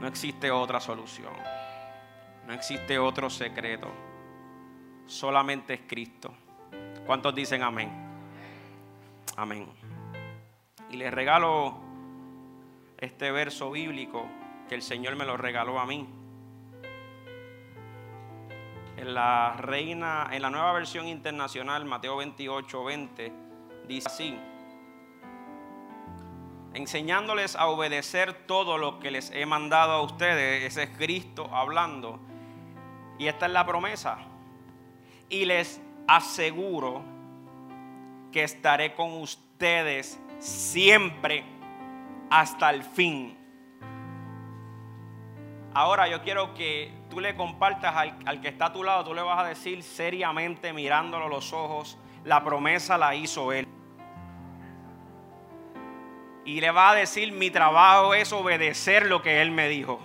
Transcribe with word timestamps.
No 0.00 0.06
existe 0.06 0.50
otra 0.50 0.80
solución. 0.80 1.32
No 2.46 2.52
existe 2.54 2.98
otro 2.98 3.28
secreto. 3.28 3.88
Solamente 5.06 5.74
es 5.74 5.80
Cristo. 5.86 6.32
¿Cuántos 7.06 7.34
dicen 7.34 7.62
amén? 7.62 7.90
Amén. 9.36 9.66
Y 10.90 10.96
les 10.96 11.12
regalo 11.12 11.78
este 12.98 13.30
verso 13.30 13.70
bíblico 13.70 14.26
que 14.68 14.74
el 14.74 14.82
Señor 14.82 15.16
me 15.16 15.24
lo 15.24 15.36
regaló 15.36 15.78
a 15.78 15.86
mí. 15.86 16.08
En 18.96 19.14
la 19.14 19.56
reina, 19.56 20.28
en 20.32 20.42
la 20.42 20.50
nueva 20.50 20.72
versión 20.72 21.06
internacional, 21.06 21.84
Mateo 21.84 22.16
28, 22.16 22.84
20, 22.84 23.32
dice 23.86 24.08
así: 24.08 24.38
enseñándoles 26.74 27.56
a 27.56 27.66
obedecer 27.68 28.32
todo 28.46 28.78
lo 28.78 29.00
que 29.00 29.10
les 29.10 29.30
he 29.30 29.46
mandado 29.46 29.92
a 29.92 30.02
ustedes. 30.02 30.64
Ese 30.64 30.84
es 30.84 30.90
Cristo 30.90 31.48
hablando. 31.52 32.20
Y 33.18 33.26
esta 33.26 33.46
es 33.46 33.52
la 33.52 33.66
promesa. 33.66 34.18
Y 35.28 35.44
les 35.44 35.80
aseguro 36.06 37.02
que 38.32 38.44
estaré 38.44 38.94
con 38.94 39.12
ustedes 39.14 40.20
siempre 40.38 41.44
hasta 42.30 42.70
el 42.70 42.82
fin. 42.82 43.36
Ahora 45.74 46.08
yo 46.08 46.22
quiero 46.22 46.54
que 46.54 46.92
tú 47.10 47.20
le 47.20 47.36
compartas 47.36 47.94
al, 47.94 48.40
que 48.40 48.48
está 48.48 48.66
a 48.66 48.72
tu 48.72 48.82
lado, 48.82 49.04
tú 49.04 49.14
le 49.14 49.22
vas 49.22 49.38
a 49.38 49.48
decir 49.48 49.82
seriamente 49.82 50.72
mirándolo 50.72 51.26
a 51.26 51.28
los 51.28 51.52
ojos, 51.52 51.98
la 52.24 52.42
promesa 52.42 52.98
la 52.98 53.14
hizo 53.14 53.52
Él. 53.52 53.66
Y 56.48 56.62
le 56.62 56.70
va 56.70 56.92
a 56.92 56.94
decir, 56.94 57.30
mi 57.30 57.50
trabajo 57.50 58.14
es 58.14 58.32
obedecer 58.32 59.04
lo 59.04 59.20
que 59.20 59.42
Él 59.42 59.50
me 59.50 59.68
dijo. 59.68 60.00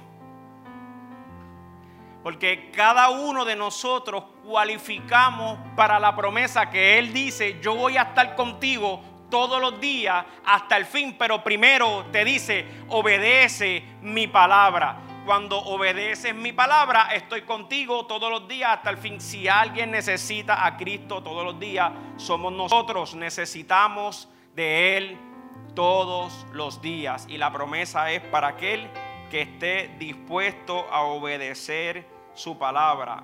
Porque 2.21 2.69
cada 2.71 3.11
uno 3.11 3.45
de 3.45 3.55
nosotros 3.55 4.25
cualificamos 4.43 5.57
para 5.77 6.01
la 6.01 6.13
promesa 6.17 6.69
que 6.69 6.99
Él 6.99 7.13
dice, 7.13 7.61
yo 7.61 7.75
voy 7.75 7.95
a 7.95 8.01
estar 8.01 8.35
contigo 8.35 9.01
todos 9.29 9.61
los 9.61 9.79
días 9.79 10.25
hasta 10.43 10.75
el 10.75 10.85
fin, 10.85 11.15
pero 11.17 11.41
primero 11.41 12.07
te 12.11 12.25
dice, 12.25 12.67
obedece 12.89 13.81
mi 14.01 14.27
palabra. 14.27 14.97
Cuando 15.25 15.57
obedeces 15.57 16.35
mi 16.35 16.51
palabra, 16.51 17.07
estoy 17.13 17.43
contigo 17.43 18.05
todos 18.05 18.29
los 18.29 18.49
días 18.49 18.69
hasta 18.73 18.89
el 18.89 18.97
fin. 18.97 19.21
Si 19.21 19.47
alguien 19.47 19.91
necesita 19.91 20.65
a 20.65 20.75
Cristo 20.75 21.23
todos 21.23 21.45
los 21.45 21.57
días, 21.57 21.89
somos 22.17 22.51
nosotros. 22.51 23.15
Necesitamos 23.15 24.27
de 24.53 24.97
Él 24.97 25.32
todos 25.73 26.45
los 26.51 26.81
días. 26.81 27.25
Y 27.29 27.37
la 27.37 27.51
promesa 27.51 28.11
es 28.11 28.21
para 28.21 28.49
aquel 28.49 28.89
que 29.29 29.41
esté 29.41 29.95
dispuesto 29.97 30.85
a 30.91 31.01
obedecer 31.01 32.07
su 32.33 32.57
palabra. 32.57 33.23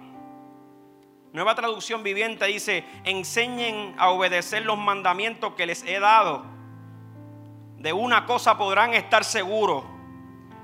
Nueva 1.31 1.53
traducción 1.53 2.01
viviente 2.01 2.45
dice, 2.45 2.83
enseñen 3.03 3.93
a 3.99 4.09
obedecer 4.09 4.65
los 4.65 4.77
mandamientos 4.77 5.53
que 5.53 5.67
les 5.67 5.83
he 5.83 5.99
dado. 5.99 6.43
De 7.77 7.93
una 7.93 8.25
cosa 8.25 8.57
podrán 8.57 8.93
estar 8.93 9.23
seguros, 9.23 9.83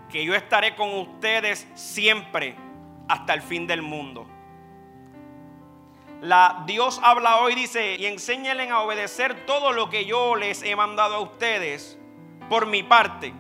que 0.09 0.25
yo 0.25 0.33
estaré 0.33 0.75
con 0.75 0.91
ustedes 0.97 1.67
siempre 1.75 2.55
hasta 3.07 3.33
el 3.33 3.41
fin 3.41 3.67
del 3.67 3.81
mundo. 3.81 4.27
La 6.21 6.63
Dios 6.65 6.99
habla 7.03 7.37
hoy, 7.37 7.55
dice, 7.55 7.95
y 7.95 8.05
enséñenle 8.05 8.69
a 8.69 8.79
obedecer 8.79 9.45
todo 9.45 9.73
lo 9.73 9.89
que 9.89 10.05
yo 10.05 10.35
les 10.35 10.63
he 10.63 10.75
mandado 10.75 11.15
a 11.15 11.19
ustedes 11.19 11.99
por 12.49 12.65
mi 12.65 12.83
parte. 12.83 13.33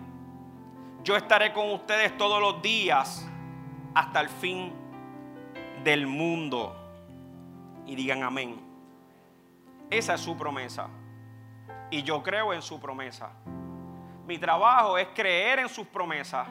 Yo 1.03 1.15
estaré 1.15 1.53
con 1.53 1.71
ustedes 1.71 2.17
todos 2.17 2.41
los 2.41 2.61
días 2.61 3.27
hasta 3.93 4.21
el 4.21 4.29
fin 4.29 4.73
del 5.83 6.07
mundo 6.07 6.75
y 7.85 7.95
digan 7.95 8.23
amén. 8.23 8.59
Esa 9.89 10.15
es 10.15 10.21
su 10.21 10.35
promesa. 10.35 10.89
Y 11.91 12.03
yo 12.03 12.23
creo 12.23 12.53
en 12.53 12.61
su 12.61 12.79
promesa. 12.79 13.31
Mi 14.25 14.37
trabajo 14.37 14.97
es 14.97 15.07
creer 15.13 15.59
en 15.59 15.69
sus 15.69 15.85
promesas 15.87 16.47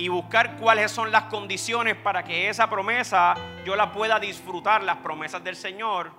y 0.00 0.08
buscar 0.08 0.56
cuáles 0.56 0.90
son 0.90 1.12
las 1.12 1.24
condiciones 1.24 1.94
para 1.94 2.24
que 2.24 2.48
esa 2.48 2.70
promesa 2.70 3.34
yo 3.66 3.76
la 3.76 3.92
pueda 3.92 4.18
disfrutar. 4.18 4.82
Las 4.82 4.96
promesas 4.96 5.44
del 5.44 5.56
Señor 5.56 6.10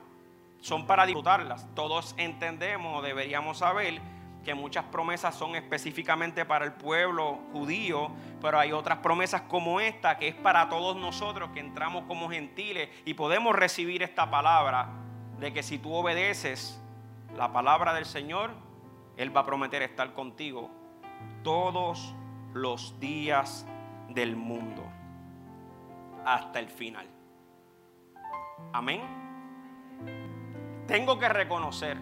son 0.59 0.85
para 0.85 1.03
disfrutarlas. 1.07 1.67
Todos 1.73 2.13
entendemos, 2.19 3.01
deberíamos 3.01 3.57
saber 3.57 3.99
que 4.45 4.53
muchas 4.53 4.85
promesas 4.85 5.33
son 5.33 5.55
específicamente 5.55 6.45
para 6.45 6.63
el 6.63 6.73
pueblo 6.73 7.39
judío, 7.53 8.11
pero 8.39 8.59
hay 8.59 8.71
otras 8.71 8.99
promesas 8.99 9.41
como 9.47 9.79
esta 9.79 10.19
que 10.19 10.27
es 10.27 10.35
para 10.35 10.69
todos 10.69 10.95
nosotros 10.95 11.49
que 11.49 11.59
entramos 11.59 12.03
como 12.07 12.29
gentiles 12.29 12.87
y 13.03 13.15
podemos 13.15 13.55
recibir 13.55 14.03
esta 14.03 14.29
palabra 14.29 14.89
de 15.39 15.53
que 15.53 15.63
si 15.63 15.79
tú 15.79 15.91
obedeces 15.91 16.79
la 17.35 17.51
palabra 17.51 17.95
del 17.95 18.05
Señor, 18.05 18.51
Él 19.17 19.35
va 19.35 19.41
a 19.41 19.45
prometer 19.47 19.81
estar 19.81 20.13
contigo 20.13 20.69
todos 21.41 22.13
los 22.53 22.99
días 22.99 23.65
del 24.13 24.35
mundo 24.35 24.83
hasta 26.25 26.59
el 26.59 26.69
final. 26.69 27.07
Amén. 28.73 29.01
Tengo 30.87 31.17
que 31.19 31.29
reconocer 31.29 31.97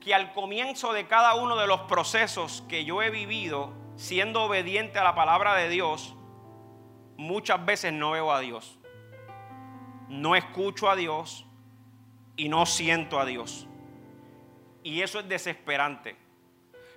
que 0.00 0.14
al 0.14 0.32
comienzo 0.32 0.92
de 0.92 1.06
cada 1.06 1.34
uno 1.34 1.56
de 1.56 1.66
los 1.66 1.80
procesos 1.82 2.64
que 2.68 2.84
yo 2.84 3.02
he 3.02 3.10
vivido, 3.10 3.72
siendo 3.96 4.44
obediente 4.44 4.98
a 4.98 5.04
la 5.04 5.14
palabra 5.14 5.54
de 5.54 5.68
Dios, 5.68 6.14
muchas 7.16 7.64
veces 7.64 7.92
no 7.92 8.12
veo 8.12 8.32
a 8.32 8.40
Dios. 8.40 8.78
No 10.08 10.34
escucho 10.34 10.88
a 10.88 10.96
Dios 10.96 11.46
y 12.36 12.48
no 12.48 12.64
siento 12.64 13.20
a 13.20 13.26
Dios. 13.26 13.66
Y 14.82 15.02
eso 15.02 15.20
es 15.20 15.28
desesperante. 15.28 16.16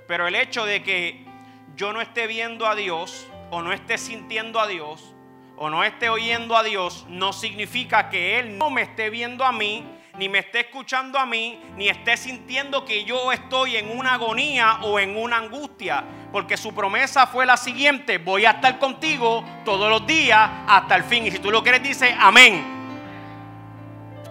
Pero 0.08 0.28
el 0.28 0.36
hecho 0.36 0.66
de 0.66 0.82
que 0.82 1.26
yo 1.76 1.94
no 1.94 2.02
esté 2.02 2.28
viendo 2.28 2.68
a 2.68 2.76
Dios 2.76 3.28
o 3.50 3.62
no 3.62 3.72
esté 3.74 3.98
sintiendo 3.98 4.60
a 4.60 4.68
Dios 4.68 5.14
o 5.56 5.70
no 5.70 5.84
esté 5.84 6.10
oyendo 6.10 6.58
a 6.58 6.64
Dios, 6.64 7.06
no 7.10 7.32
significa 7.32 8.10
que 8.10 8.40
Él 8.40 8.58
no 8.58 8.70
me 8.70 8.82
esté 8.82 9.10
viendo 9.10 9.46
a 9.46 9.52
mí 9.52 9.86
ni 10.18 10.30
me 10.30 10.40
esté 10.40 10.62
escuchando 10.62 11.18
a 11.18 11.26
mí, 11.26 11.60
ni 11.76 11.90
esté 11.90 12.18
sintiendo 12.18 12.86
que 12.86 13.04
yo 13.04 13.32
estoy 13.32 13.78
en 13.78 13.98
una 13.98 14.14
agonía 14.14 14.80
o 14.84 15.00
en 15.00 15.18
una 15.18 15.38
angustia. 15.38 16.04
Porque 16.32 16.56
su 16.58 16.74
promesa 16.74 17.26
fue 17.28 17.46
la 17.46 17.58
siguiente, 17.58 18.20
voy 18.20 18.46
a 18.46 18.52
estar 18.52 18.78
contigo 18.80 19.44
todos 19.66 19.90
los 19.90 20.06
días 20.06 20.50
hasta 20.68 20.96
el 20.96 21.04
fin. 21.04 21.26
Y 21.26 21.32
si 21.32 21.40
tú 21.40 21.50
lo 21.50 21.64
quieres, 21.64 21.82
dice 21.82 22.16
amén. 22.20 22.64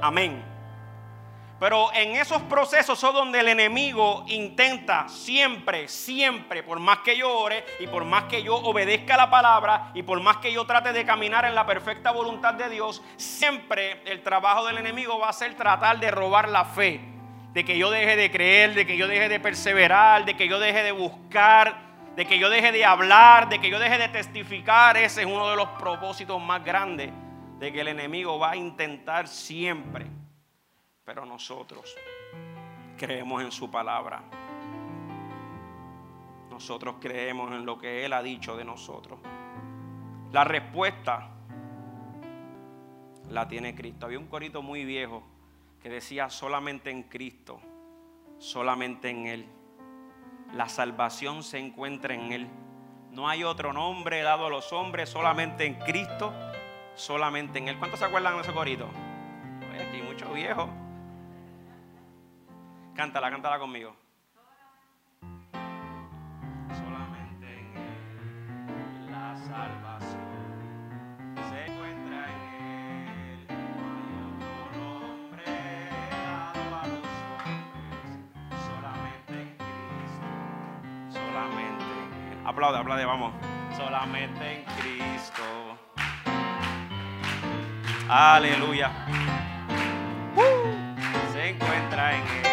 Amén. 0.00 0.51
Pero 1.62 1.94
en 1.94 2.16
esos 2.16 2.42
procesos 2.42 2.98
son 2.98 3.14
donde 3.14 3.38
el 3.38 3.46
enemigo 3.46 4.24
intenta 4.26 5.08
siempre, 5.08 5.86
siempre, 5.86 6.64
por 6.64 6.80
más 6.80 6.98
que 7.04 7.16
yo 7.16 7.38
ore 7.38 7.64
y 7.78 7.86
por 7.86 8.04
más 8.04 8.24
que 8.24 8.42
yo 8.42 8.56
obedezca 8.56 9.16
la 9.16 9.30
palabra 9.30 9.92
y 9.94 10.02
por 10.02 10.20
más 10.20 10.38
que 10.38 10.52
yo 10.52 10.64
trate 10.64 10.92
de 10.92 11.04
caminar 11.04 11.44
en 11.44 11.54
la 11.54 11.64
perfecta 11.64 12.10
voluntad 12.10 12.54
de 12.54 12.68
Dios, 12.68 13.00
siempre 13.16 14.02
el 14.06 14.24
trabajo 14.24 14.66
del 14.66 14.78
enemigo 14.78 15.20
va 15.20 15.28
a 15.28 15.32
ser 15.32 15.54
tratar 15.54 16.00
de 16.00 16.10
robar 16.10 16.48
la 16.48 16.64
fe, 16.64 17.00
de 17.52 17.64
que 17.64 17.78
yo 17.78 17.92
deje 17.92 18.16
de 18.16 18.32
creer, 18.32 18.74
de 18.74 18.84
que 18.84 18.96
yo 18.96 19.06
deje 19.06 19.28
de 19.28 19.38
perseverar, 19.38 20.24
de 20.24 20.34
que 20.34 20.48
yo 20.48 20.58
deje 20.58 20.82
de 20.82 20.90
buscar, 20.90 21.76
de 22.16 22.26
que 22.26 22.40
yo 22.40 22.50
deje 22.50 22.72
de 22.72 22.84
hablar, 22.84 23.48
de 23.48 23.60
que 23.60 23.70
yo 23.70 23.78
deje 23.78 23.98
de 23.98 24.08
testificar. 24.08 24.96
Ese 24.96 25.20
es 25.20 25.26
uno 25.28 25.48
de 25.48 25.54
los 25.54 25.68
propósitos 25.78 26.42
más 26.42 26.64
grandes 26.64 27.12
de 27.60 27.72
que 27.72 27.82
el 27.82 27.86
enemigo 27.86 28.36
va 28.40 28.50
a 28.50 28.56
intentar 28.56 29.28
siempre 29.28 30.21
pero 31.04 31.26
nosotros 31.26 31.96
creemos 32.96 33.42
en 33.42 33.50
su 33.50 33.70
palabra. 33.70 34.22
Nosotros 36.50 36.96
creemos 37.00 37.50
en 37.52 37.66
lo 37.66 37.78
que 37.78 38.04
Él 38.04 38.12
ha 38.12 38.22
dicho 38.22 38.56
de 38.56 38.64
nosotros. 38.64 39.18
La 40.30 40.44
respuesta 40.44 41.30
la 43.30 43.48
tiene 43.48 43.74
Cristo. 43.74 44.06
Había 44.06 44.18
un 44.18 44.28
corito 44.28 44.62
muy 44.62 44.84
viejo 44.84 45.22
que 45.82 45.88
decía 45.88 46.30
solamente 46.30 46.90
en 46.90 47.04
Cristo, 47.04 47.60
solamente 48.38 49.10
en 49.10 49.26
Él. 49.26 49.46
La 50.54 50.68
salvación 50.68 51.42
se 51.42 51.58
encuentra 51.58 52.14
en 52.14 52.32
Él. 52.32 52.48
No 53.10 53.28
hay 53.28 53.42
otro 53.42 53.72
nombre 53.72 54.22
dado 54.22 54.46
a 54.46 54.50
los 54.50 54.72
hombres, 54.72 55.08
solamente 55.08 55.64
en 55.66 55.74
Cristo, 55.74 56.32
solamente 56.94 57.58
en 57.58 57.68
Él. 57.68 57.78
¿Cuántos 57.78 57.98
se 57.98 58.06
acuerdan 58.06 58.36
de 58.36 58.42
ese 58.42 58.52
corito? 58.52 58.88
Hay 59.72 59.80
aquí 59.80 60.02
muchos 60.02 60.32
viejos. 60.32 60.68
Cántala, 62.94 63.30
cántala 63.30 63.58
conmigo. 63.58 63.96
Solamente 66.76 67.46
en 67.58 67.76
Él 67.76 69.10
la 69.10 69.34
salvación 69.34 70.20
se 71.48 71.64
encuentra 71.72 72.28
en 72.28 72.40
Él. 72.60 73.46
Hay 73.48 74.12
otro 74.28 74.78
nombre 74.78 75.44
dado 76.10 76.62
a 76.76 76.86
los 76.86 77.08
hombres, 77.32 78.08
solamente 78.66 79.32
en 79.40 79.48
Cristo, 79.56 80.28
solamente 81.10 81.84
en 81.84 82.32
Él. 82.32 82.46
aplaude, 82.46 82.78
aplaude, 82.78 83.04
vamos. 83.06 83.32
Solamente 83.74 84.52
en 84.52 84.64
Cristo. 84.76 85.42
Aleluya. 88.08 88.90
Se 91.32 91.48
encuentra 91.48 92.14
en 92.16 92.26
Él. 92.26 92.51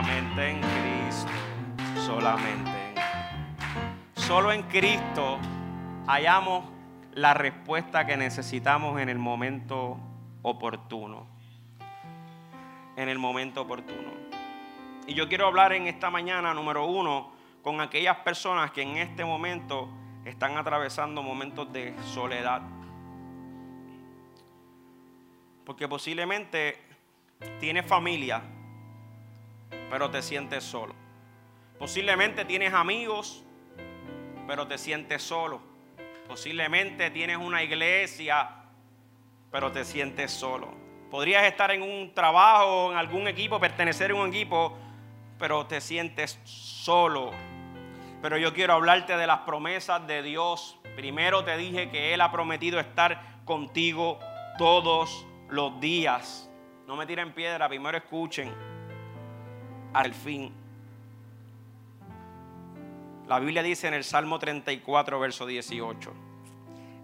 Solamente 0.00 0.48
en 0.48 0.60
Cristo. 0.60 1.32
Solamente 2.06 2.70
en 2.70 4.22
Solo 4.22 4.50
en 4.50 4.62
Cristo 4.62 5.38
hallamos 6.06 6.64
la 7.12 7.34
respuesta 7.34 8.06
que 8.06 8.16
necesitamos 8.16 8.98
en 8.98 9.10
el 9.10 9.18
momento 9.18 9.98
oportuno. 10.40 11.26
En 12.96 13.10
el 13.10 13.18
momento 13.18 13.60
oportuno. 13.60 14.12
Y 15.06 15.12
yo 15.12 15.28
quiero 15.28 15.46
hablar 15.46 15.74
en 15.74 15.86
esta 15.86 16.08
mañana, 16.08 16.54
número 16.54 16.86
uno, 16.86 17.32
con 17.62 17.82
aquellas 17.82 18.16
personas 18.20 18.70
que 18.70 18.80
en 18.80 18.96
este 18.96 19.22
momento 19.26 19.90
están 20.24 20.56
atravesando 20.56 21.22
momentos 21.22 21.70
de 21.74 21.94
soledad. 22.04 22.62
Porque 25.66 25.86
posiblemente 25.86 26.78
tienes 27.58 27.84
familia, 27.84 28.42
pero 29.90 30.10
te 30.10 30.22
sientes 30.22 30.64
solo. 30.64 30.94
Posiblemente 31.78 32.44
tienes 32.44 32.72
amigos, 32.72 33.42
pero 34.46 34.66
te 34.66 34.78
sientes 34.78 35.22
solo. 35.22 35.60
Posiblemente 36.28 37.10
tienes 37.10 37.38
una 37.38 37.62
iglesia, 37.62 38.50
pero 39.50 39.72
te 39.72 39.84
sientes 39.84 40.30
solo. 40.30 40.68
Podrías 41.10 41.44
estar 41.44 41.72
en 41.72 41.82
un 41.82 42.14
trabajo, 42.14 42.92
en 42.92 42.98
algún 42.98 43.26
equipo, 43.26 43.58
pertenecer 43.58 44.12
a 44.12 44.14
un 44.14 44.28
equipo, 44.28 44.76
pero 45.38 45.66
te 45.66 45.80
sientes 45.80 46.38
solo. 46.44 47.32
Pero 48.22 48.36
yo 48.36 48.52
quiero 48.52 48.74
hablarte 48.74 49.16
de 49.16 49.26
las 49.26 49.40
promesas 49.40 50.06
de 50.06 50.22
Dios. 50.22 50.78
Primero 50.94 51.42
te 51.42 51.56
dije 51.56 51.90
que 51.90 52.14
Él 52.14 52.20
ha 52.20 52.30
prometido 52.30 52.78
estar 52.78 53.40
contigo 53.44 54.20
todos 54.58 55.26
los 55.48 55.80
días. 55.80 56.48
No 56.86 56.94
me 56.94 57.06
tiren 57.06 57.32
piedra, 57.32 57.68
primero 57.68 57.96
escuchen 57.96 58.79
al 59.92 60.14
fin. 60.14 60.52
La 63.26 63.38
Biblia 63.38 63.62
dice 63.62 63.88
en 63.88 63.94
el 63.94 64.04
Salmo 64.04 64.38
34, 64.38 65.20
verso 65.20 65.46
18, 65.46 66.12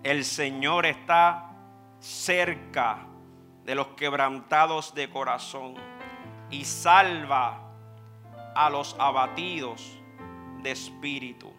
el 0.02 0.24
Señor 0.24 0.86
está 0.86 1.50
cerca 2.00 3.06
de 3.64 3.74
los 3.74 3.88
quebrantados 3.88 4.94
de 4.94 5.08
corazón 5.08 5.74
y 6.50 6.64
salva 6.64 7.60
a 8.54 8.70
los 8.70 8.96
abatidos 8.98 9.98
de 10.62 10.70
espíritu. 10.70 11.52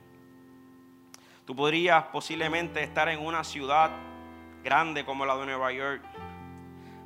Tú 1.46 1.56
podrías 1.56 2.04
posiblemente 2.06 2.84
estar 2.84 3.08
en 3.10 3.26
una 3.26 3.44
ciudad 3.44 3.92
grande 4.64 5.06
como 5.06 5.26
la 5.26 5.38
de 5.38 5.46
Nueva 5.46 5.72
York, 5.72 6.04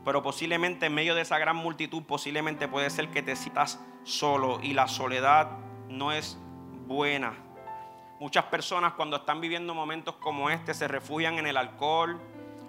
pero 0.03 0.23
posiblemente 0.23 0.87
en 0.87 0.93
medio 0.93 1.15
de 1.15 1.21
esa 1.21 1.37
gran 1.37 1.55
multitud, 1.55 2.03
posiblemente 2.03 2.67
puede 2.67 2.89
ser 2.89 3.09
que 3.09 3.21
te 3.21 3.35
sientas 3.35 3.79
solo 4.03 4.59
y 4.61 4.73
la 4.73 4.87
soledad 4.87 5.51
no 5.89 6.11
es 6.11 6.39
buena. 6.87 7.33
Muchas 8.19 8.45
personas 8.45 8.93
cuando 8.93 9.17
están 9.17 9.41
viviendo 9.41 9.73
momentos 9.73 10.15
como 10.15 10.49
este 10.49 10.73
se 10.73 10.87
refugian 10.87 11.37
en 11.39 11.47
el 11.47 11.57
alcohol, 11.57 12.19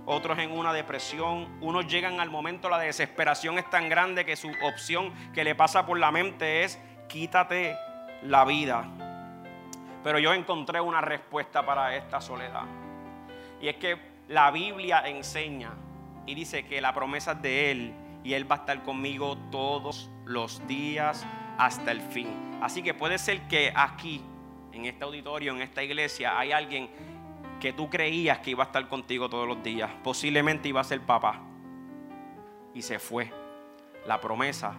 otros 0.05 0.39
en 0.39 0.51
una 0.51 0.73
depresión, 0.73 1.59
unos 1.61 1.87
llegan 1.87 2.21
al 2.21 2.31
momento, 2.31 2.69
la 2.69 2.79
desesperación 2.79 3.59
es 3.59 3.69
tan 3.71 3.89
grande 3.89 4.25
que 4.25 4.37
su 4.37 4.51
opción 4.63 5.13
que 5.33 5.45
le 5.45 5.55
pasa 5.55 5.87
por 5.87 5.99
la 5.99 6.11
mente 6.11 6.65
es 6.65 6.79
quítate 7.09 7.77
la 8.23 8.45
vida. 8.45 8.89
Pero 10.03 10.19
yo 10.19 10.33
encontré 10.35 10.81
una 10.81 11.01
respuesta 11.01 11.65
para 11.65 11.95
esta 11.95 12.21
soledad. 12.21 12.65
Y 13.61 13.69
es 13.69 13.77
que 13.77 13.97
la 14.29 14.51
Biblia 14.51 15.03
enseña 15.07 15.73
y 16.27 16.35
dice 16.35 16.65
que 16.65 16.81
la 16.81 16.93
promesa 16.93 17.33
es 17.33 17.43
de 17.43 17.71
Él 17.71 17.95
y 18.25 18.35
Él 18.35 18.51
va 18.51 18.57
a 18.57 18.59
estar 18.59 18.83
conmigo 18.83 19.37
todos 19.51 20.11
los 20.25 20.67
días 20.67 21.27
hasta 21.59 21.91
el 21.91 22.01
fin. 22.01 22.29
Así 22.63 22.83
que 22.83 22.95
puede 22.95 23.19
ser 23.19 23.43
que 23.49 23.73
aquí, 23.75 24.23
en 24.73 24.85
este 24.85 25.05
auditorio, 25.05 25.55
en 25.55 25.63
esta 25.63 25.83
iglesia, 25.83 26.39
hay 26.39 26.53
alguien 26.53 26.91
que 27.61 27.73
tú 27.73 27.91
creías 27.91 28.39
que 28.39 28.51
iba 28.51 28.65
a 28.65 28.67
estar 28.67 28.89
contigo 28.89 29.29
todos 29.29 29.47
los 29.47 29.63
días. 29.63 29.91
Posiblemente 30.03 30.69
iba 30.69 30.81
a 30.81 30.85
ser 30.85 31.01
papá. 31.01 31.41
Y 32.75 32.83
se 32.83 32.99
fue. 32.99 33.31
La 34.07 34.21
promesa 34.21 34.75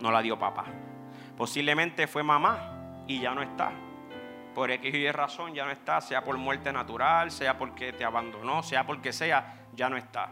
no 0.00 0.10
la 0.10 0.20
dio 0.20 0.38
papá. 0.38 0.64
Posiblemente 1.36 2.06
fue 2.06 2.22
mamá 2.22 3.04
y 3.06 3.20
ya 3.20 3.34
no 3.34 3.42
está 3.42 3.72
por 4.54 4.70
X 4.70 4.94
y 4.94 5.10
razón 5.10 5.54
ya 5.54 5.64
no 5.64 5.70
está, 5.70 6.00
sea 6.00 6.22
por 6.22 6.36
muerte 6.36 6.72
natural, 6.72 7.30
sea 7.30 7.56
porque 7.56 7.92
te 7.92 8.04
abandonó, 8.04 8.62
sea 8.62 8.84
porque 8.84 9.12
sea, 9.12 9.66
ya 9.74 9.88
no 9.88 9.96
está. 9.96 10.30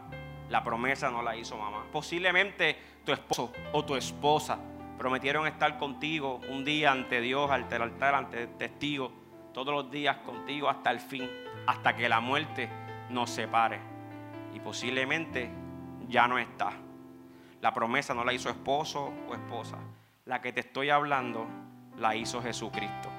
La 0.51 0.61
promesa 0.65 1.09
no 1.09 1.21
la 1.21 1.37
hizo 1.37 1.55
mamá. 1.55 1.85
Posiblemente 1.93 2.77
tu 3.05 3.13
esposo 3.13 3.53
o 3.71 3.85
tu 3.85 3.95
esposa 3.95 4.59
prometieron 4.97 5.47
estar 5.47 5.77
contigo 5.77 6.41
un 6.49 6.65
día 6.65 6.91
ante 6.91 7.21
Dios, 7.21 7.49
ante 7.49 7.77
el 7.77 7.83
altar, 7.83 8.15
ante 8.15 8.43
el 8.43 8.57
testigo, 8.57 9.13
todos 9.53 9.73
los 9.73 9.89
días 9.89 10.17
contigo 10.17 10.69
hasta 10.69 10.91
el 10.91 10.99
fin, 10.99 11.29
hasta 11.65 11.95
que 11.95 12.09
la 12.09 12.19
muerte 12.19 12.69
nos 13.09 13.29
separe. 13.29 13.79
Y 14.53 14.59
posiblemente 14.59 15.49
ya 16.09 16.27
no 16.27 16.37
está. 16.37 16.73
La 17.61 17.73
promesa 17.73 18.13
no 18.13 18.25
la 18.25 18.33
hizo 18.33 18.49
esposo 18.49 19.13
o 19.29 19.33
esposa. 19.33 19.77
La 20.25 20.41
que 20.41 20.51
te 20.51 20.59
estoy 20.59 20.89
hablando 20.89 21.47
la 21.97 22.13
hizo 22.13 22.41
Jesucristo. 22.41 23.10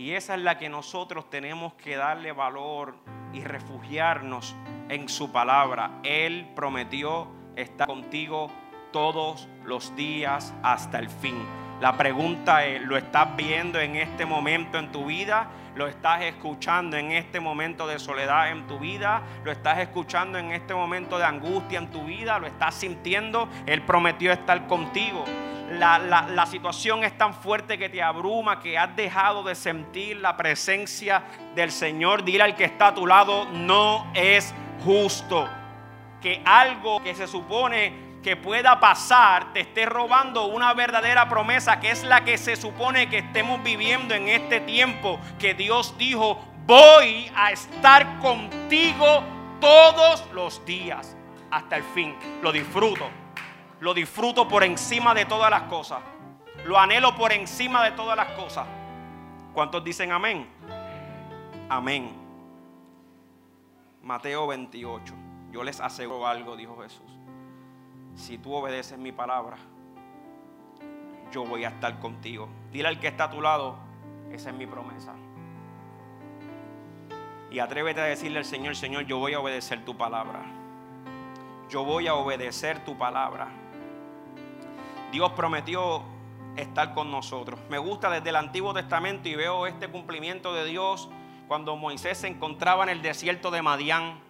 Y 0.00 0.12
esa 0.12 0.34
es 0.34 0.40
la 0.40 0.56
que 0.56 0.70
nosotros 0.70 1.28
tenemos 1.28 1.74
que 1.74 1.94
darle 1.94 2.32
valor 2.32 2.94
y 3.34 3.44
refugiarnos 3.44 4.56
en 4.88 5.10
su 5.10 5.30
palabra. 5.30 6.00
Él 6.04 6.48
prometió 6.56 7.28
estar 7.54 7.86
contigo 7.86 8.50
todos 8.94 9.46
los 9.62 9.94
días 9.96 10.54
hasta 10.62 10.98
el 10.98 11.10
fin. 11.10 11.36
La 11.82 11.98
pregunta 11.98 12.64
es, 12.64 12.80
¿lo 12.80 12.96
estás 12.96 13.36
viendo 13.36 13.78
en 13.78 13.96
este 13.96 14.24
momento 14.24 14.78
en 14.78 14.90
tu 14.90 15.04
vida? 15.04 15.50
¿Lo 15.74 15.86
estás 15.86 16.22
escuchando 16.22 16.96
en 16.96 17.12
este 17.12 17.38
momento 17.38 17.86
de 17.86 17.98
soledad 17.98 18.52
en 18.52 18.66
tu 18.66 18.78
vida? 18.78 19.22
¿Lo 19.44 19.52
estás 19.52 19.80
escuchando 19.80 20.38
en 20.38 20.52
este 20.52 20.72
momento 20.72 21.18
de 21.18 21.26
angustia 21.26 21.78
en 21.78 21.90
tu 21.90 22.04
vida? 22.04 22.38
¿Lo 22.38 22.46
estás 22.46 22.74
sintiendo? 22.74 23.50
Él 23.66 23.82
prometió 23.82 24.32
estar 24.32 24.66
contigo 24.66 25.26
la, 25.70 26.46
situación 26.46 27.04
es 27.04 27.16
tan 27.16 27.34
fuerte 27.34 27.78
que 27.78 27.88
te 27.88 28.02
abruma, 28.02 28.60
que 28.60 28.76
has 28.76 28.94
dejado 28.96 29.42
de 29.42 29.54
sentir 29.54 30.16
la 30.16 30.36
presencia 30.36 31.22
del 31.54 31.70
Señor, 31.70 32.24
dile 32.24 32.42
al 32.42 32.56
que 32.56 32.64
está 32.64 32.88
a 32.88 32.94
tu 32.94 33.06
lado, 33.06 33.46
no 33.52 34.10
es 34.14 34.54
justo 34.84 35.48
que 36.20 36.42
algo 36.44 37.02
que 37.02 37.14
se 37.14 37.26
supone 37.26 38.10
que 38.22 38.36
pueda 38.36 38.78
pasar 38.78 39.52
te 39.54 39.60
esté 39.60 39.86
robando 39.86 40.46
una 40.46 40.74
verdadera 40.74 41.26
promesa 41.28 41.80
que 41.80 41.90
es 41.90 42.04
la 42.04 42.22
que 42.22 42.36
se 42.36 42.56
supone 42.56 43.08
que 43.08 43.18
estemos 43.18 43.62
viviendo 43.62 44.14
en 44.14 44.28
este 44.28 44.60
tiempo 44.60 45.18
que 45.38 45.54
Dios 45.54 45.96
dijo, 45.96 46.38
voy 46.66 47.30
a 47.34 47.52
estar 47.52 48.18
contigo 48.18 49.24
todos 49.60 50.26
los 50.32 50.64
días 50.66 51.16
hasta 51.50 51.76
el 51.76 51.82
fin. 51.82 52.14
Lo 52.42 52.52
disfruto 52.52 53.08
lo 53.80 53.94
disfruto 53.94 54.46
por 54.46 54.62
encima 54.62 55.14
de 55.14 55.24
todas 55.24 55.50
las 55.50 55.62
cosas. 55.62 56.00
Lo 56.64 56.78
anhelo 56.78 57.16
por 57.16 57.32
encima 57.32 57.82
de 57.84 57.92
todas 57.92 58.16
las 58.16 58.28
cosas. 58.32 58.66
¿Cuántos 59.54 59.82
dicen 59.82 60.12
amén? 60.12 60.46
Amén. 61.68 62.14
Mateo 64.02 64.46
28. 64.46 65.14
Yo 65.50 65.64
les 65.64 65.80
aseguro 65.80 66.26
algo, 66.26 66.56
dijo 66.56 66.80
Jesús. 66.82 67.10
Si 68.14 68.38
tú 68.38 68.54
obedeces 68.54 68.98
mi 68.98 69.12
palabra, 69.12 69.56
yo 71.32 71.44
voy 71.44 71.64
a 71.64 71.68
estar 71.68 71.98
contigo. 71.98 72.48
Dile 72.70 72.88
al 72.88 73.00
que 73.00 73.08
está 73.08 73.24
a 73.24 73.30
tu 73.30 73.40
lado, 73.40 73.76
esa 74.30 74.50
es 74.50 74.56
mi 74.56 74.66
promesa. 74.66 75.14
Y 77.50 77.58
atrévete 77.58 78.00
a 78.00 78.04
decirle 78.04 78.38
al 78.38 78.44
Señor, 78.44 78.76
Señor, 78.76 79.06
yo 79.06 79.18
voy 79.18 79.34
a 79.34 79.40
obedecer 79.40 79.84
tu 79.84 79.96
palabra. 79.96 80.42
Yo 81.68 81.84
voy 81.84 82.06
a 82.06 82.14
obedecer 82.14 82.84
tu 82.84 82.96
palabra. 82.96 83.48
Dios 85.12 85.32
prometió 85.32 86.02
estar 86.56 86.94
con 86.94 87.10
nosotros. 87.10 87.58
Me 87.68 87.78
gusta 87.78 88.10
desde 88.10 88.30
el 88.30 88.36
Antiguo 88.36 88.72
Testamento 88.72 89.28
y 89.28 89.34
veo 89.34 89.66
este 89.66 89.88
cumplimiento 89.88 90.54
de 90.54 90.64
Dios 90.64 91.08
cuando 91.48 91.76
Moisés 91.76 92.18
se 92.18 92.28
encontraba 92.28 92.84
en 92.84 92.90
el 92.90 93.02
desierto 93.02 93.50
de 93.50 93.60
Madián, 93.60 94.20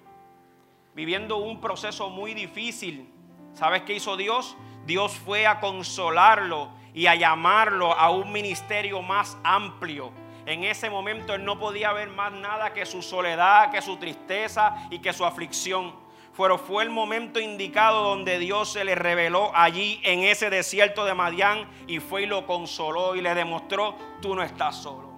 viviendo 0.95 1.37
un 1.37 1.61
proceso 1.61 2.09
muy 2.09 2.33
difícil. 2.33 3.13
¿Sabes 3.53 3.83
qué 3.83 3.95
hizo 3.95 4.17
Dios? 4.17 4.57
Dios 4.87 5.13
fue 5.13 5.47
a 5.47 5.61
consolarlo 5.61 6.71
y 6.95 7.07
a 7.07 7.15
llamarlo 7.15 7.93
a 7.93 8.11
un 8.11 8.33
ministerio 8.33 9.03
más 9.03 9.37
amplio. 9.45 10.13
En 10.47 10.65
ese 10.65 10.89
momento 10.89 11.35
él 11.35 11.45
no 11.45 11.59
podía 11.59 11.93
ver 11.93 12.09
más 12.09 12.33
nada 12.33 12.73
que 12.73 12.87
su 12.87 13.03
soledad, 13.03 13.71
que 13.71 13.83
su 13.83 13.99
tristeza 13.99 14.89
y 14.91 14.99
que 15.01 15.13
su 15.13 15.27
aflicción. 15.27 15.95
Pero 16.37 16.59
fue 16.59 16.85
el 16.85 16.91
momento 16.91 17.39
indicado 17.39 18.03
donde 18.03 18.39
Dios 18.39 18.73
se 18.73 18.85
le 18.85 18.95
reveló 18.95 19.51
allí 19.55 20.01
en 20.05 20.21
ese 20.21 20.49
desierto 20.49 21.05
de 21.05 21.15
Madián 21.15 21.69
y 21.87 22.01
fue 22.01 22.23
y 22.23 22.27
lo 22.27 22.47
consoló 22.47 23.15
y 23.15 23.21
le 23.21 23.35
demostró, 23.35 23.97
tú 24.23 24.35
no 24.35 24.43
estás 24.43 24.77
solo. 24.77 25.11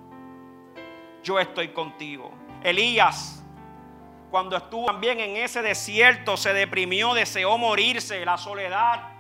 Yo 1.23 1.39
estoy 1.39 1.69
contigo. 1.69 2.33
Elías, 2.65 3.43
cuando 4.33 4.57
estuvo 4.57 4.87
también 4.87 5.21
en 5.21 5.37
ese 5.37 5.61
desierto, 5.63 6.37
se 6.37 6.55
deprimió, 6.55 7.13
deseó 7.13 7.59
morirse, 7.59 8.25
la 8.25 8.39
soledad. 8.39 9.11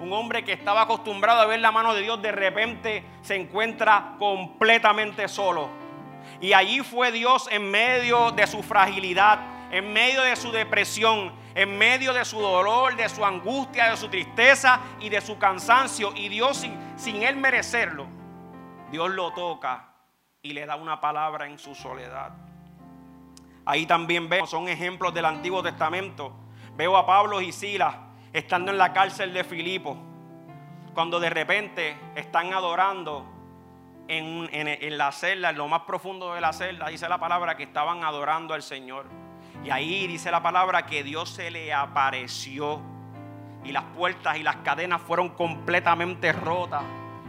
Un 0.00 0.12
hombre 0.12 0.44
que 0.44 0.52
estaba 0.52 0.82
acostumbrado 0.82 1.42
a 1.42 1.46
ver 1.46 1.60
la 1.60 1.70
mano 1.70 1.94
de 1.94 2.00
Dios, 2.00 2.22
de 2.22 2.32
repente 2.32 3.04
se 3.20 3.36
encuentra 3.36 4.16
completamente 4.18 5.28
solo. 5.28 5.68
Y 6.40 6.54
allí 6.54 6.80
fue 6.80 7.12
Dios 7.12 7.48
en 7.50 7.70
medio 7.70 8.30
de 8.32 8.46
su 8.46 8.62
fragilidad, 8.62 9.40
en 9.72 9.90
medio 9.92 10.22
de 10.22 10.36
su 10.36 10.52
depresión, 10.52 11.32
en 11.54 11.76
medio 11.76 12.12
de 12.12 12.24
su 12.24 12.38
dolor, 12.38 12.94
de 12.94 13.08
su 13.08 13.24
angustia, 13.24 13.90
de 13.90 13.96
su 13.96 14.08
tristeza 14.08 14.80
y 15.00 15.08
de 15.08 15.20
su 15.20 15.38
cansancio. 15.38 16.12
Y 16.14 16.28
Dios 16.28 16.58
sin, 16.58 16.78
sin 16.96 17.22
él 17.22 17.36
merecerlo, 17.36 18.06
Dios 18.90 19.10
lo 19.10 19.32
toca 19.32 19.88
y 20.42 20.52
le 20.52 20.66
da 20.66 20.76
una 20.76 21.00
palabra 21.00 21.46
en 21.46 21.58
su 21.58 21.74
soledad. 21.74 22.32
Ahí 23.64 23.86
también 23.86 24.28
vemos, 24.28 24.50
son 24.50 24.68
ejemplos 24.68 25.14
del 25.14 25.24
Antiguo 25.24 25.62
Testamento. 25.62 26.34
Veo 26.76 26.96
a 26.96 27.06
Pablo 27.06 27.40
y 27.40 27.50
Silas 27.50 27.96
estando 28.32 28.70
en 28.70 28.78
la 28.78 28.92
cárcel 28.92 29.32
de 29.32 29.44
Filipo, 29.44 29.96
cuando 30.94 31.18
de 31.18 31.30
repente 31.30 31.96
están 32.14 32.52
adorando 32.52 33.26
en, 34.08 34.48
en, 34.52 34.98
la 34.98 35.12
celda, 35.12 35.50
en 35.50 35.56
lo 35.56 35.68
más 35.68 35.82
profundo 35.82 36.34
de 36.34 36.40
la 36.40 36.52
celda, 36.52 36.88
dice 36.88 37.08
la 37.08 37.18
palabra 37.18 37.56
que 37.56 37.62
estaban 37.62 38.04
adorando 38.04 38.52
al 38.52 38.62
Señor. 38.62 39.06
Y 39.64 39.70
ahí 39.70 40.06
dice 40.06 40.30
la 40.30 40.42
palabra 40.42 40.86
que 40.86 41.04
Dios 41.04 41.30
se 41.30 41.50
le 41.50 41.72
apareció 41.72 42.80
y 43.64 43.70
las 43.70 43.84
puertas 43.96 44.36
y 44.36 44.42
las 44.42 44.56
cadenas 44.56 45.00
fueron 45.00 45.28
completamente 45.30 46.32
rotas. 46.32 46.82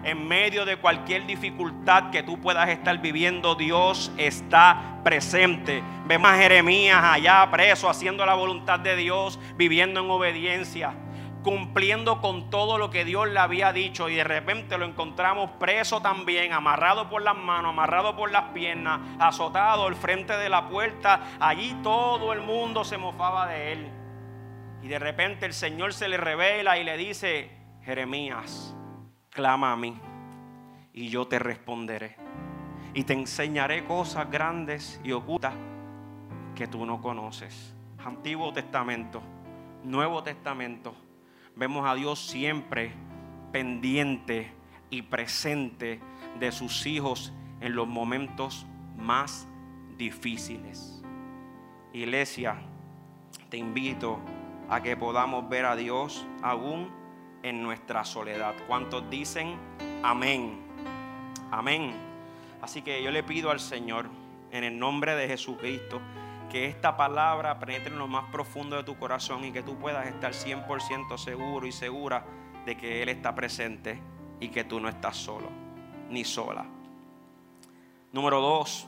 En 0.04 0.28
medio 0.28 0.66
de 0.66 0.78
cualquier 0.78 1.26
dificultad 1.26 2.10
que 2.10 2.24
tú 2.24 2.42
puedas 2.42 2.68
estar 2.70 2.98
viviendo, 2.98 3.56
Dios 3.56 4.12
está 4.18 5.00
presente. 5.04 5.82
Vemos 6.08 6.30
a 6.30 6.38
Jeremías 6.38 7.00
allá 7.02 7.48
preso, 7.50 7.90
haciendo 7.90 8.26
la 8.26 8.34
voluntad 8.34 8.80
de 8.80 8.98
Dios, 8.98 9.40
viviendo 9.56 10.02
en 10.02 10.10
obediencia, 10.10 10.94
cumpliendo 11.44 12.22
con 12.22 12.50
todo 12.50 12.78
lo 12.78 12.90
que 12.90 13.06
Dios 13.06 13.28
le 13.28 13.40
había 13.40 13.72
dicho. 13.74 14.10
Y 14.10 14.16
de 14.16 14.24
repente 14.24 14.78
lo 14.78 14.86
encontramos 14.86 15.52
preso 15.60 16.02
también, 16.02 16.54
amarrado 16.54 17.10
por 17.10 17.22
las 17.22 17.38
manos, 17.38 17.70
amarrado 17.70 18.16
por 18.16 18.32
las 18.32 18.52
piernas, 18.54 19.02
azotado 19.20 19.88
al 19.88 19.96
frente 19.96 20.36
de 20.38 20.50
la 20.50 20.68
puerta. 20.70 21.22
Allí 21.40 21.76
todo 21.84 22.34
el 22.34 22.42
mundo 22.42 22.84
se 22.84 22.98
mofaba 22.98 23.48
de 23.48 23.74
él. 23.74 23.92
Y 24.82 24.88
de 24.88 25.00
repente 25.00 25.46
el 25.46 25.54
Señor 25.54 25.94
se 25.94 26.08
le 26.08 26.18
revela 26.18 26.78
y 26.78 26.84
le 26.84 26.98
dice, 26.98 27.52
Jeremías, 27.84 28.76
clama 29.30 29.72
a 29.72 29.76
mí 29.76 30.00
y 30.94 31.10
yo 31.10 31.28
te 31.28 31.40
responderé. 31.40 32.16
Y 32.94 33.04
te 33.04 33.14
enseñaré 33.14 33.86
cosas 33.86 34.30
grandes 34.30 35.02
y 35.04 35.12
ocultas 35.12 35.54
que 36.56 36.68
tú 36.68 36.86
no 36.86 37.02
conoces. 37.02 37.74
Antiguo 38.06 38.54
Testamento, 38.54 39.22
Nuevo 39.84 40.22
Testamento. 40.22 40.94
Vemos 41.56 41.88
a 41.88 41.96
Dios 41.96 42.20
siempre 42.20 42.94
pendiente 43.52 44.52
y 44.90 45.04
presente 45.04 46.00
de 46.40 46.52
sus 46.52 46.86
hijos 46.86 47.32
en 47.62 47.76
los 47.76 47.88
momentos 47.88 48.66
más 48.98 49.48
difíciles. 49.98 51.02
Iglesia, 51.94 52.56
te 53.50 53.58
invito 53.58 54.20
a 54.70 54.82
que 54.82 54.98
podamos 54.98 55.48
ver 55.48 55.66
a 55.66 55.76
Dios 55.76 56.26
aún 56.42 56.90
en 57.44 57.62
nuestra 57.62 58.04
soledad. 58.04 58.56
¿Cuántos 58.68 59.08
dicen 59.10 59.56
amén? 60.02 60.60
Amén. 61.52 61.94
Así 62.62 62.82
que 62.82 63.04
yo 63.04 63.12
le 63.12 63.22
pido 63.22 63.52
al 63.52 63.60
Señor, 63.60 64.08
en 64.52 64.64
el 64.64 64.80
nombre 64.80 65.16
de 65.16 65.28
Jesucristo, 65.28 66.02
que 66.54 66.68
esta 66.68 66.96
palabra 66.96 67.58
penetre 67.58 67.92
en 67.92 67.98
lo 67.98 68.08
más 68.08 68.26
profundo 68.32 68.76
de 68.76 68.84
tu 68.84 68.96
corazón 68.96 69.44
y 69.44 69.52
que 69.52 69.64
tú 69.64 69.76
puedas 69.80 70.06
estar 70.06 70.34
100% 70.34 71.18
seguro 71.18 71.66
y 71.66 71.72
segura 71.72 72.24
de 72.64 72.78
que 72.78 73.02
Él 73.02 73.10
está 73.10 73.34
presente 73.34 74.00
y 74.40 74.50
que 74.50 74.64
tú 74.64 74.80
no 74.80 74.88
estás 74.88 75.18
solo 75.18 75.50
ni 76.12 76.24
sola. 76.24 76.64
Número 78.12 78.40
dos, 78.40 78.88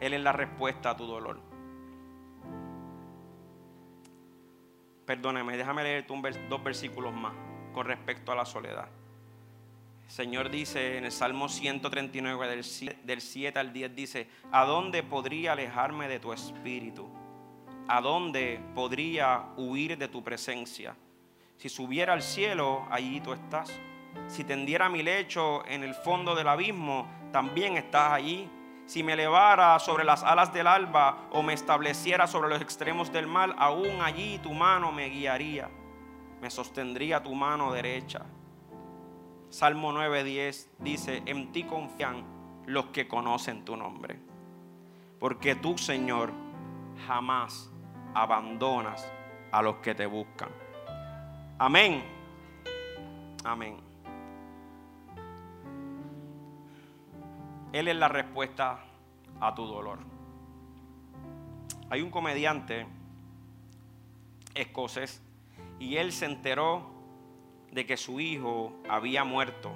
Él 0.00 0.14
es 0.14 0.20
la 0.20 0.32
respuesta 0.32 0.90
a 0.90 0.96
tu 0.96 1.06
dolor. 1.06 1.40
Perdóname, 5.06 5.56
déjame 5.56 5.84
leerte 5.84 6.12
dos 6.48 6.64
versículos 6.64 7.14
más 7.14 7.34
con 7.72 7.86
respecto 7.86 8.32
a 8.32 8.34
la 8.34 8.44
soledad. 8.44 8.88
Señor 10.08 10.50
dice 10.50 10.96
en 10.96 11.04
el 11.04 11.12
Salmo 11.12 11.48
139 11.48 12.48
del, 12.48 12.64
del 13.04 13.20
7 13.20 13.58
al 13.58 13.72
10, 13.72 13.94
dice, 13.94 14.28
¿a 14.50 14.64
dónde 14.64 15.02
podría 15.02 15.52
alejarme 15.52 16.08
de 16.08 16.18
tu 16.18 16.32
espíritu? 16.32 17.08
¿A 17.86 18.00
dónde 18.00 18.60
podría 18.74 19.44
huir 19.56 19.96
de 19.96 20.08
tu 20.08 20.24
presencia? 20.24 20.96
Si 21.58 21.68
subiera 21.68 22.14
al 22.14 22.22
cielo, 22.22 22.88
allí 22.90 23.20
tú 23.20 23.32
estás. 23.32 23.70
Si 24.26 24.44
tendiera 24.44 24.88
mi 24.88 25.02
lecho 25.02 25.64
en 25.66 25.84
el 25.84 25.94
fondo 25.94 26.34
del 26.34 26.48
abismo, 26.48 27.06
también 27.30 27.76
estás 27.76 28.12
allí 28.12 28.48
si 28.88 29.02
me 29.02 29.12
elevara 29.12 29.78
sobre 29.78 30.02
las 30.02 30.22
alas 30.22 30.50
del 30.54 30.66
alba 30.66 31.28
o 31.32 31.42
me 31.42 31.52
estableciera 31.52 32.26
sobre 32.26 32.48
los 32.48 32.62
extremos 32.62 33.12
del 33.12 33.26
mal, 33.26 33.54
aún 33.58 34.00
allí 34.00 34.38
tu 34.38 34.54
mano 34.54 34.90
me 34.90 35.10
guiaría, 35.10 35.68
me 36.40 36.50
sostendría 36.50 37.22
tu 37.22 37.34
mano 37.34 37.70
derecha. 37.70 38.24
Salmo 39.50 39.92
9:10 39.92 40.68
dice, 40.78 41.22
en 41.26 41.52
ti 41.52 41.64
confían 41.64 42.24
los 42.66 42.86
que 42.86 43.08
conocen 43.08 43.64
tu 43.64 43.76
nombre, 43.76 44.18
porque 45.18 45.54
tú, 45.54 45.78
Señor, 45.78 46.32
jamás 47.06 47.70
abandonas 48.14 49.10
a 49.50 49.62
los 49.62 49.76
que 49.76 49.94
te 49.94 50.06
buscan. 50.06 50.50
Amén. 51.58 52.04
Amén. 53.44 53.78
Él 57.72 57.88
es 57.88 57.96
la 57.96 58.08
respuesta 58.08 58.80
a 59.40 59.54
tu 59.54 59.66
dolor. 59.66 59.98
Hay 61.90 62.02
un 62.02 62.10
comediante 62.10 62.86
escocés 64.54 65.22
y 65.78 65.96
él 65.96 66.12
se 66.12 66.26
enteró 66.26 66.97
de 67.70 67.86
que 67.86 67.96
su 67.96 68.20
hijo 68.20 68.72
había 68.88 69.24
muerto. 69.24 69.72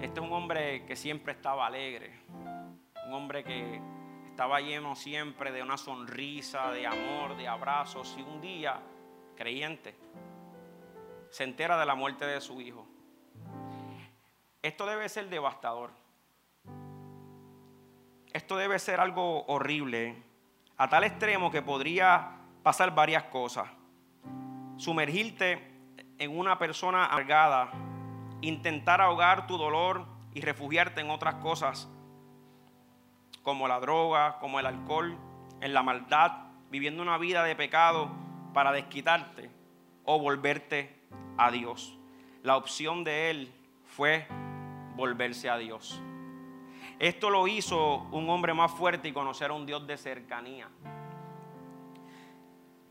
Este 0.00 0.20
es 0.20 0.26
un 0.26 0.32
hombre 0.32 0.86
que 0.86 0.96
siempre 0.96 1.32
estaba 1.32 1.66
alegre, 1.66 2.12
un 3.06 3.12
hombre 3.12 3.44
que 3.44 3.80
estaba 4.28 4.60
lleno 4.60 4.94
siempre 4.94 5.52
de 5.52 5.62
una 5.62 5.76
sonrisa, 5.76 6.70
de 6.70 6.86
amor, 6.86 7.36
de 7.36 7.46
abrazos 7.48 8.16
y 8.18 8.22
un 8.22 8.40
día, 8.40 8.80
creyente, 9.36 9.94
se 11.30 11.44
entera 11.44 11.78
de 11.78 11.86
la 11.86 11.94
muerte 11.94 12.24
de 12.24 12.40
su 12.40 12.60
hijo. 12.60 12.86
Esto 14.62 14.86
debe 14.86 15.08
ser 15.08 15.28
devastador. 15.28 15.90
Esto 18.32 18.56
debe 18.56 18.78
ser 18.78 19.00
algo 19.00 19.44
horrible, 19.46 20.22
a 20.76 20.88
tal 20.88 21.04
extremo 21.04 21.50
que 21.50 21.62
podría 21.62 22.38
pasar 22.62 22.94
varias 22.94 23.24
cosas. 23.24 23.68
Sumergirte 24.80 25.62
en 26.16 26.38
una 26.38 26.58
persona 26.58 27.04
amargada, 27.04 27.70
intentar 28.40 29.02
ahogar 29.02 29.46
tu 29.46 29.58
dolor 29.58 30.06
y 30.32 30.40
refugiarte 30.40 31.02
en 31.02 31.10
otras 31.10 31.34
cosas, 31.34 31.86
como 33.42 33.68
la 33.68 33.78
droga, 33.78 34.38
como 34.38 34.58
el 34.58 34.64
alcohol, 34.64 35.18
en 35.60 35.74
la 35.74 35.82
maldad, 35.82 36.32
viviendo 36.70 37.02
una 37.02 37.18
vida 37.18 37.44
de 37.44 37.54
pecado 37.54 38.10
para 38.54 38.72
desquitarte 38.72 39.50
o 40.06 40.18
volverte 40.18 40.98
a 41.36 41.50
Dios. 41.50 41.98
La 42.42 42.56
opción 42.56 43.04
de 43.04 43.28
Él 43.28 43.52
fue 43.84 44.26
volverse 44.96 45.50
a 45.50 45.58
Dios. 45.58 46.00
Esto 46.98 47.28
lo 47.28 47.46
hizo 47.48 48.08
un 48.12 48.30
hombre 48.30 48.54
más 48.54 48.72
fuerte 48.72 49.08
y 49.08 49.12
conocer 49.12 49.50
a 49.50 49.52
un 49.52 49.66
Dios 49.66 49.86
de 49.86 49.98
cercanía. 49.98 50.70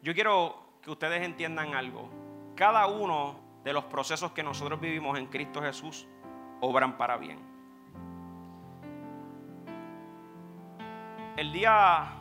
Yo 0.04 0.14
quiero 0.14 0.69
que 0.90 0.94
ustedes 0.94 1.22
entiendan 1.22 1.76
algo. 1.76 2.10
Cada 2.56 2.88
uno 2.88 3.36
de 3.64 3.74
los 3.74 3.84
procesos 3.84 4.32
que 4.32 4.42
nosotros 4.42 4.82
vivimos 4.82 5.20
en 5.20 5.28
Cristo 5.28 5.62
Jesús 5.62 6.08
obran 6.62 6.98
para 6.98 7.16
bien. 7.18 7.38
El 11.38 11.54
día 11.54 12.16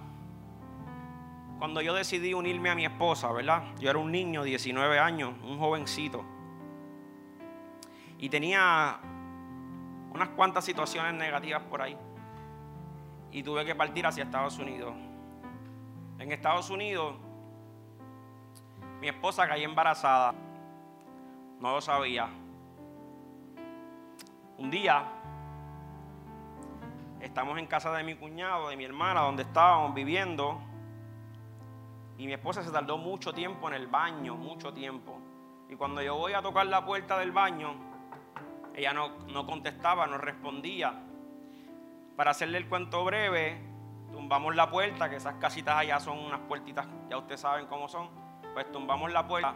cuando 1.58 1.80
yo 1.80 1.94
decidí 1.94 2.34
unirme 2.34 2.68
a 2.68 2.75
mi 2.75 2.84
esposa, 2.84 3.32
¿verdad? 3.32 3.62
Yo 3.80 3.88
era 3.88 3.98
un 3.98 4.12
niño, 4.12 4.42
19 4.42 4.98
años, 4.98 5.32
un 5.42 5.58
jovencito. 5.58 6.22
Y 8.18 8.28
tenía 8.28 8.98
unas 10.12 10.28
cuantas 10.37 10.62
situaciones 10.62 11.14
negativas 11.14 11.62
por 11.62 11.80
ahí. 11.80 11.96
Y 13.32 13.42
tuve 13.42 13.64
que 13.64 13.75
partir 13.75 14.06
hacia 14.06 14.25
Estados 14.25 14.58
Unidos. 14.58 14.94
en 16.18 16.32
Estados 16.32 16.68
Unidos, 16.68 17.16
mi 19.00 19.08
esposa 19.08 19.48
cayó 19.48 19.64
embarazada. 19.64 20.34
No 21.60 21.72
lo 21.72 21.80
sabía. 21.80 22.28
Un 24.56 24.70
día 24.70 25.04
estamos 27.20 27.58
en 27.58 27.66
casa 27.66 27.92
de 27.92 28.02
mi 28.02 28.14
cuñado, 28.14 28.68
de 28.68 28.76
mi 28.76 28.84
hermana, 28.84 29.20
donde 29.20 29.42
estábamos 29.42 29.94
viviendo. 29.94 30.60
Y 32.16 32.26
mi 32.26 32.32
esposa 32.32 32.64
se 32.64 32.70
tardó 32.72 32.98
mucho 32.98 33.32
tiempo 33.32 33.68
en 33.68 33.74
el 33.74 33.86
baño, 33.86 34.34
mucho 34.34 34.72
tiempo. 34.72 35.20
Y 35.68 35.76
cuando 35.76 36.02
yo 36.02 36.16
voy 36.16 36.32
a 36.32 36.42
tocar 36.42 36.66
la 36.66 36.84
puerta 36.84 37.18
del 37.18 37.30
baño, 37.30 37.74
ella 38.74 38.92
no, 38.92 39.10
no 39.28 39.46
contestaba, 39.46 40.06
no 40.06 40.18
respondía. 40.18 41.04
Para 42.16 42.32
hacerle 42.32 42.58
el 42.58 42.68
cuento 42.68 43.04
breve, 43.04 43.60
tumbamos 44.10 44.56
la 44.56 44.68
puerta, 44.68 45.08
que 45.08 45.16
esas 45.16 45.34
casitas 45.34 45.76
allá 45.76 46.00
son 46.00 46.18
unas 46.18 46.40
puertitas, 46.40 46.88
ya 47.08 47.18
ustedes 47.18 47.40
saben 47.40 47.66
cómo 47.66 47.86
son. 47.88 48.27
Pues 48.58 48.72
tumbamos 48.72 49.12
la 49.12 49.24
puerta 49.24 49.54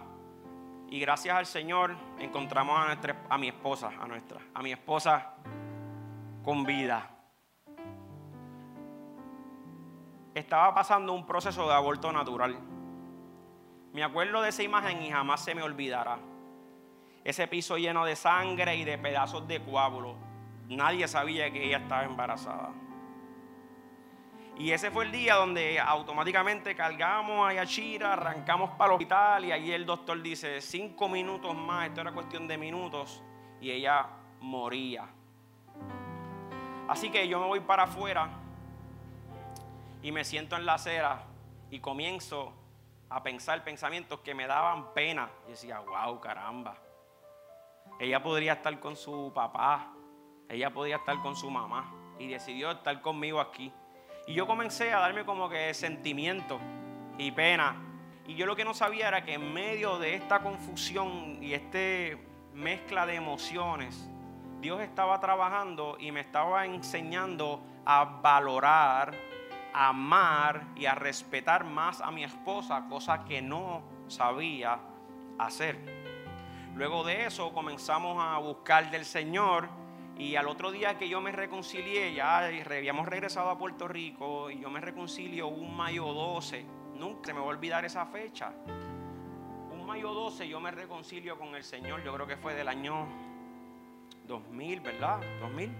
y 0.88 1.00
gracias 1.00 1.36
al 1.36 1.44
Señor 1.44 1.96
encontramos 2.20 2.78
a, 2.78 2.84
nuestra, 2.84 3.16
a 3.28 3.36
mi 3.36 3.48
esposa, 3.48 3.90
a 4.00 4.06
nuestra, 4.06 4.38
a 4.54 4.62
mi 4.62 4.70
esposa 4.70 5.34
con 6.44 6.62
vida. 6.62 7.10
Estaba 10.32 10.72
pasando 10.72 11.14
un 11.14 11.26
proceso 11.26 11.66
de 11.66 11.74
aborto 11.74 12.12
natural. 12.12 12.56
Me 13.92 14.04
acuerdo 14.04 14.40
de 14.40 14.50
esa 14.50 14.62
imagen 14.62 15.02
y 15.02 15.10
jamás 15.10 15.42
se 15.42 15.56
me 15.56 15.64
olvidará. 15.64 16.20
Ese 17.24 17.48
piso 17.48 17.78
lleno 17.78 18.04
de 18.04 18.14
sangre 18.14 18.76
y 18.76 18.84
de 18.84 18.98
pedazos 18.98 19.48
de 19.48 19.60
coágulo. 19.64 20.14
Nadie 20.68 21.08
sabía 21.08 21.50
que 21.50 21.66
ella 21.66 21.78
estaba 21.78 22.04
embarazada. 22.04 22.70
Y 24.62 24.70
ese 24.70 24.92
fue 24.92 25.06
el 25.06 25.10
día 25.10 25.34
donde 25.34 25.80
automáticamente 25.80 26.76
cargamos 26.76 27.48
a 27.48 27.52
Yachira, 27.52 28.12
arrancamos 28.12 28.70
para 28.70 28.92
el 28.92 28.94
hospital 28.94 29.44
y 29.44 29.50
ahí 29.50 29.72
el 29.72 29.84
doctor 29.84 30.22
dice, 30.22 30.60
cinco 30.60 31.08
minutos 31.08 31.52
más, 31.52 31.88
esto 31.88 32.00
era 32.00 32.12
cuestión 32.12 32.46
de 32.46 32.56
minutos, 32.56 33.24
y 33.60 33.72
ella 33.72 34.06
moría. 34.38 35.08
Así 36.86 37.10
que 37.10 37.26
yo 37.26 37.40
me 37.40 37.46
voy 37.46 37.58
para 37.58 37.82
afuera 37.82 38.30
y 40.00 40.12
me 40.12 40.22
siento 40.22 40.54
en 40.54 40.64
la 40.64 40.74
acera 40.74 41.24
y 41.68 41.80
comienzo 41.80 42.52
a 43.10 43.20
pensar 43.20 43.64
pensamientos 43.64 44.20
que 44.20 44.32
me 44.32 44.46
daban 44.46 44.94
pena. 44.94 45.28
Y 45.48 45.50
decía, 45.50 45.80
wow, 45.80 46.20
caramba. 46.20 46.76
Ella 47.98 48.22
podría 48.22 48.52
estar 48.52 48.78
con 48.78 48.94
su 48.94 49.32
papá, 49.34 49.92
ella 50.48 50.72
podría 50.72 50.98
estar 50.98 51.20
con 51.20 51.34
su 51.34 51.50
mamá 51.50 51.92
y 52.20 52.28
decidió 52.28 52.70
estar 52.70 53.00
conmigo 53.00 53.40
aquí. 53.40 53.72
Y 54.26 54.34
yo 54.34 54.46
comencé 54.46 54.92
a 54.92 55.00
darme 55.00 55.24
como 55.24 55.48
que 55.48 55.74
sentimiento 55.74 56.60
y 57.18 57.30
pena. 57.32 57.76
Y 58.26 58.34
yo 58.34 58.46
lo 58.46 58.54
que 58.54 58.64
no 58.64 58.72
sabía 58.72 59.08
era 59.08 59.24
que 59.24 59.34
en 59.34 59.52
medio 59.52 59.98
de 59.98 60.14
esta 60.14 60.40
confusión 60.40 61.42
y 61.42 61.54
esta 61.54 62.16
mezcla 62.54 63.04
de 63.04 63.16
emociones, 63.16 64.08
Dios 64.60 64.80
estaba 64.80 65.18
trabajando 65.18 65.96
y 65.98 66.12
me 66.12 66.20
estaba 66.20 66.64
enseñando 66.66 67.60
a 67.84 68.04
valorar, 68.04 69.12
a 69.74 69.88
amar 69.88 70.66
y 70.76 70.86
a 70.86 70.94
respetar 70.94 71.64
más 71.64 72.00
a 72.00 72.12
mi 72.12 72.22
esposa, 72.22 72.84
cosa 72.88 73.24
que 73.24 73.42
no 73.42 73.82
sabía 74.06 74.78
hacer. 75.38 75.78
Luego 76.76 77.02
de 77.02 77.26
eso 77.26 77.52
comenzamos 77.52 78.22
a 78.22 78.38
buscar 78.38 78.90
del 78.90 79.04
Señor 79.04 79.68
y 80.18 80.36
al 80.36 80.46
otro 80.46 80.70
día 80.70 80.98
que 80.98 81.08
yo 81.08 81.20
me 81.20 81.32
reconcilié, 81.32 82.12
ya 82.14 82.38
habíamos 82.38 83.06
regresado 83.06 83.50
a 83.50 83.58
Puerto 83.58 83.88
Rico 83.88 84.50
y 84.50 84.60
yo 84.60 84.70
me 84.70 84.80
reconcilio 84.80 85.48
un 85.48 85.76
mayo 85.76 86.04
12. 86.12 86.64
Nunca 86.96 87.26
se 87.26 87.32
me 87.32 87.40
va 87.40 87.46
a 87.46 87.48
olvidar 87.48 87.84
esa 87.84 88.06
fecha. 88.06 88.52
Un 89.70 89.86
mayo 89.86 90.12
12 90.12 90.48
yo 90.48 90.60
me 90.60 90.70
reconcilio 90.70 91.38
con 91.38 91.54
el 91.54 91.64
Señor. 91.64 92.04
Yo 92.04 92.12
creo 92.14 92.26
que 92.26 92.36
fue 92.36 92.54
del 92.54 92.68
año 92.68 93.06
2000, 94.26 94.80
¿verdad? 94.80 95.20
2000, 95.40 95.70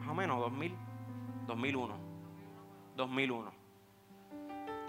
más 0.00 0.08
o 0.08 0.14
menos 0.14 0.38
2000, 0.38 0.74
2001. 1.46 1.94
2001. 2.94 3.52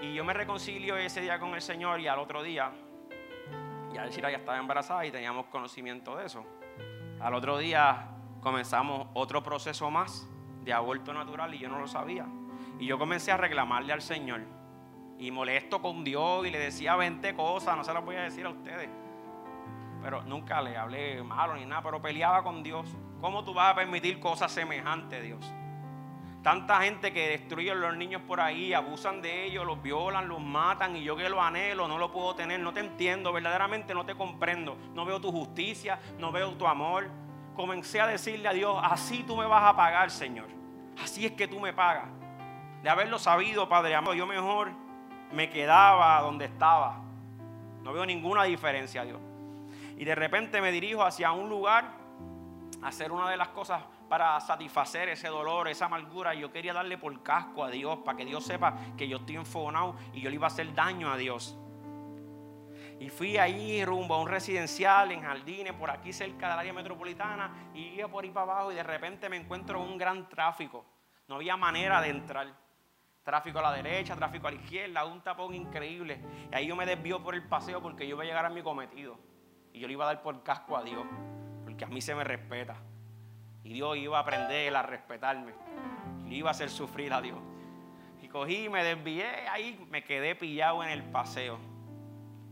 Y 0.01 0.13
yo 0.13 0.23
me 0.23 0.33
reconcilio 0.33 0.97
ese 0.97 1.21
día 1.21 1.39
con 1.39 1.55
el 1.55 1.61
Señor 1.61 1.99
y 1.99 2.07
al 2.07 2.19
otro 2.19 2.43
día, 2.43 2.71
ya 3.93 4.03
decir, 4.03 4.21
ya 4.21 4.29
estaba 4.29 4.59
embarazada 4.59 5.05
y 5.05 5.11
teníamos 5.11 5.47
conocimiento 5.47 6.15
de 6.17 6.25
eso. 6.27 6.45
Al 7.19 7.33
otro 7.33 7.57
día 7.57 8.16
comenzamos 8.47 9.09
otro 9.13 9.43
proceso 9.43 9.91
más 9.91 10.25
de 10.63 10.71
aborto 10.71 11.13
natural 11.13 11.53
y 11.53 11.59
yo 11.59 11.67
no 11.67 11.79
lo 11.79 11.87
sabía. 11.87 12.25
Y 12.79 12.85
yo 12.85 12.97
comencé 12.97 13.29
a 13.33 13.35
reclamarle 13.35 13.91
al 13.91 14.01
Señor. 14.01 14.39
Y 15.19 15.31
molesto 15.31 15.81
con 15.81 16.05
Dios 16.05 16.47
y 16.47 16.51
le 16.51 16.57
decía 16.57 16.95
20 16.95 17.35
cosas, 17.35 17.75
no 17.75 17.83
se 17.83 17.93
las 17.93 18.05
voy 18.05 18.15
a 18.15 18.21
decir 18.21 18.45
a 18.45 18.49
ustedes. 18.49 18.87
Pero 20.01 20.21
nunca 20.23 20.61
le 20.61 20.77
hablé 20.77 21.21
malo 21.23 21.55
ni 21.55 21.65
nada, 21.65 21.81
pero 21.81 22.01
peleaba 22.01 22.41
con 22.41 22.63
Dios. 22.63 22.87
¿Cómo 23.19 23.43
tú 23.43 23.53
vas 23.53 23.73
a 23.73 23.75
permitir 23.75 24.17
cosas 24.21 24.49
semejantes, 24.49 25.21
Dios? 25.21 25.53
Tanta 26.41 26.83
gente 26.83 27.11
que 27.11 27.27
destruye 27.27 27.71
a 27.71 27.75
los 27.75 27.97
niños 27.97 28.21
por 28.21 28.39
ahí, 28.39 28.73
abusan 28.73 29.21
de 29.21 29.43
ellos, 29.43 29.65
los 29.65 29.81
violan, 29.81 30.29
los 30.29 30.39
matan 30.39 30.95
y 30.95 31.03
yo 31.03 31.17
que 31.17 31.27
lo 31.27 31.41
anhelo, 31.41 31.89
no 31.89 31.97
lo 31.97 32.13
puedo 32.13 32.33
tener, 32.33 32.61
no 32.61 32.71
te 32.71 32.79
entiendo, 32.79 33.33
verdaderamente 33.33 33.93
no 33.93 34.05
te 34.05 34.15
comprendo, 34.15 34.77
no 34.93 35.03
veo 35.03 35.19
tu 35.19 35.33
justicia, 35.33 35.99
no 36.17 36.31
veo 36.31 36.53
tu 36.53 36.65
amor 36.65 37.26
comencé 37.57 37.99
a 37.99 38.07
decirle 38.07 38.47
a 38.47 38.53
Dios, 38.53 38.79
así 38.81 39.23
tú 39.23 39.35
me 39.35 39.45
vas 39.45 39.63
a 39.63 39.75
pagar, 39.75 40.11
Señor. 40.11 40.47
Así 41.03 41.25
es 41.25 41.33
que 41.33 41.47
tú 41.47 41.59
me 41.59 41.73
pagas. 41.73 42.05
De 42.83 42.89
haberlo 42.89 43.19
sabido, 43.19 43.67
Padre 43.67 43.95
amado, 43.95 44.13
yo 44.13 44.27
mejor 44.27 44.71
me 45.33 45.49
quedaba 45.49 46.21
donde 46.21 46.45
estaba. 46.45 47.01
No 47.81 47.91
veo 47.91 48.05
ninguna 48.05 48.43
diferencia, 48.43 49.03
Dios. 49.03 49.19
Y 49.97 50.05
de 50.05 50.13
repente 50.13 50.61
me 50.61 50.71
dirijo 50.71 51.03
hacia 51.03 51.31
un 51.31 51.49
lugar 51.49 51.91
a 52.83 52.87
hacer 52.87 53.11
una 53.11 53.29
de 53.29 53.37
las 53.37 53.49
cosas 53.49 53.81
para 54.07 54.39
satisfacer 54.39 55.09
ese 55.09 55.27
dolor, 55.27 55.67
esa 55.67 55.85
amargura. 55.85 56.35
Yo 56.35 56.51
quería 56.51 56.73
darle 56.73 56.99
por 56.99 57.23
casco 57.23 57.63
a 57.63 57.71
Dios 57.71 57.99
para 58.05 58.17
que 58.17 58.25
Dios 58.25 58.45
sepa 58.45 58.77
que 58.95 59.07
yo 59.07 59.17
estoy 59.17 59.35
enfogonado 59.35 59.95
y 60.13 60.21
yo 60.21 60.29
le 60.29 60.35
iba 60.35 60.45
a 60.45 60.51
hacer 60.51 60.73
daño 60.75 61.11
a 61.11 61.17
Dios. 61.17 61.57
Y 62.99 63.09
fui 63.09 63.37
ahí 63.37 63.85
rumbo 63.85 64.15
a 64.15 64.21
un 64.21 64.27
residencial 64.27 65.11
en 65.11 65.21
Jardines, 65.21 65.73
por 65.73 65.91
aquí 65.91 66.11
cerca 66.11 66.49
del 66.49 66.59
área 66.59 66.73
metropolitana, 66.73 67.69
y 67.73 67.89
iba 67.89 68.07
por 68.07 68.23
ahí 68.23 68.31
para 68.31 68.53
abajo 68.53 68.71
y 68.71 68.75
de 68.75 68.83
repente 68.83 69.29
me 69.29 69.37
encuentro 69.37 69.81
un 69.81 69.97
gran 69.97 70.27
tráfico. 70.27 70.83
No 71.27 71.35
había 71.35 71.55
manera 71.57 72.01
de 72.01 72.09
entrar. 72.09 72.47
Tráfico 73.23 73.59
a 73.59 73.63
la 73.63 73.73
derecha, 73.73 74.15
tráfico 74.15 74.47
a 74.47 74.51
la 74.51 74.57
izquierda, 74.57 75.05
un 75.05 75.21
tapón 75.21 75.53
increíble. 75.53 76.19
Y 76.51 76.55
ahí 76.55 76.67
yo 76.67 76.75
me 76.75 76.85
desvío 76.85 77.21
por 77.21 77.35
el 77.35 77.43
paseo 77.43 77.81
porque 77.81 78.07
yo 78.07 78.15
iba 78.15 78.23
a 78.23 78.25
llegar 78.25 78.45
a 78.45 78.49
mi 78.49 78.63
cometido. 78.63 79.19
Y 79.73 79.79
yo 79.79 79.87
le 79.87 79.93
iba 79.93 80.05
a 80.05 80.07
dar 80.07 80.23
por 80.23 80.41
casco 80.43 80.75
a 80.77 80.83
Dios, 80.83 81.05
porque 81.65 81.85
a 81.85 81.87
mí 81.87 82.01
se 82.01 82.15
me 82.15 82.23
respeta. 82.23 82.77
Y 83.63 83.73
Dios 83.73 83.97
iba 83.97 84.17
a 84.17 84.21
aprender 84.21 84.75
a 84.75 84.81
respetarme. 84.81 85.53
Y 86.25 86.35
iba 86.35 86.49
a 86.49 86.51
hacer 86.51 86.69
sufrir 86.69 87.13
a 87.13 87.21
Dios. 87.21 87.37
Y 88.21 88.29
cogí, 88.29 88.69
me 88.69 88.83
desvié, 88.83 89.27
ahí 89.49 89.85
me 89.89 90.03
quedé 90.03 90.33
pillado 90.33 90.83
en 90.83 90.89
el 90.89 91.03
paseo. 91.03 91.59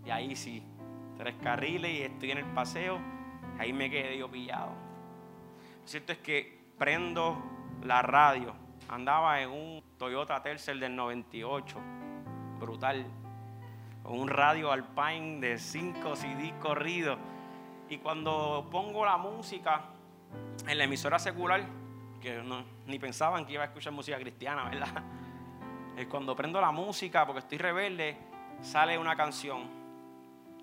Y 0.05 0.11
ahí 0.11 0.35
sí, 0.35 0.63
tres 1.17 1.35
carriles 1.41 1.91
y 1.91 2.01
estoy 2.03 2.31
en 2.31 2.37
el 2.37 2.45
paseo, 2.45 2.99
ahí 3.57 3.73
me 3.73 3.89
quedé 3.89 4.17
yo 4.17 4.29
pillado. 4.29 4.71
Lo 5.81 5.87
cierto 5.87 6.11
es 6.11 6.19
que 6.19 6.65
prendo 6.77 7.41
la 7.83 8.01
radio. 8.01 8.53
Andaba 8.87 9.41
en 9.41 9.49
un 9.49 9.83
Toyota 9.97 10.41
Tercel 10.43 10.79
del 10.79 10.95
98, 10.95 11.77
brutal, 12.59 13.05
con 14.03 14.19
un 14.19 14.27
radio 14.27 14.71
Alpine 14.71 15.39
de 15.39 15.57
5 15.57 16.15
CD 16.15 16.53
corridos. 16.59 17.17
Y 17.89 17.97
cuando 17.97 18.67
pongo 18.71 19.05
la 19.05 19.17
música 19.17 19.85
en 20.67 20.77
la 20.77 20.83
emisora 20.83 21.17
secular, 21.17 21.63
que 22.21 22.43
no, 22.43 22.63
ni 22.85 22.99
pensaban 22.99 23.45
que 23.45 23.53
iba 23.53 23.63
a 23.63 23.67
escuchar 23.67 23.93
música 23.93 24.17
cristiana, 24.19 24.69
¿verdad? 24.69 25.03
Cuando 26.09 26.35
prendo 26.35 26.59
la 26.59 26.71
música, 26.71 27.25
porque 27.25 27.39
estoy 27.39 27.57
rebelde, 27.57 28.17
sale 28.61 28.97
una 28.97 29.15
canción 29.15 29.84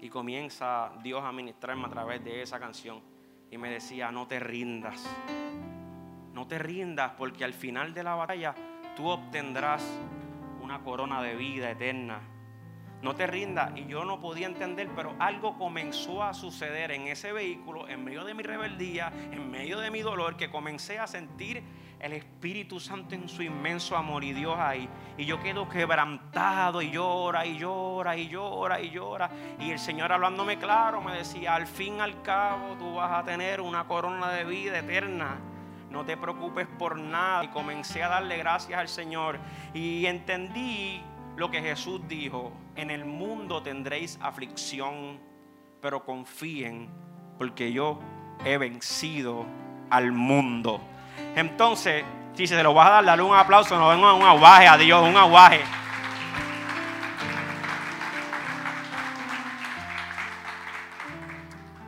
y 0.03 0.11
comienza 0.11 0.93
Dios 1.01 1.23
a 1.23 1.31
ministrarme 1.31 1.87
a 1.87 1.89
través 1.91 2.23
de 2.25 2.43
esa 2.43 2.59
canción. 2.59 3.01
Y 3.53 3.57
me 3.57 3.71
decía, 3.71 4.11
no 4.11 4.27
te 4.27 4.41
rindas. 4.41 5.09
No 6.35 6.49
te 6.49 6.59
rindas 6.59 7.13
porque 7.17 7.45
al 7.45 7.55
final 7.55 7.95
de 7.95 8.03
la 8.03 8.17
batalla 8.17 8.53
tú 8.97 9.07
obtendrás 9.07 9.87
una 10.61 10.83
corona 10.83 11.23
de 11.23 11.37
vida 11.37 11.71
eterna. 11.71 12.21
No 13.01 13.15
te 13.15 13.29
rindas. 13.29 13.73
Y 13.77 13.87
yo 13.87 14.05
no 14.05 14.21
podía 14.21 14.47
entender, 14.47 14.91
pero 14.97 15.15
algo 15.21 15.57
comenzó 15.57 16.25
a 16.25 16.35
suceder 16.35 16.91
en 16.91 17.07
ese 17.07 17.33
vehículo, 17.33 17.89
en 17.89 18.05
medio 18.05 18.25
de 18.25 18.35
mi 18.35 18.43
rebeldía, 18.43 19.13
en 19.31 19.53
medio 19.53 19.79
de 19.79 19.93
mi 19.93 20.01
dolor, 20.01 20.37
que 20.37 20.51
comencé 20.51 20.99
a 20.99 21.07
sentir 21.07 21.63
el 22.03 22.15
Espíritu 22.15 22.81
Santo 22.81 23.15
en 23.15 23.29
su 23.29 23.43
inmenso 23.43 23.97
amor 23.97 24.25
y 24.25 24.33
Dios 24.33 24.57
ahí. 24.59 24.89
Y 25.17 25.25
yo 25.25 25.41
quedo 25.41 25.69
quebrantado 25.69 26.83
y 26.83 26.91
llora 26.91 27.47
y 27.47 27.57
llora 27.57 28.17
y 28.17 28.29
llora 28.29 28.81
y 28.81 28.91
llora. 28.91 29.31
Y 29.61 29.71
el 29.71 29.79
Señor 29.79 30.13
hablándome 30.13 30.59
claro 30.59 31.01
me 31.01 31.17
decía, 31.17 31.55
al 31.55 31.69
fin 31.69 32.01
al 32.01 32.21
cabo 32.23 32.75
tú 32.77 32.95
vas 32.95 33.13
a 33.13 33.25
tener 33.25 33.61
una 33.61 33.85
corona 33.85 34.31
de 34.33 34.45
vida 34.45 34.81
eterna. 34.81 35.39
No 35.91 36.05
te 36.05 36.17
preocupes 36.17 36.67
por 36.67 36.99
nada. 36.99 37.45
Y 37.45 37.49
comencé 37.49 38.03
a 38.03 38.09
darle 38.09 38.37
gracias 38.37 38.81
al 38.81 38.89
Señor. 38.89 39.39
Y 39.73 40.07
entendí 40.07 41.01
lo 41.37 41.53
que 41.53 41.63
Jesús 41.63 42.01
dijo, 42.09 42.53
en 42.75 42.91
el 42.91 43.05
mundo 43.05 43.63
tendréis 43.63 44.19
aflicción, 44.21 45.21
pero 45.81 46.05
confíen 46.05 46.89
porque 47.39 47.73
yo 47.73 48.01
he 48.45 48.59
vencido 48.59 49.47
al 49.89 50.11
mundo. 50.11 50.81
Entonces, 51.35 52.05
si 52.35 52.47
se 52.47 52.63
lo 52.63 52.75
vas 52.75 52.89
a 52.89 52.91
dar, 52.91 53.05
dale 53.05 53.23
un 53.23 53.35
aplauso, 53.35 53.79
no 53.79 53.89
venga 53.89 54.13
un 54.13 54.23
aguaje 54.23 54.67
a 54.67 54.77
Dios, 54.77 55.03
un 55.07 55.17
aguaje. 55.17 55.61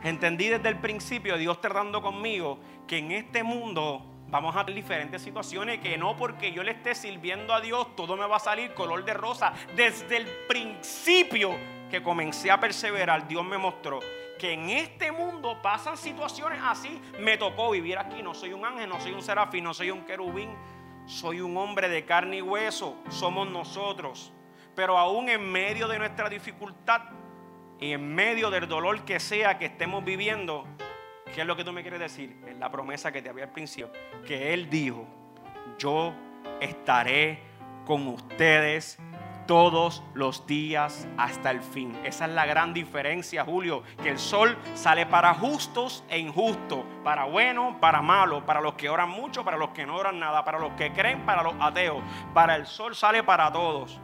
Entendí 0.03 0.49
desde 0.49 0.69
el 0.69 0.77
principio, 0.77 1.35
Dios 1.37 1.59
tratando 1.61 2.01
conmigo, 2.01 2.59
que 2.87 2.99
en 2.99 3.11
este 3.11 3.43
mundo 3.43 4.05
vamos 4.27 4.55
a 4.55 4.65
tener 4.65 4.83
diferentes 4.83 5.21
situaciones 5.21 5.79
que 5.79 5.97
no 5.97 6.15
porque 6.15 6.51
yo 6.51 6.61
le 6.61 6.71
esté 6.71 6.93
sirviendo 6.93 7.53
a 7.53 7.61
Dios 7.61 7.95
todo 7.95 8.17
me 8.17 8.27
va 8.27 8.37
a 8.37 8.39
salir 8.39 8.73
color 8.73 9.03
de 9.05 9.13
rosa. 9.13 9.53
Desde 9.75 10.17
el 10.17 10.27
principio 10.47 11.55
que 11.89 12.01
comencé 12.01 12.51
a 12.51 12.59
perseverar, 12.59 13.27
Dios 13.27 13.45
me 13.45 13.57
mostró 13.57 13.99
que 14.37 14.51
en 14.53 14.69
este 14.69 15.11
mundo 15.11 15.61
pasan 15.61 15.97
situaciones 15.97 16.59
así. 16.61 17.01
Me 17.19 17.37
tocó 17.37 17.71
vivir 17.71 17.97
aquí. 17.97 18.21
No 18.21 18.33
soy 18.33 18.53
un 18.53 18.65
ángel, 18.65 18.89
no 18.89 18.99
soy 18.99 19.13
un 19.13 19.21
serafín, 19.21 19.63
no 19.63 19.73
soy 19.73 19.91
un 19.91 20.05
querubín. 20.05 20.49
Soy 21.05 21.39
un 21.39 21.55
hombre 21.57 21.87
de 21.87 22.03
carne 22.05 22.37
y 22.37 22.41
hueso. 22.41 22.97
Somos 23.09 23.49
nosotros. 23.49 24.33
Pero 24.75 24.97
aún 24.97 25.29
en 25.29 25.51
medio 25.51 25.87
de 25.87 25.97
nuestra 25.97 26.27
dificultad, 26.29 27.01
y 27.79 27.91
en 27.91 28.15
medio 28.15 28.49
del 28.49 28.67
dolor 28.67 29.03
que 29.03 29.19
sea 29.19 29.57
que 29.57 29.65
estemos 29.65 30.03
viviendo, 30.03 30.65
¿qué 31.33 31.41
es 31.41 31.47
lo 31.47 31.55
que 31.55 31.63
tú 31.63 31.73
me 31.73 31.81
quieres 31.81 31.99
decir? 31.99 32.37
Es 32.47 32.57
la 32.57 32.71
promesa 32.71 33.11
que 33.11 33.21
te 33.21 33.29
había 33.29 33.45
al 33.45 33.51
principio, 33.51 33.91
que 34.25 34.53
Él 34.53 34.69
dijo, 34.69 35.05
yo 35.77 36.13
estaré 36.61 37.39
con 37.85 38.07
ustedes 38.07 38.97
todos 39.45 40.03
los 40.13 40.47
días 40.47 41.07
hasta 41.17 41.51
el 41.51 41.61
fin. 41.61 41.95
Esa 42.03 42.25
es 42.25 42.31
la 42.31 42.45
gran 42.45 42.73
diferencia, 42.73 43.43
Julio, 43.43 43.83
que 44.01 44.09
el 44.09 44.19
sol 44.19 44.57
sale 44.73 45.05
para 45.05 45.33
justos 45.33 46.03
e 46.09 46.19
injustos, 46.19 46.83
para 47.03 47.25
bueno, 47.25 47.77
para 47.79 48.01
malo, 48.01 48.45
para 48.45 48.61
los 48.61 48.73
que 48.75 48.89
oran 48.89 49.09
mucho, 49.09 49.43
para 49.43 49.57
los 49.57 49.69
que 49.69 49.85
no 49.85 49.95
oran 49.95 50.19
nada, 50.19 50.43
para 50.43 50.59
los 50.59 50.71
que 50.73 50.91
creen, 50.91 51.25
para 51.25 51.43
los 51.43 51.55
ateos. 51.59 52.03
Para 52.33 52.55
el 52.55 52.65
sol 52.65 52.95
sale 52.95 53.23
para 53.23 53.51
todos. 53.51 53.99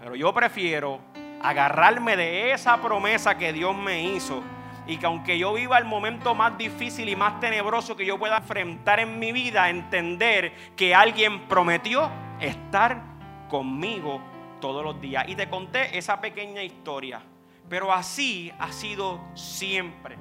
Pero 0.00 0.14
yo 0.14 0.32
prefiero 0.32 1.00
agarrarme 1.42 2.16
de 2.16 2.52
esa 2.52 2.76
promesa 2.78 3.36
que 3.36 3.52
Dios 3.52 3.74
me 3.74 4.02
hizo 4.02 4.42
y 4.86 4.96
que 4.96 5.06
aunque 5.06 5.38
yo 5.38 5.54
viva 5.54 5.78
el 5.78 5.84
momento 5.84 6.34
más 6.34 6.56
difícil 6.58 7.08
y 7.08 7.16
más 7.16 7.38
tenebroso 7.38 7.96
que 7.96 8.04
yo 8.04 8.18
pueda 8.18 8.38
enfrentar 8.38 8.98
en 9.00 9.18
mi 9.18 9.32
vida, 9.32 9.68
entender 9.68 10.52
que 10.76 10.94
alguien 10.94 11.46
prometió 11.48 12.10
estar 12.40 13.02
conmigo 13.48 14.20
todos 14.60 14.84
los 14.84 15.00
días. 15.00 15.24
Y 15.28 15.34
te 15.34 15.48
conté 15.48 15.96
esa 15.96 16.20
pequeña 16.20 16.62
historia, 16.62 17.22
pero 17.68 17.92
así 17.92 18.52
ha 18.58 18.72
sido 18.72 19.20
siempre. 19.34 20.16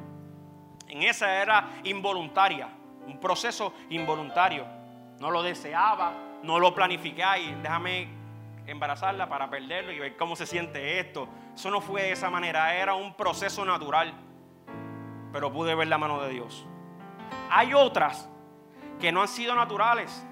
En 0.87 1.03
esa 1.03 1.41
era 1.41 1.81
involuntaria, 1.83 2.69
un 3.05 3.19
proceso 3.19 3.73
involuntario. 3.89 4.65
No 5.19 5.29
lo 5.29 5.43
deseaba, 5.43 6.13
no 6.41 6.59
lo 6.59 6.73
planifiqué 6.73 7.23
y 7.41 7.55
déjame 7.61 8.07
embarazarla 8.65 9.27
para 9.27 9.49
perderlo 9.49 9.91
y 9.91 9.99
ver 9.99 10.15
cómo 10.17 10.35
se 10.35 10.45
siente 10.45 10.99
esto. 10.99 11.27
Eso 11.53 11.69
no 11.69 11.81
fue 11.81 12.03
de 12.03 12.11
esa 12.13 12.29
manera, 12.29 12.75
era 12.75 12.95
un 12.95 13.13
proceso 13.13 13.65
natural. 13.65 14.13
Pero 15.31 15.51
pude 15.51 15.75
ver 15.75 15.87
la 15.87 15.97
mano 15.97 16.21
de 16.21 16.29
Dios. 16.29 16.65
Hay 17.51 17.73
otras 17.73 18.29
que 18.99 19.11
no 19.11 19.21
han 19.21 19.27
sido 19.27 19.55
naturales, 19.55 20.25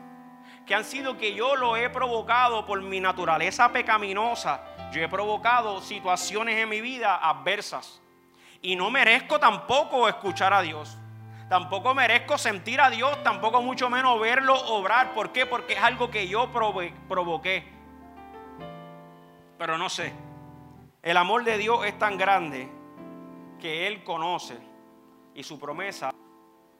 que 0.67 0.75
han 0.75 0.83
sido 0.83 1.17
que 1.17 1.33
yo 1.33 1.55
lo 1.55 1.77
he 1.77 1.89
provocado 1.89 2.65
por 2.65 2.81
mi 2.81 2.99
naturaleza 2.99 3.71
pecaminosa. 3.71 4.61
Yo 4.91 5.01
he 5.01 5.07
provocado 5.07 5.81
situaciones 5.81 6.61
en 6.61 6.69
mi 6.69 6.81
vida 6.81 7.15
adversas. 7.15 8.01
Y 8.61 8.75
no 8.75 8.91
merezco 8.91 9.39
tampoco 9.39 10.07
escuchar 10.07 10.53
a 10.53 10.61
Dios. 10.61 10.97
Tampoco 11.49 11.93
merezco 11.93 12.37
sentir 12.37 12.81
a 12.81 12.89
Dios, 12.89 13.23
tampoco 13.23 13.61
mucho 13.61 13.89
menos 13.89 14.19
verlo 14.19 14.53
obrar. 14.67 15.13
¿Por 15.13 15.31
qué? 15.31 15.45
Porque 15.45 15.73
es 15.73 15.79
algo 15.81 16.11
que 16.11 16.27
yo 16.27 16.51
provoqué 16.51 17.77
pero 19.57 19.77
no 19.77 19.89
sé. 19.89 20.13
El 21.01 21.17
amor 21.17 21.43
de 21.43 21.57
Dios 21.57 21.85
es 21.85 21.97
tan 21.97 22.17
grande 22.17 22.69
que 23.59 23.87
Él 23.87 24.03
conoce 24.03 24.57
y 25.33 25.43
su 25.43 25.59
promesa 25.59 26.11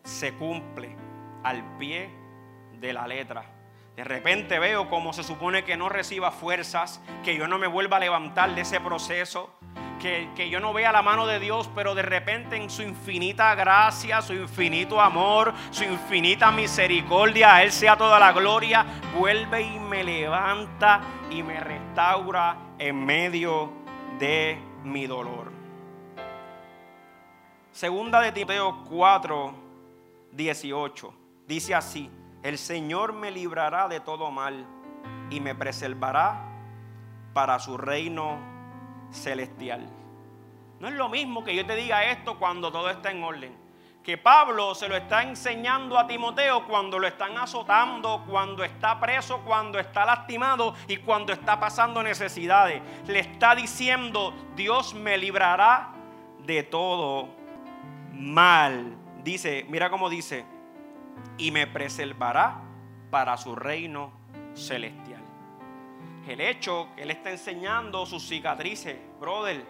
se 0.04 0.34
cumple 0.34 0.95
al 1.43 1.78
pie 1.78 2.10
de 2.73 2.93
la 2.93 3.08
letra. 3.08 3.57
De 3.98 4.04
repente 4.04 4.60
veo 4.60 4.92
como 4.92 5.12
se 5.12 5.24
supone 5.24 5.64
que 5.64 5.76
no 5.76 5.90
reciba 5.90 6.30
fuerzas, 6.30 7.02
que 7.24 7.36
yo 7.36 7.48
no 7.48 7.58
me 7.58 7.66
vuelva 7.66 7.98
a 7.98 8.00
levantar 8.00 8.54
de 8.54 8.62
ese 8.62 8.80
proceso, 8.80 9.50
que, 10.00 10.50
yo 10.52 10.60
no 10.60 10.72
vea 10.72 10.92
la 10.92 11.02
mano 11.02 11.26
de 11.26 11.40
Dios, 11.40 11.68
pero 11.74 11.96
de 11.96 12.04
repente 12.04 12.58
en 12.58 12.70
su 12.70 12.84
infinita 12.84 13.56
gracia, 13.56 14.22
su 14.22 14.36
infinito 14.36 15.02
amor, 15.02 15.52
su 15.72 15.84
infinita 15.84 16.52
misericordia, 16.52 17.56
a 17.56 17.64
Él 17.64 17.72
sea 17.72 17.98
toda 17.98 18.20
la 18.20 18.34
gloria, 18.34 18.86
vuelve 19.18 19.64
y 19.64 19.80
me 19.80 20.04
levanta 20.04 21.02
y 21.32 21.42
me 21.42 21.60
restaura 21.60 22.56
en 22.78 23.04
medio 23.04 23.72
de 24.20 24.60
mi 24.84 25.08
dolor. 25.08 25.52
Segunda 27.72 28.22
de 28.22 28.32
Timoteo 28.32 28.84
4, 28.88 29.56
18. 30.34 31.14
Dice 31.48 31.74
así, 31.74 32.12
el 32.43 32.58
Señor 32.58 33.13
me 33.13 33.32
librará 33.32 33.88
de 33.88 34.00
todo 34.00 34.32
mal 34.32 34.65
y 35.30 35.39
me 35.39 35.56
preservará 35.56 36.41
para 37.34 37.60
su 37.60 37.78
reino 37.78 38.39
celestial. 39.12 39.88
No 40.80 40.88
es 40.88 40.93
lo 40.93 41.10
mismo 41.10 41.43
que 41.43 41.56
yo 41.56 41.65
te 41.65 41.76
diga 41.76 42.06
esto 42.06 42.38
cuando 42.38 42.71
todo 42.71 42.89
está 42.89 43.12
en 43.12 43.23
orden. 43.23 43.67
Que 44.04 44.17
Pablo 44.17 44.73
se 44.73 44.88
lo 44.88 44.95
está 44.95 45.23
enseñando 45.23 45.97
a 46.00 46.08
Timoteo 46.08 46.65
cuando 46.65 46.97
lo 46.97 47.08
están 47.08 47.38
azotando, 47.38 48.23
cuando 48.30 48.63
está 48.63 49.00
preso, 49.00 49.41
cuando 49.43 49.80
está 49.80 50.06
lastimado 50.06 50.76
y 50.88 50.97
cuando 50.97 51.34
está 51.34 51.60
pasando 51.60 52.02
necesidades. 52.02 52.82
Le 53.06 53.19
está 53.19 53.54
diciendo, 53.54 54.34
Dios 54.56 54.93
me 54.93 55.17
librará 55.17 55.89
de 56.45 56.63
todo 56.63 57.28
mal. 58.13 58.95
Dice, 59.23 59.65
mira 59.67 59.89
cómo 59.89 60.10
dice, 60.10 60.45
y 61.38 61.52
me 61.52 61.68
preservará 61.68 62.62
para 63.10 63.38
su 63.38 63.56
reino 63.56 64.12
celestial 64.54 65.28
el 66.28 66.42
hecho 66.42 66.90
que 66.96 67.04
Él 67.04 67.12
está 67.12 67.32
enseñando 67.32 68.06
sus 68.06 68.28
cicatrices, 68.28 68.98
brother, 69.20 69.66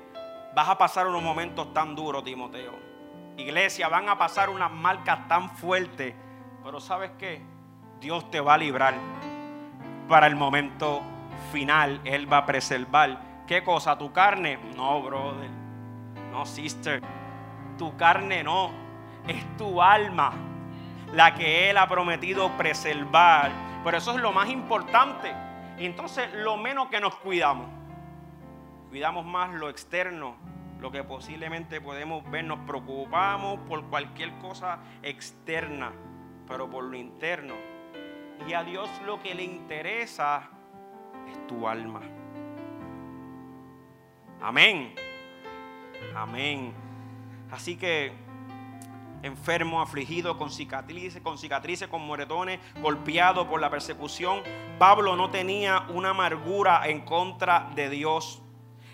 vas 0.56 0.68
a 0.68 0.78
pasar 0.78 1.08
unos 1.08 1.22
momentos 1.22 1.72
tan 1.74 1.96
duros, 1.96 2.24
Timoteo. 2.24 2.74
Iglesia, 3.38 3.88
van 3.88 4.10
a 4.10 4.18
pasar 4.18 4.50
unas 4.50 4.72
marcas 4.72 5.28
tan 5.28 5.52
fuertes, 5.52 6.16
pero 6.64 6.80
¿sabes 6.80 7.12
qué? 7.20 7.42
Dios 8.00 8.30
te 8.32 8.40
va 8.40 8.56
a 8.56 8.58
librar 8.58 8.96
para 10.10 10.26
el 10.26 10.36
momento 10.36 11.02
final. 11.52 12.02
Él 12.04 12.32
va 12.32 12.40
a 12.40 12.46
preservar. 12.46 13.46
¿Qué 13.46 13.64
cosa? 13.64 13.98
¿Tu 13.98 14.12
carne? 14.12 14.58
No, 14.76 15.02
brother. 15.04 15.50
No, 16.32 16.46
sister. 16.46 17.02
Tu 17.78 17.96
carne 17.96 18.44
no. 18.44 18.72
Es 19.28 19.58
tu 19.58 19.82
alma 19.82 20.34
la 21.14 21.34
que 21.34 21.70
Él 21.70 21.78
ha 21.78 21.88
prometido 21.88 22.56
preservar. 22.58 23.52
Pero 23.84 23.98
eso 23.98 24.12
es 24.12 24.22
lo 24.22 24.32
más 24.32 24.50
importante. 24.50 25.34
Y 25.78 25.86
entonces 25.86 26.34
lo 26.34 26.58
menos 26.58 26.90
que 26.90 27.00
nos 27.00 27.16
cuidamos, 27.16 27.68
cuidamos 28.90 29.26
más 29.26 29.54
lo 29.54 29.70
externo, 29.70 30.36
lo 30.80 30.92
que 30.92 31.04
posiblemente 31.04 31.80
podemos 31.82 32.30
ver, 32.32 32.46
nos 32.46 32.60
preocupamos 32.60 33.60
por 33.68 33.84
cualquier 33.86 34.32
cosa 34.40 34.80
externa, 35.04 35.92
pero 36.48 36.70
por 36.70 36.84
lo 36.84 36.98
interno. 36.98 37.54
Y 38.48 38.54
a 38.54 38.64
Dios 38.64 38.90
lo 39.06 39.22
que 39.22 39.36
le 39.36 39.44
interesa 39.44 40.50
es 41.30 41.48
tu 41.48 41.68
alma. 41.68 42.02
Amén. 44.42 44.96
Amén. 46.16 46.74
Así 47.52 47.78
que 47.78 48.14
enfermo, 49.24 49.82
afligido, 49.82 50.38
con 50.38 50.52
cicatrices, 50.52 51.22
con 51.22 51.38
cicatrices, 51.38 51.88
con 51.88 52.06
moretones, 52.06 52.60
golpeado 52.82 53.48
por 53.48 53.62
la 53.62 53.70
persecución. 53.70 54.42
Pablo 54.78 55.16
no 55.16 55.30
tenía 55.30 55.86
una 55.90 56.10
amargura 56.10 56.88
en 56.88 57.02
contra 57.02 57.70
de 57.76 57.90
Dios. 57.90 58.42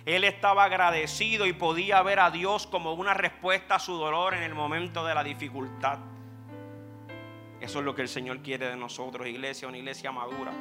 Él 0.05 0.23
estaba 0.23 0.65
agradecido 0.65 1.45
y 1.45 1.53
podía 1.53 2.01
ver 2.01 2.19
a 2.19 2.29
Dios 2.29 2.67
como 2.67 2.93
una 2.93 3.13
respuesta 3.13 3.75
a 3.75 3.79
su 3.79 3.95
dolor 3.95 4.33
en 4.33 4.43
el 4.43 4.53
momento 4.53 5.05
de 5.05 5.15
la 5.15 5.23
dificultad. 5.23 5.99
Eso 7.62 7.79
es 7.79 7.86
lo 7.86 7.95
que 7.95 8.01
el 8.01 8.09
Señor 8.09 8.39
quiere 8.39 8.67
de 8.67 8.75
nosotros, 8.75 9.25
iglesia, 9.25 9.69
una 9.69 9.77
iglesia 9.77 10.12
madura. 10.12 10.51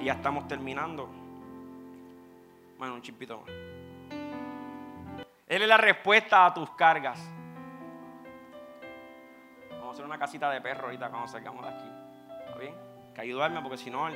Y 0.00 0.06
ya 0.06 0.14
estamos 0.14 0.48
terminando. 0.48 1.10
Bueno, 2.78 2.94
un 2.94 3.02
chipito 3.02 3.40
más. 3.40 3.50
Él 5.46 5.62
es 5.62 5.68
la 5.68 5.76
respuesta 5.76 6.46
a 6.46 6.54
tus 6.54 6.70
cargas 6.70 7.20
hacer 9.96 10.04
una 10.04 10.18
casita 10.18 10.50
de 10.50 10.60
perro 10.60 10.84
ahorita 10.84 11.08
cuando 11.08 11.26
salgamos 11.26 11.62
de 11.62 11.70
aquí. 11.70 11.88
¿Está 12.44 12.58
bien? 12.58 12.74
Que 13.14 13.20
ayudarme 13.22 13.62
porque 13.62 13.78
si 13.78 13.90
no, 13.90 14.06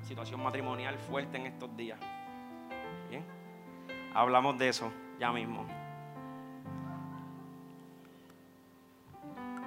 situación 0.00 0.42
matrimonial 0.42 0.96
fuerte 0.98 1.36
en 1.36 1.46
estos 1.46 1.76
días. 1.76 2.00
Hablamos 4.14 4.56
de 4.58 4.70
eso 4.70 4.90
ya 5.20 5.30
mismo. 5.30 5.66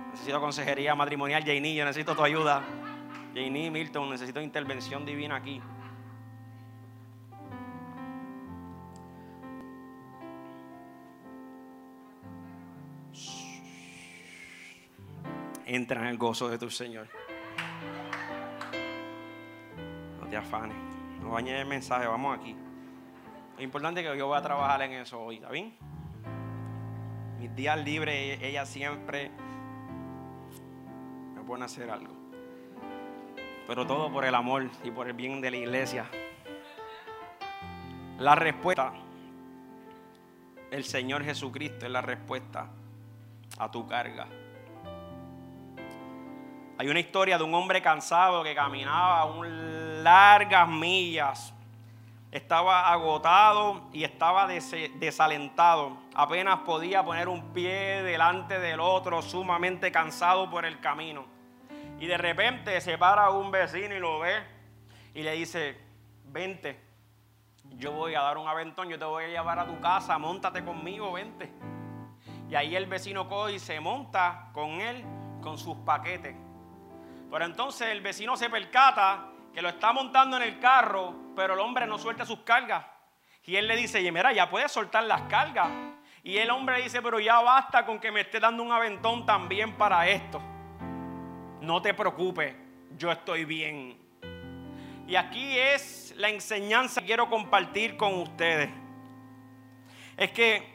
Necesito 0.09 0.41
consejería 0.41 0.95
matrimonial, 0.95 1.43
Janie, 1.45 1.75
yo 1.75 1.85
necesito 1.85 2.15
tu 2.15 2.23
ayuda. 2.23 2.63
Janie, 3.35 3.69
Milton, 3.69 4.09
necesito 4.09 4.41
intervención 4.41 5.05
divina 5.05 5.35
aquí. 5.35 5.61
Entra 15.73 16.01
en 16.01 16.07
el 16.07 16.17
gozo 16.17 16.49
de 16.49 16.57
tu 16.57 16.69
Señor. 16.69 17.07
No 20.19 20.27
te 20.27 20.35
afanes. 20.35 20.75
No 21.21 21.29
bañes 21.29 21.61
el 21.61 21.65
mensaje, 21.65 22.07
vamos 22.07 22.37
aquí. 22.37 22.53
Lo 23.55 23.63
importante 23.63 24.01
es 24.01 24.11
que 24.11 24.17
yo 24.17 24.27
voy 24.27 24.37
a 24.37 24.41
trabajar 24.41 24.81
en 24.81 24.91
eso 24.91 25.21
hoy, 25.21 25.35
¿está 25.35 25.49
bien? 25.49 25.73
Mis 27.39 27.55
días 27.55 27.81
libres, 27.85 28.41
ella 28.41 28.65
siempre 28.65 29.31
me 31.35 31.41
pone 31.43 31.63
a 31.63 31.67
hacer 31.67 31.89
algo. 31.89 32.13
Pero 33.65 33.87
todo 33.87 34.11
por 34.11 34.25
el 34.25 34.35
amor 34.35 34.69
y 34.83 34.91
por 34.91 35.07
el 35.07 35.13
bien 35.13 35.39
de 35.39 35.51
la 35.51 35.57
iglesia. 35.57 36.05
La 38.19 38.35
respuesta, 38.35 38.91
el 40.69 40.83
Señor 40.83 41.23
Jesucristo 41.23 41.85
es 41.85 41.91
la 41.93 42.01
respuesta 42.01 42.67
a 43.57 43.71
tu 43.71 43.87
carga. 43.87 44.27
Hay 46.81 46.89
una 46.89 46.99
historia 46.99 47.37
de 47.37 47.43
un 47.43 47.53
hombre 47.53 47.79
cansado 47.79 48.41
que 48.41 48.55
caminaba 48.55 49.25
un 49.25 50.03
largas 50.03 50.67
millas. 50.67 51.53
Estaba 52.31 52.91
agotado 52.91 53.83
y 53.93 54.03
estaba 54.03 54.47
desalentado. 54.47 55.95
Apenas 56.15 56.61
podía 56.61 57.03
poner 57.03 57.27
un 57.27 57.53
pie 57.53 58.01
delante 58.01 58.57
del 58.57 58.79
otro, 58.79 59.21
sumamente 59.21 59.91
cansado 59.91 60.49
por 60.49 60.65
el 60.65 60.79
camino. 60.79 61.25
Y 61.99 62.07
de 62.07 62.17
repente 62.17 62.81
se 62.81 62.97
para 62.97 63.29
un 63.29 63.51
vecino 63.51 63.93
y 63.93 63.99
lo 63.99 64.17
ve 64.17 64.41
y 65.13 65.21
le 65.21 65.33
dice, 65.33 65.77
vente, 66.31 66.83
yo 67.77 67.91
voy 67.91 68.15
a 68.15 68.21
dar 68.21 68.39
un 68.39 68.47
aventón, 68.47 68.89
yo 68.89 68.97
te 68.97 69.05
voy 69.05 69.25
a 69.25 69.27
llevar 69.27 69.59
a 69.59 69.67
tu 69.67 69.79
casa, 69.81 70.17
montate 70.17 70.65
conmigo, 70.65 71.11
vente. 71.11 71.51
Y 72.49 72.55
ahí 72.55 72.75
el 72.75 72.87
vecino 72.87 73.29
coge 73.29 73.53
y 73.53 73.59
se 73.59 73.79
monta 73.79 74.49
con 74.51 74.81
él, 74.81 75.05
con 75.43 75.59
sus 75.59 75.77
paquetes. 75.77 76.35
Pero 77.31 77.45
entonces 77.45 77.87
el 77.87 78.01
vecino 78.01 78.35
se 78.35 78.49
percata 78.49 79.29
que 79.53 79.61
lo 79.61 79.69
está 79.69 79.93
montando 79.93 80.35
en 80.35 80.43
el 80.43 80.59
carro, 80.59 81.15
pero 81.33 81.53
el 81.53 81.61
hombre 81.61 81.87
no 81.87 81.97
suelta 81.97 82.25
sus 82.25 82.39
cargas. 82.39 82.85
Y 83.45 83.55
él 83.55 83.69
le 83.69 83.77
dice, 83.77 84.01
y 84.01 84.11
mira, 84.11 84.33
ya 84.33 84.49
puedes 84.49 84.69
soltar 84.69 85.05
las 85.05 85.21
cargas. 85.23 85.69
Y 86.23 86.37
el 86.37 86.49
hombre 86.51 86.81
dice, 86.81 87.01
pero 87.01 87.21
ya 87.21 87.39
basta 87.39 87.85
con 87.85 87.99
que 87.99 88.11
me 88.11 88.21
esté 88.21 88.41
dando 88.41 88.61
un 88.61 88.71
aventón 88.71 89.25
también 89.25 89.77
para 89.77 90.07
esto. 90.09 90.41
No 91.61 91.81
te 91.81 91.93
preocupes, 91.93 92.53
yo 92.97 93.09
estoy 93.09 93.45
bien. 93.45 93.97
Y 95.07 95.15
aquí 95.15 95.57
es 95.57 96.13
la 96.17 96.29
enseñanza 96.29 96.99
que 96.99 97.07
quiero 97.07 97.29
compartir 97.29 97.95
con 97.95 98.13
ustedes. 98.15 98.69
Es 100.17 100.31
que 100.31 100.69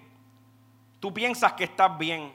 tú 1.00 1.12
piensas 1.12 1.52
que 1.52 1.64
estás 1.64 1.96
bien, 1.98 2.32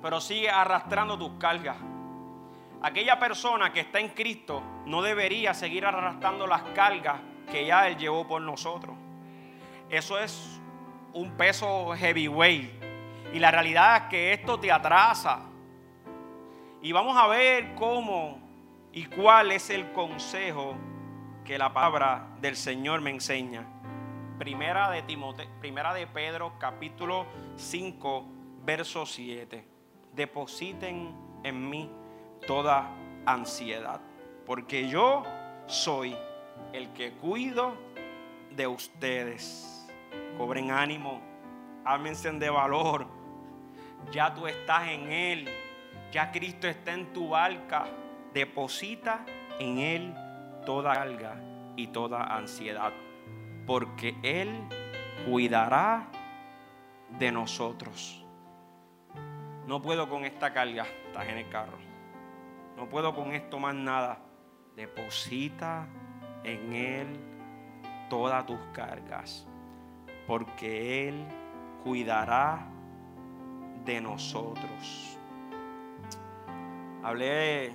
pero 0.00 0.20
sigue 0.20 0.48
arrastrando 0.48 1.18
tus 1.18 1.32
cargas 1.38 1.76
aquella 2.82 3.18
persona 3.18 3.72
que 3.72 3.80
está 3.80 4.00
en 4.00 4.08
Cristo 4.08 4.62
no 4.86 5.02
debería 5.02 5.54
seguir 5.54 5.86
arrastrando 5.86 6.46
las 6.46 6.62
cargas 6.74 7.20
que 7.50 7.66
ya 7.66 7.86
Él 7.88 7.96
llevó 7.96 8.26
por 8.26 8.42
nosotros. 8.42 8.96
Eso 9.88 10.18
es 10.18 10.60
un 11.12 11.32
peso 11.36 11.94
heavyweight. 11.94 12.70
Y 13.32 13.38
la 13.38 13.50
realidad 13.50 13.96
es 13.96 14.02
que 14.10 14.32
esto 14.32 14.58
te 14.58 14.72
atrasa. 14.72 15.42
Y 16.82 16.92
vamos 16.92 17.16
a 17.16 17.26
ver 17.28 17.74
cómo 17.74 18.40
y 18.92 19.06
cuál 19.06 19.52
es 19.52 19.70
el 19.70 19.92
consejo 19.92 20.74
que 21.44 21.56
la 21.58 21.72
palabra 21.72 22.28
del 22.40 22.56
Señor 22.56 23.00
me 23.00 23.10
enseña. 23.10 23.66
Primera 24.38 24.90
de 24.90 25.02
Timoteo, 25.02 25.48
primera 25.60 25.94
de 25.94 26.06
Pedro, 26.06 26.54
capítulo 26.58 27.26
5, 27.56 28.24
verso 28.64 29.06
7. 29.06 29.64
Depositen 30.14 31.14
en 31.44 31.70
mí 31.70 31.90
toda 32.46 32.90
ansiedad, 33.26 34.00
porque 34.46 34.88
yo 34.88 35.24
soy 35.66 36.16
el 36.72 36.92
que 36.92 37.12
cuido 37.12 37.74
de 38.50 38.66
ustedes. 38.66 39.88
Cobren 40.36 40.70
ánimo, 40.70 41.20
ámense 41.84 42.30
de 42.32 42.50
valor. 42.50 43.06
Ya 44.10 44.34
tú 44.34 44.46
estás 44.46 44.88
en 44.88 45.10
Él, 45.12 45.48
ya 46.10 46.30
Cristo 46.32 46.66
está 46.66 46.92
en 46.92 47.12
tu 47.12 47.30
barca. 47.30 47.84
Deposita 48.34 49.24
en 49.58 49.78
Él 49.78 50.14
toda 50.64 50.94
carga 50.94 51.36
y 51.76 51.88
toda 51.88 52.34
ansiedad, 52.34 52.92
porque 53.66 54.16
Él 54.22 54.50
cuidará 55.26 56.08
de 57.18 57.30
nosotros. 57.30 58.24
No 59.66 59.80
puedo 59.82 60.08
con 60.08 60.24
esta 60.24 60.52
carga, 60.52 60.86
estás 61.06 61.28
en 61.28 61.38
el 61.38 61.48
carro 61.48 61.91
no 62.76 62.88
puedo 62.88 63.14
con 63.14 63.32
esto 63.32 63.58
más 63.58 63.74
nada. 63.74 64.18
Deposita 64.76 65.86
en 66.44 66.72
Él 66.72 67.06
todas 68.08 68.44
tus 68.46 68.58
cargas, 68.72 69.46
porque 70.26 71.08
Él 71.08 71.24
cuidará 71.82 72.66
de 73.84 74.00
nosotros. 74.00 75.18
Hablé, 77.02 77.74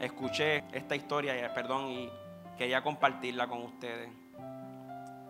escuché 0.00 0.64
esta 0.72 0.96
historia, 0.96 1.52
perdón, 1.54 1.88
y 1.88 2.10
quería 2.58 2.82
compartirla 2.82 3.46
con 3.46 3.62
ustedes. 3.62 4.10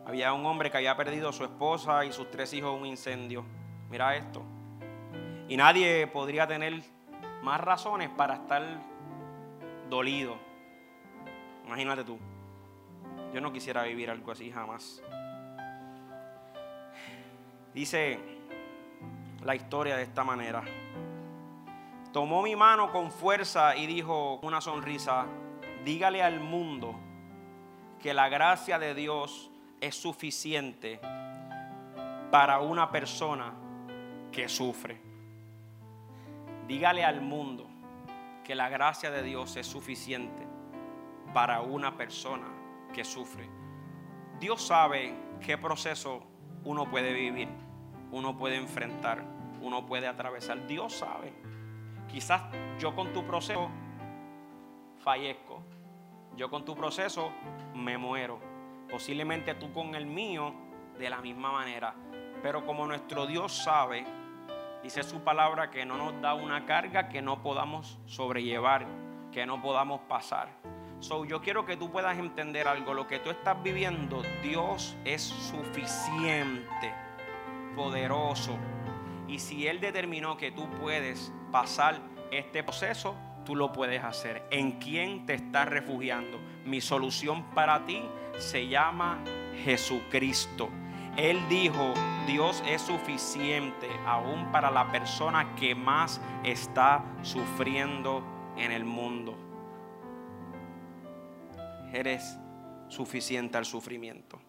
Había 0.06 0.32
un 0.32 0.44
hombre 0.44 0.70
que 0.70 0.76
había 0.76 0.96
perdido 0.96 1.30
a 1.30 1.32
su 1.32 1.44
esposa 1.44 2.04
y 2.04 2.12
sus 2.12 2.30
tres 2.30 2.52
hijos 2.52 2.74
en 2.74 2.80
un 2.80 2.86
incendio. 2.86 3.44
Mira 3.90 4.16
esto. 4.16 4.42
Y 5.48 5.56
nadie 5.56 6.06
podría 6.06 6.46
tener 6.46 6.82
más 7.44 7.60
razones 7.60 8.08
para 8.08 8.34
estar 8.36 8.62
dolido. 9.90 10.36
Imagínate 11.66 12.02
tú. 12.02 12.18
Yo 13.34 13.40
no 13.40 13.52
quisiera 13.52 13.82
vivir 13.82 14.10
algo 14.10 14.32
así 14.32 14.50
jamás. 14.50 15.02
Dice 17.74 18.18
la 19.42 19.54
historia 19.54 19.96
de 19.96 20.04
esta 20.04 20.24
manera. 20.24 20.62
Tomó 22.12 22.42
mi 22.42 22.56
mano 22.56 22.90
con 22.90 23.10
fuerza 23.10 23.76
y 23.76 23.86
dijo 23.86 24.36
una 24.42 24.60
sonrisa, 24.60 25.26
dígale 25.84 26.22
al 26.22 26.40
mundo 26.40 26.94
que 28.00 28.14
la 28.14 28.28
gracia 28.28 28.78
de 28.78 28.94
Dios 28.94 29.50
es 29.80 29.96
suficiente 29.96 30.98
para 32.30 32.60
una 32.60 32.90
persona 32.90 33.52
que 34.32 34.48
sufre. 34.48 35.03
Dígale 36.66 37.04
al 37.04 37.20
mundo 37.20 37.66
que 38.42 38.54
la 38.54 38.68
gracia 38.68 39.10
de 39.10 39.22
Dios 39.22 39.56
es 39.56 39.66
suficiente 39.66 40.46
para 41.32 41.60
una 41.60 41.96
persona 41.96 42.46
que 42.92 43.04
sufre. 43.04 43.48
Dios 44.40 44.62
sabe 44.62 45.14
qué 45.40 45.58
proceso 45.58 46.22
uno 46.64 46.88
puede 46.88 47.12
vivir, 47.12 47.48
uno 48.12 48.36
puede 48.36 48.56
enfrentar, 48.56 49.24
uno 49.60 49.84
puede 49.84 50.06
atravesar. 50.06 50.66
Dios 50.66 50.94
sabe. 50.94 51.32
Quizás 52.08 52.42
yo 52.78 52.94
con 52.94 53.12
tu 53.12 53.24
proceso 53.24 53.68
fallezco. 55.00 55.62
Yo 56.36 56.50
con 56.50 56.64
tu 56.64 56.74
proceso 56.74 57.30
me 57.74 57.98
muero. 57.98 58.40
Posiblemente 58.90 59.54
tú 59.54 59.72
con 59.72 59.94
el 59.94 60.06
mío 60.06 60.52
de 60.98 61.10
la 61.10 61.20
misma 61.20 61.52
manera. 61.52 61.94
Pero 62.42 62.64
como 62.64 62.86
nuestro 62.86 63.26
Dios 63.26 63.52
sabe 63.52 64.04
Dice 64.84 65.02
su 65.02 65.20
palabra 65.20 65.70
que 65.70 65.86
no 65.86 65.96
nos 65.96 66.20
da 66.20 66.34
una 66.34 66.66
carga 66.66 67.08
que 67.08 67.22
no 67.22 67.42
podamos 67.42 67.98
sobrellevar, 68.04 68.86
que 69.32 69.46
no 69.46 69.62
podamos 69.62 70.02
pasar. 70.02 70.50
So, 71.00 71.24
yo 71.24 71.40
quiero 71.40 71.64
que 71.64 71.78
tú 71.78 71.90
puedas 71.90 72.18
entender 72.18 72.68
algo. 72.68 72.92
Lo 72.92 73.06
que 73.06 73.18
tú 73.18 73.30
estás 73.30 73.62
viviendo, 73.62 74.22
Dios 74.42 74.94
es 75.06 75.22
suficiente, 75.22 76.92
poderoso. 77.74 78.58
Y 79.26 79.38
si 79.38 79.66
Él 79.66 79.80
determinó 79.80 80.36
que 80.36 80.52
tú 80.52 80.68
puedes 80.72 81.32
pasar 81.50 81.98
este 82.30 82.62
proceso, 82.62 83.16
tú 83.46 83.56
lo 83.56 83.72
puedes 83.72 84.04
hacer. 84.04 84.46
¿En 84.50 84.72
quién 84.72 85.24
te 85.24 85.32
estás 85.32 85.66
refugiando? 85.66 86.38
Mi 86.66 86.82
solución 86.82 87.42
para 87.54 87.86
ti 87.86 88.02
se 88.36 88.68
llama 88.68 89.24
Jesucristo. 89.64 90.68
Él 91.16 91.40
dijo, 91.48 91.94
Dios 92.26 92.62
es 92.66 92.82
suficiente 92.82 93.88
aún 94.06 94.50
para 94.50 94.70
la 94.70 94.90
persona 94.90 95.54
que 95.56 95.74
más 95.74 96.20
está 96.42 97.04
sufriendo 97.22 98.22
en 98.56 98.72
el 98.72 98.84
mundo. 98.84 99.36
Eres 101.92 102.38
suficiente 102.88 103.58
al 103.58 103.64
sufrimiento. 103.64 104.40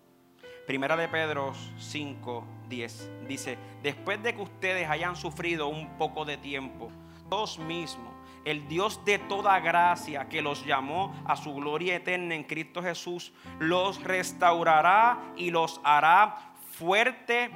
Primera 0.66 0.98
de 0.98 1.08
Pedro 1.08 1.54
5, 1.78 2.46
10 2.70 3.12
dice, 3.28 3.58
después 3.84 4.22
de 4.24 4.34
que 4.34 4.42
ustedes 4.42 4.90
hayan 4.90 5.16
sufrido 5.16 5.68
un 5.68 5.98
poco 5.98 6.26
de 6.26 6.38
tiempo, 6.38 6.90
Dios 7.30 7.60
mismo, 7.60 8.16
el 8.46 8.68
Dios 8.68 9.04
de 9.06 9.20
toda 9.20 9.60
gracia 9.60 10.28
que 10.30 10.42
los 10.42 10.66
llamó 10.66 11.14
a 11.26 11.36
su 11.36 11.54
gloria 11.54 11.96
eterna 11.96 12.36
en 12.36 12.44
Cristo 12.44 12.82
Jesús, 12.82 13.34
los 13.60 14.02
restaurará 14.04 15.34
y 15.36 15.52
los 15.52 15.82
hará 15.84 16.55
fuerte, 16.78 17.50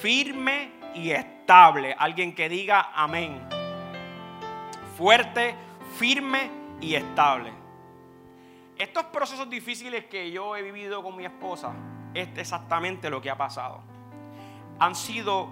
firme 0.00 0.72
y 0.94 1.10
estable. 1.10 1.94
Alguien 1.98 2.34
que 2.34 2.48
diga 2.48 2.92
amén. 2.94 3.40
Fuerte, 4.96 5.54
firme 5.96 6.50
y 6.80 6.94
estable. 6.94 7.52
Estos 8.76 9.04
procesos 9.04 9.48
difíciles 9.48 10.04
que 10.04 10.30
yo 10.30 10.56
he 10.56 10.62
vivido 10.62 11.02
con 11.02 11.16
mi 11.16 11.24
esposa, 11.24 11.72
es 12.14 12.28
exactamente 12.36 13.10
lo 13.10 13.20
que 13.20 13.30
ha 13.30 13.36
pasado. 13.36 13.82
Han 14.78 14.94
sido 14.94 15.48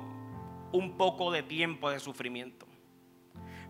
un 0.72 0.96
poco 0.96 1.32
de 1.32 1.42
tiempo 1.42 1.90
de 1.90 2.00
sufrimiento. 2.00 2.66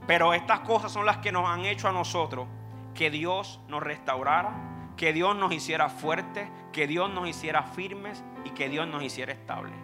Pero 0.06 0.34
estas 0.34 0.60
cosas 0.60 0.92
son 0.92 1.06
las 1.06 1.18
que 1.18 1.32
nos 1.32 1.48
han 1.48 1.64
hecho 1.64 1.88
a 1.88 1.92
nosotros 1.92 2.46
que 2.94 3.10
Dios 3.10 3.60
nos 3.68 3.82
restaurara, 3.82 4.85
que 4.96 5.12
Dios 5.12 5.36
nos 5.36 5.52
hiciera 5.52 5.88
fuertes, 5.88 6.48
que 6.72 6.86
Dios 6.86 7.10
nos 7.10 7.28
hiciera 7.28 7.62
firmes 7.62 8.24
y 8.44 8.50
que 8.50 8.68
Dios 8.68 8.86
nos 8.88 9.02
hiciera 9.02 9.32
estables. 9.32 9.74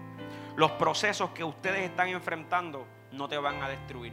Los 0.56 0.72
procesos 0.72 1.30
que 1.30 1.44
ustedes 1.44 1.80
están 1.80 2.08
enfrentando 2.08 2.86
no 3.12 3.28
te 3.28 3.36
van 3.38 3.62
a 3.62 3.68
destruir. 3.68 4.12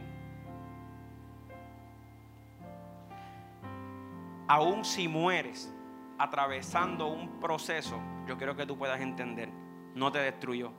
Aún 4.47 4.83
si 4.83 5.07
mueres 5.07 5.73
atravesando 6.17 7.07
un 7.07 7.39
proceso, 7.39 7.99
yo 8.27 8.37
quiero 8.37 8.55
que 8.55 8.65
tú 8.65 8.77
puedas 8.77 8.99
entender, 8.99 9.49
no 9.95 10.11
te 10.11 10.19
destruyó. 10.19 10.71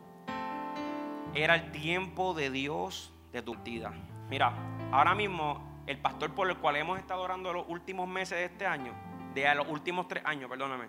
Era 1.34 1.54
el 1.54 1.70
tiempo 1.70 2.34
de 2.34 2.50
Dios 2.50 3.12
de 3.32 3.42
tu 3.42 3.54
vida. 3.54 3.92
Mira, 4.28 4.52
ahora 4.90 5.14
mismo 5.14 5.82
el 5.86 5.98
pastor 5.98 6.34
por 6.34 6.50
el 6.50 6.56
cual 6.58 6.76
hemos 6.76 6.98
estado 6.98 7.22
orando 7.22 7.52
los 7.52 7.64
últimos 7.68 8.08
meses 8.08 8.38
de 8.38 8.44
este 8.44 8.66
año, 8.66 8.92
de 9.34 9.54
los 9.54 9.68
últimos 9.68 10.08
tres 10.08 10.24
años, 10.24 10.48
perdóname, 10.50 10.88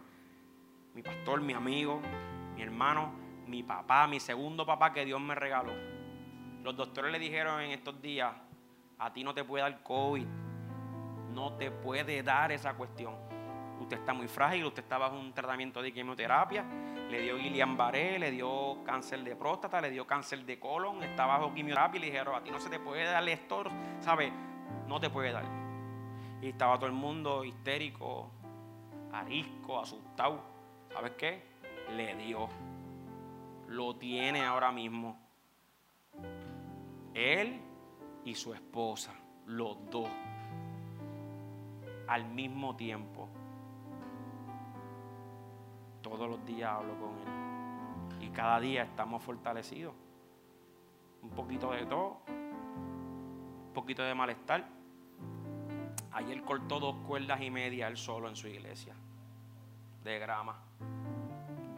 mi 0.93 1.03
pastor, 1.03 1.41
mi 1.41 1.53
amigo, 1.53 2.01
mi 2.55 2.61
hermano, 2.61 3.13
mi 3.47 3.63
papá, 3.63 4.07
mi 4.07 4.19
segundo 4.19 4.65
papá 4.65 4.93
que 4.93 5.05
Dios 5.05 5.21
me 5.21 5.35
regaló. 5.35 5.73
Los 6.63 6.75
doctores 6.75 7.11
le 7.11 7.19
dijeron 7.19 7.61
en 7.61 7.71
estos 7.71 8.01
días, 8.01 8.33
a 8.97 9.13
ti 9.13 9.23
no 9.23 9.33
te 9.33 9.43
puede 9.43 9.63
dar 9.63 9.83
COVID, 9.83 10.25
no 11.33 11.53
te 11.53 11.71
puede 11.71 12.23
dar 12.23 12.51
esa 12.51 12.73
cuestión. 12.73 13.15
Usted 13.79 13.97
está 13.97 14.13
muy 14.13 14.27
frágil, 14.27 14.65
usted 14.65 14.83
está 14.83 14.97
bajo 14.97 15.17
un 15.17 15.33
tratamiento 15.33 15.81
de 15.81 15.91
quimioterapia, 15.91 16.63
le 17.09 17.21
dio 17.21 17.37
Guillain-Barré, 17.37 18.19
le 18.19 18.31
dio 18.31 18.83
cáncer 18.85 19.23
de 19.23 19.35
próstata, 19.35 19.81
le 19.81 19.89
dio 19.89 20.05
cáncer 20.05 20.45
de 20.45 20.59
colon, 20.59 21.03
está 21.03 21.25
bajo 21.25 21.53
quimioterapia 21.53 21.97
y 21.97 22.01
le 22.01 22.11
dijeron, 22.11 22.35
a 22.35 22.43
ti 22.43 22.51
no 22.51 22.59
se 22.59 22.69
te 22.69 22.79
puede 22.79 23.03
dar 23.03 23.27
esto, 23.27 23.63
¿sabes? 23.99 24.31
No 24.87 24.99
te 24.99 25.09
puede 25.09 25.31
dar. 25.31 25.60
Y 26.41 26.49
estaba 26.49 26.77
todo 26.77 26.87
el 26.87 26.93
mundo 26.93 27.43
histérico, 27.43 28.29
arisco, 29.11 29.79
asustado. 29.79 30.41
¿Sabes 30.91 31.11
qué? 31.11 31.43
Le 31.95 32.15
dio 32.15 32.49
lo 33.71 33.95
tiene 33.95 34.45
ahora 34.45 34.71
mismo. 34.71 35.17
Él 37.13 37.61
y 38.25 38.35
su 38.35 38.53
esposa, 38.53 39.13
los 39.45 39.77
dos, 39.89 40.09
al 42.07 42.25
mismo 42.25 42.75
tiempo. 42.75 43.29
Todos 46.01 46.29
los 46.29 46.45
días 46.45 46.69
hablo 46.69 46.93
con 46.99 47.17
Él. 47.19 48.27
Y 48.27 48.29
cada 48.29 48.59
día 48.59 48.83
estamos 48.83 49.23
fortalecidos. 49.23 49.93
Un 51.21 51.29
poquito 51.29 51.71
de 51.71 51.85
todo. 51.85 52.17
Un 52.27 53.71
poquito 53.73 54.03
de 54.03 54.13
malestar. 54.13 54.67
Ayer 56.13 56.41
cortó 56.43 56.79
dos 56.79 56.95
cuerdas 57.07 57.41
y 57.41 57.49
media 57.49 57.87
él 57.87 57.97
solo 57.97 58.27
en 58.27 58.35
su 58.35 58.47
iglesia. 58.47 58.93
De 60.03 60.19
grama 60.19 60.61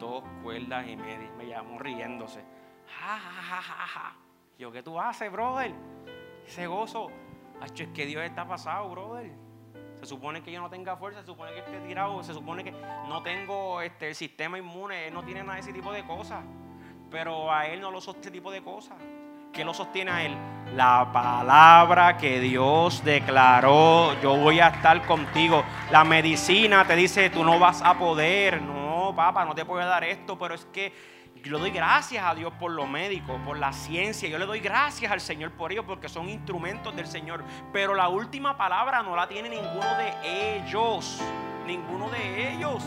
dos 0.03 0.23
cuerdas 0.43 0.85
y 0.87 0.95
media. 0.95 1.31
Me 1.37 1.47
llamó 1.47 1.79
riéndose. 1.79 2.43
Ja, 2.87 3.17
ja, 3.17 3.61
ja, 3.61 3.87
ja, 3.87 4.15
Yo, 4.59 4.71
¿qué 4.71 4.83
tú 4.83 4.99
haces, 4.99 5.31
brother? 5.31 5.73
Ese 6.45 6.67
gozo. 6.67 7.09
es 7.61 7.87
que 7.89 8.05
Dios 8.05 8.23
está 8.23 8.45
pasado, 8.45 8.89
brother. 8.89 9.31
Se 9.99 10.05
supone 10.05 10.43
que 10.43 10.51
yo 10.51 10.59
no 10.59 10.69
tenga 10.69 10.97
fuerza, 10.97 11.21
se 11.21 11.27
supone 11.27 11.53
que 11.53 11.59
esté 11.59 11.79
tirado, 11.87 12.21
se 12.23 12.33
supone 12.33 12.63
que 12.63 12.71
no 12.71 13.23
tengo 13.23 13.79
este, 13.79 14.09
el 14.09 14.15
sistema 14.15 14.57
inmune, 14.57 15.07
él 15.07 15.13
no 15.13 15.23
tiene 15.23 15.41
nada 15.41 15.53
de 15.53 15.61
ese 15.61 15.71
tipo 15.71 15.93
de 15.93 16.05
cosas. 16.05 16.43
Pero 17.09 17.51
a 17.51 17.67
él 17.67 17.79
no 17.79 17.89
lo 17.89 18.01
sostiene 18.01 18.27
ese 18.27 18.31
tipo 18.31 18.51
de 18.51 18.61
cosas. 18.61 18.97
¿Qué 19.53 19.63
lo 19.63 19.71
sostiene 19.75 20.09
a 20.09 20.23
él? 20.23 20.35
La 20.75 21.11
palabra 21.13 22.17
que 22.17 22.39
Dios 22.39 23.03
declaró, 23.05 24.19
yo 24.19 24.35
voy 24.35 24.59
a 24.59 24.69
estar 24.69 25.05
contigo. 25.05 25.63
La 25.91 26.03
medicina 26.03 26.83
te 26.87 26.95
dice, 26.95 27.29
tú 27.29 27.43
no 27.43 27.59
vas 27.59 27.83
a 27.83 27.93
poder, 27.93 28.59
no 28.63 29.13
papá, 29.15 29.45
no 29.45 29.53
te 29.53 29.63
puedo 29.63 29.87
dar 29.87 30.03
esto, 30.03 30.39
pero 30.39 30.55
es 30.55 30.65
que 30.65 30.91
yo 31.43 31.59
doy 31.59 31.69
gracias 31.69 32.25
a 32.25 32.33
Dios 32.33 32.51
por 32.59 32.71
lo 32.71 32.87
médico, 32.87 33.37
por 33.45 33.59
la 33.59 33.73
ciencia. 33.73 34.27
Yo 34.27 34.39
le 34.39 34.47
doy 34.47 34.59
gracias 34.59 35.11
al 35.11 35.21
Señor 35.21 35.51
por 35.51 35.71
ello, 35.71 35.85
porque 35.85 36.09
son 36.09 36.29
instrumentos 36.29 36.95
del 36.95 37.05
Señor. 37.05 37.43
Pero 37.71 37.93
la 37.93 38.09
última 38.09 38.57
palabra 38.57 39.03
no 39.03 39.15
la 39.15 39.27
tiene 39.27 39.49
ninguno 39.49 39.97
de 39.97 40.57
ellos. 40.57 41.21
Ninguno 41.67 42.09
de 42.09 42.53
ellos. 42.55 42.83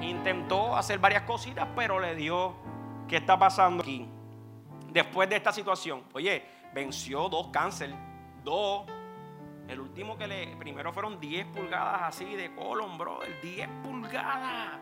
Intentó 0.00 0.76
hacer 0.76 1.00
varias 1.00 1.22
cositas, 1.22 1.66
pero 1.74 1.98
le 1.98 2.14
dio. 2.14 2.54
¿Qué 3.08 3.16
está 3.16 3.36
pasando 3.36 3.82
aquí? 3.82 4.08
Después 4.92 5.28
de 5.28 5.36
esta 5.36 5.52
situación, 5.52 6.04
oye, 6.14 6.44
venció 6.72 7.28
dos 7.28 7.48
cánceres, 7.48 7.96
dos. 8.42 8.86
El 9.68 9.80
último 9.80 10.16
que 10.16 10.26
le, 10.26 10.56
primero 10.56 10.92
fueron 10.94 11.20
10 11.20 11.46
pulgadas 11.48 12.02
así 12.02 12.24
de 12.24 12.54
colon, 12.54 12.96
bro, 12.96 13.22
el 13.22 13.38
10 13.42 13.68
pulgadas. 13.82 14.78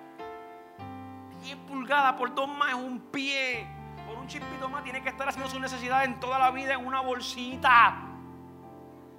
10 1.42 1.56
pulgadas 1.58 2.12
por 2.12 2.32
dos 2.34 2.48
más 2.48 2.70
es 2.70 2.76
un 2.76 3.00
pie. 3.10 3.66
Por 4.06 4.16
un 4.16 4.28
chispito 4.28 4.68
más 4.68 4.84
tiene 4.84 5.02
que 5.02 5.08
estar 5.08 5.28
haciendo 5.28 5.50
sus 5.50 5.60
necesidades 5.60 6.08
en 6.08 6.20
toda 6.20 6.38
la 6.38 6.52
vida 6.52 6.74
en 6.74 6.86
una 6.86 7.00
bolsita. 7.00 8.06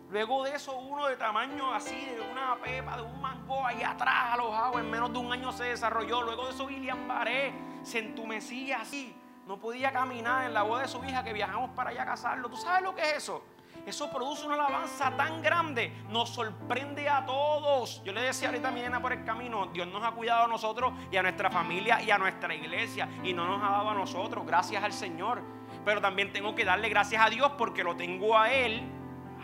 Luego 0.09 0.45
de 0.45 0.55
eso, 0.55 0.73
uno 0.77 1.07
de 1.07 1.17
tamaño 1.17 1.73
así, 1.73 2.05
de 2.05 2.21
una 2.31 2.55
pepa, 2.63 2.95
de 2.95 3.03
un 3.03 3.19
mango 3.19 3.65
ahí 3.65 3.83
atrás, 3.83 4.35
alojado, 4.35 4.79
en 4.79 4.89
menos 4.89 5.11
de 5.11 5.19
un 5.19 5.33
año 5.33 5.51
se 5.51 5.65
desarrolló. 5.65 6.21
Luego 6.21 6.45
de 6.45 6.51
eso, 6.51 6.63
William 6.63 7.09
Baré 7.09 7.53
se 7.83 7.99
entumecía 7.99 8.79
así. 8.81 9.13
No 9.47 9.57
podía 9.57 9.93
caminar 9.93 10.45
en 10.45 10.53
la 10.53 10.63
boda 10.63 10.81
de 10.81 10.89
su 10.89 11.01
hija 11.05 11.23
que 11.23 11.31
viajamos 11.31 11.69
para 11.69 11.91
allá 11.91 12.03
a 12.03 12.05
casarlo. 12.05 12.49
¿Tú 12.49 12.57
sabes 12.57 12.83
lo 12.83 12.93
que 12.93 13.01
es 13.01 13.17
eso? 13.17 13.41
Eso 13.85 14.11
produce 14.11 14.45
una 14.45 14.55
alabanza 14.55 15.15
tan 15.15 15.41
grande, 15.41 15.93
nos 16.09 16.31
sorprende 16.31 17.07
a 17.07 17.25
todos. 17.25 18.03
Yo 18.03 18.11
le 18.11 18.21
decía 18.21 18.49
ahorita 18.49 18.67
a 18.67 18.71
mi 18.71 18.81
nena 18.81 19.01
por 19.01 19.13
el 19.13 19.23
camino, 19.23 19.67
Dios 19.67 19.87
nos 19.87 20.03
ha 20.03 20.11
cuidado 20.11 20.43
a 20.43 20.47
nosotros 20.49 20.91
y 21.09 21.15
a 21.15 21.21
nuestra 21.21 21.49
familia 21.49 22.01
y 22.01 22.11
a 22.11 22.17
nuestra 22.17 22.53
iglesia 22.53 23.07
y 23.23 23.31
no 23.31 23.47
nos 23.47 23.63
ha 23.63 23.71
dado 23.71 23.89
a 23.89 23.93
nosotros, 23.93 24.45
gracias 24.45 24.83
al 24.83 24.91
Señor. 24.91 25.41
Pero 25.85 26.01
también 26.01 26.33
tengo 26.33 26.53
que 26.53 26.65
darle 26.65 26.89
gracias 26.89 27.25
a 27.25 27.29
Dios 27.29 27.53
porque 27.57 27.85
lo 27.85 27.95
tengo 27.95 28.37
a 28.37 28.51
Él, 28.51 28.81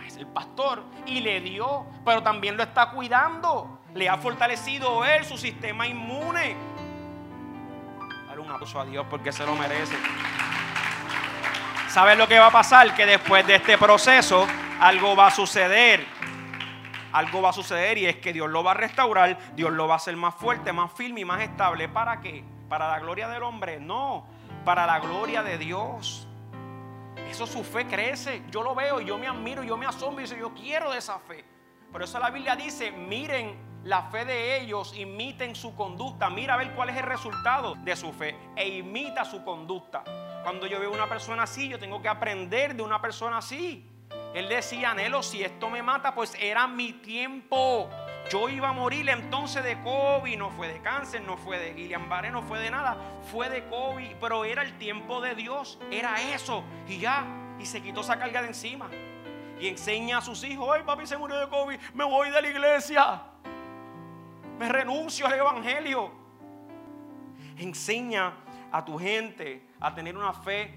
es 0.06 0.18
el 0.18 0.28
pastor, 0.28 0.84
y 1.06 1.22
le 1.22 1.40
dio, 1.40 1.86
pero 2.04 2.22
también 2.22 2.58
lo 2.58 2.64
está 2.64 2.92
cuidando. 2.92 3.80
Le 3.94 4.10
ha 4.10 4.18
fortalecido 4.18 5.06
Él 5.06 5.24
su 5.24 5.38
sistema 5.38 5.88
inmune. 5.88 6.58
Un 8.44 8.52
aplauso 8.52 8.80
a 8.80 8.86
Dios 8.86 9.06
porque 9.10 9.32
se 9.32 9.46
lo 9.46 9.56
merece. 9.56 9.96
¿Sabes 11.88 12.18
lo 12.18 12.28
que 12.28 12.40
va 12.40 12.48
a 12.48 12.52
pasar? 12.52 12.94
Que 12.94 13.06
después 13.06 13.46
de 13.48 13.56
este 13.56 13.78
proceso 13.78 14.46
algo 14.82 15.16
va 15.16 15.28
a 15.28 15.32
suceder. 15.32 16.06
Algo 17.14 17.42
va 17.42 17.52
a 17.52 17.54
suceder 17.54 17.98
y 18.00 18.08
es 18.08 18.18
que 18.18 18.34
Dios 18.34 18.50
lo 18.50 18.64
va 18.64 18.72
a 18.72 18.74
restaurar, 18.74 19.38
Dios 19.56 19.72
lo 19.72 19.88
va 19.88 19.94
a 19.94 19.98
hacer 19.98 20.18
más 20.18 20.34
fuerte, 20.36 20.74
más 20.74 20.92
firme 20.92 21.22
y 21.22 21.26
más 21.26 21.42
estable. 21.42 21.88
¿Para 21.88 22.20
qué? 22.20 22.44
¿Para 22.68 22.90
la 22.90 23.00
gloria 23.00 23.28
del 23.30 23.44
hombre? 23.44 23.80
No, 23.80 24.26
para 24.66 24.86
la 24.86 25.00
gloria 25.00 25.44
de 25.44 25.58
Dios. 25.58 26.28
Eso 27.30 27.48
su 27.48 27.64
fe 27.64 27.88
crece. 27.88 28.44
Yo 28.50 28.64
lo 28.64 28.76
veo 28.76 29.00
yo 29.00 29.18
me 29.18 29.28
admiro, 29.28 29.64
yo 29.64 29.78
me 29.78 29.86
asombro 29.86 30.26
y 30.26 30.28
yo 30.28 30.54
quiero 30.54 30.92
de 30.92 30.98
esa 30.98 31.20
fe. 31.20 31.46
Por 31.92 32.04
eso 32.04 32.20
la 32.20 32.32
Biblia 32.32 32.56
dice, 32.56 32.92
miren 32.92 33.73
la 33.84 34.04
fe 34.04 34.26
de 34.26 34.62
ellos, 34.62 34.96
imiten 34.96 35.56
su 35.56 35.76
conducta. 35.76 36.30
Mira 36.30 36.54
a 36.54 36.58
ver 36.58 36.74
cuál 36.74 36.90
es 36.90 36.98
el 36.98 37.04
resultado 37.04 37.76
de 37.76 37.96
su 37.96 38.12
fe 38.14 38.36
e 38.56 38.68
imita 38.78 39.26
su 39.26 39.44
conducta. 39.44 40.04
Cuando 40.44 40.68
yo 40.68 40.80
veo 40.80 40.92
una 40.92 41.08
persona 41.08 41.44
así, 41.44 41.68
yo 41.68 41.80
tengo 41.80 42.02
que 42.02 42.08
aprender 42.08 42.76
de 42.76 42.84
una 42.84 43.02
persona 43.02 43.38
así. 43.38 43.90
Él 44.34 44.50
decía, 44.50 44.92
Anhelo, 44.92 45.22
si 45.22 45.44
esto 45.44 45.70
me 45.70 45.84
mata, 45.84 46.16
pues 46.16 46.36
era 46.40 46.68
mi 46.68 46.94
tiempo. 46.94 47.90
Yo 48.32 48.50
iba 48.50 48.70
a 48.70 48.74
morir 48.74 49.10
entonces 49.10 49.64
de 49.64 49.82
COVID, 49.84 50.38
no 50.38 50.50
fue 50.50 50.70
de 50.70 50.82
cáncer, 50.82 51.22
no 51.22 51.38
fue 51.38 51.60
de 51.60 51.76
Guillain-Barré, 51.76 52.32
no 52.32 52.42
fue 52.42 52.60
de 52.60 52.72
nada, 52.72 52.98
fue 53.32 53.50
de 53.50 53.68
COVID, 53.68 54.16
pero 54.20 54.46
era 54.46 54.64
el 54.64 54.78
tiempo 54.78 55.22
de 55.22 55.36
Dios, 55.36 55.78
era 55.92 56.22
eso, 56.34 56.64
y 56.88 57.00
ya, 57.00 57.26
y 57.60 57.66
se 57.66 57.82
quitó 57.82 58.02
esa 58.02 58.18
carga 58.18 58.42
de 58.42 58.48
encima. 58.48 58.90
Y 59.60 59.68
enseña 59.68 60.20
a 60.20 60.22
sus 60.22 60.44
hijos, 60.46 60.70
ay 60.74 60.84
papi 60.84 61.06
se 61.06 61.18
murió 61.18 61.38
de 61.38 61.50
COVID, 61.50 61.78
me 61.94 62.06
voy 62.06 62.32
de 62.32 62.42
la 62.42 62.48
iglesia, 62.48 63.22
me 64.60 64.70
renuncio 64.70 65.26
al 65.28 65.34
evangelio. 65.34 66.12
Enseña 67.58 68.34
a 68.72 68.84
tu 68.84 68.98
gente 68.98 69.68
a 69.80 69.94
tener 69.94 70.18
una 70.18 70.34
fe 70.34 70.74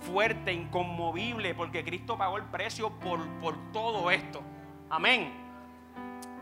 fuerte, 0.00 0.52
inconmovible, 0.52 1.54
porque 1.54 1.84
Cristo 1.84 2.16
pagó 2.16 2.36
el 2.38 2.44
precio 2.44 2.90
por, 2.90 3.26
por 3.40 3.56
todo 3.72 4.10
esto. 4.10 4.42
Amén. 4.88 5.32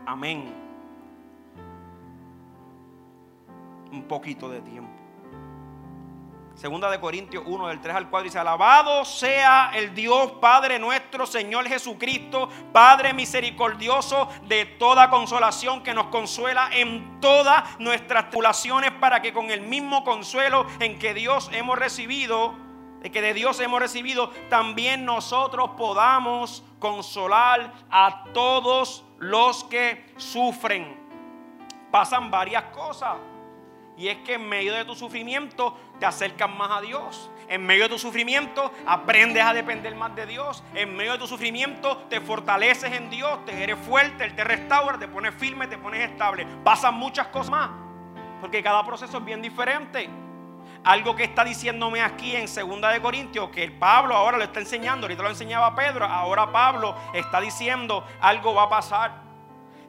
Amén. 0.05 0.53
Un 3.91 4.03
poquito 4.03 4.49
de 4.49 4.61
tiempo. 4.61 4.98
Segunda 6.59 6.91
de 6.91 6.99
Corintios 6.99 7.45
1 7.47 7.67
del 7.69 7.79
3 7.79 7.95
al 7.95 8.09
4 8.09 8.23
dice, 8.25 8.37
alabado 8.37 9.05
sea 9.05 9.71
el 9.73 9.95
Dios 9.95 10.33
Padre 10.41 10.77
nuestro, 10.77 11.25
Señor 11.25 11.65
Jesucristo, 11.69 12.49
Padre 12.73 13.13
misericordioso 13.13 14.27
de 14.45 14.65
toda 14.65 15.09
consolación 15.09 15.81
que 15.83 15.93
nos 15.93 16.07
consuela 16.07 16.69
en 16.73 17.21
todas 17.21 17.79
nuestras 17.79 18.29
tribulaciones 18.29 18.91
para 18.91 19.21
que 19.21 19.31
con 19.31 19.49
el 19.51 19.61
mismo 19.61 20.03
consuelo 20.03 20.65
en 20.81 20.99
que 20.99 21.13
Dios 21.13 21.49
hemos 21.53 21.79
recibido, 21.79 22.53
que 23.01 23.21
de 23.21 23.33
Dios 23.33 23.61
hemos 23.61 23.79
recibido, 23.79 24.29
también 24.49 25.05
nosotros 25.05 25.69
podamos 25.77 26.65
consolar 26.79 27.71
a 27.89 28.25
todos 28.33 29.05
los 29.17 29.63
que 29.63 30.13
sufren. 30.17 30.99
Pasan 31.89 32.29
varias 32.29 32.63
cosas. 32.73 33.15
Y 33.99 34.07
es 34.07 34.19
que 34.19 34.35
en 34.35 34.47
medio 34.47 34.73
de 34.73 34.85
tu 34.85 34.95
sufrimiento 34.95 35.77
te 35.99 36.05
acercas 36.05 36.49
más 36.49 36.71
a 36.71 36.79
Dios. 36.79 37.29
En 37.49 37.65
medio 37.65 37.83
de 37.83 37.89
tu 37.89 37.99
sufrimiento 37.99 38.71
aprendes 38.85 39.43
a 39.43 39.53
depender 39.53 39.93
más 39.93 40.15
de 40.15 40.25
Dios. 40.25 40.63
En 40.73 40.95
medio 40.95 41.11
de 41.11 41.17
tu 41.17 41.27
sufrimiento 41.27 41.97
te 42.09 42.21
fortaleces 42.21 42.93
en 42.93 43.09
Dios, 43.09 43.43
te 43.43 43.61
eres 43.61 43.77
fuerte, 43.77 44.23
Él 44.23 44.35
te 44.35 44.45
restaura, 44.45 44.97
te 44.97 45.09
pones 45.09 45.35
firme, 45.35 45.67
te 45.67 45.77
pones 45.77 46.09
estable. 46.09 46.47
Pasan 46.63 46.93
muchas 46.93 47.27
cosas 47.27 47.51
más. 47.51 47.71
Porque 48.39 48.63
cada 48.63 48.85
proceso 48.85 49.17
es 49.17 49.25
bien 49.25 49.41
diferente. 49.41 50.09
Algo 50.85 51.13
que 51.13 51.25
está 51.25 51.43
diciéndome 51.43 52.01
aquí 52.01 52.37
en 52.37 52.45
2 52.45 52.93
de 52.93 53.01
Corintios, 53.01 53.49
que 53.49 53.69
Pablo 53.69 54.15
ahora 54.15 54.37
lo 54.37 54.45
está 54.45 54.61
enseñando, 54.61 55.07
ahorita 55.07 55.23
lo 55.23 55.29
enseñaba 55.29 55.75
Pedro, 55.75 56.05
ahora 56.05 56.49
Pablo 56.53 56.95
está 57.13 57.41
diciendo 57.41 58.05
algo 58.21 58.53
va 58.53 58.63
a 58.63 58.69
pasar. 58.69 59.28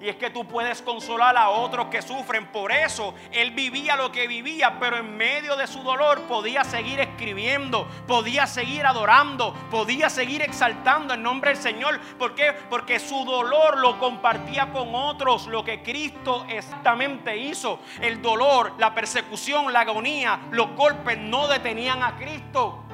Y 0.00 0.08
es 0.08 0.16
que 0.16 0.30
tú 0.30 0.46
puedes 0.46 0.80
consolar 0.80 1.36
a 1.36 1.50
otros 1.50 1.88
que 1.88 2.00
sufren. 2.00 2.46
Por 2.46 2.72
eso 2.72 3.14
él 3.32 3.50
vivía 3.50 3.96
lo 3.96 4.10
que 4.10 4.26
vivía, 4.26 4.78
pero 4.80 4.96
en 4.96 5.14
medio 5.14 5.56
de 5.56 5.66
su 5.66 5.82
dolor 5.82 6.22
podía 6.22 6.64
seguir 6.64 7.00
escribiendo, 7.00 7.86
podía 8.06 8.46
seguir 8.46 8.86
adorando, 8.86 9.52
podía 9.70 10.08
seguir 10.08 10.40
exaltando 10.40 11.12
el 11.12 11.22
nombre 11.22 11.50
del 11.50 11.60
Señor. 11.60 12.00
¿Por 12.18 12.34
qué? 12.34 12.54
Porque 12.70 12.98
su 12.98 13.26
dolor 13.26 13.76
lo 13.76 13.98
compartía 13.98 14.72
con 14.72 14.94
otros, 14.94 15.46
lo 15.48 15.62
que 15.62 15.82
Cristo 15.82 16.46
exactamente 16.48 17.36
hizo. 17.36 17.80
El 18.00 18.22
dolor, 18.22 18.72
la 18.78 18.94
persecución, 18.94 19.70
la 19.70 19.80
agonía, 19.80 20.40
los 20.50 20.74
golpes 20.76 21.18
no 21.18 21.46
detenían 21.46 22.02
a 22.02 22.16
Cristo. 22.16 22.84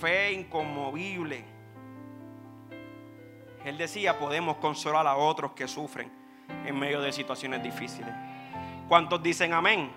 Fe 0.00 0.32
inconmovible 0.32 1.49
él 3.64 3.76
decía, 3.76 4.18
podemos 4.18 4.56
consolar 4.56 5.06
a 5.06 5.16
otros 5.16 5.52
que 5.52 5.68
sufren 5.68 6.10
en 6.64 6.78
medio 6.78 7.00
de 7.00 7.12
situaciones 7.12 7.62
difíciles. 7.62 8.10
¿Cuántos 8.88 9.22
dicen 9.22 9.52
amén? 9.52 9.90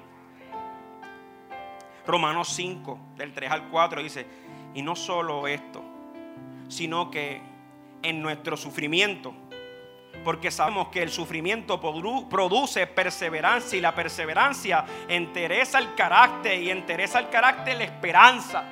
Romanos 2.05 2.49
5, 2.49 2.99
del 3.15 3.33
3 3.33 3.51
al 3.51 3.69
4 3.69 4.03
dice, 4.03 4.27
y 4.73 4.81
no 4.81 4.95
solo 4.95 5.47
esto, 5.47 5.81
sino 6.67 7.09
que 7.09 7.41
en 8.01 8.21
nuestro 8.21 8.57
sufrimiento, 8.57 9.33
porque 10.23 10.51
sabemos 10.51 10.89
que 10.89 11.01
el 11.01 11.09
sufrimiento 11.09 11.79
produce 11.79 12.85
perseverancia 12.87 13.77
y 13.77 13.81
la 13.81 13.95
perseverancia 13.95 14.85
entereza 15.07 15.79
el 15.79 15.95
carácter 15.95 16.61
y 16.61 16.69
entereza 16.69 17.19
el 17.19 17.29
carácter 17.29 17.77
la 17.77 17.85
esperanza. 17.85 18.63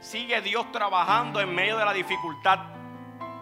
Sigue 0.00 0.42
Dios 0.42 0.70
trabajando 0.72 1.40
en 1.40 1.54
medio 1.54 1.78
de 1.78 1.84
la 1.84 1.92
dificultad 1.92 2.73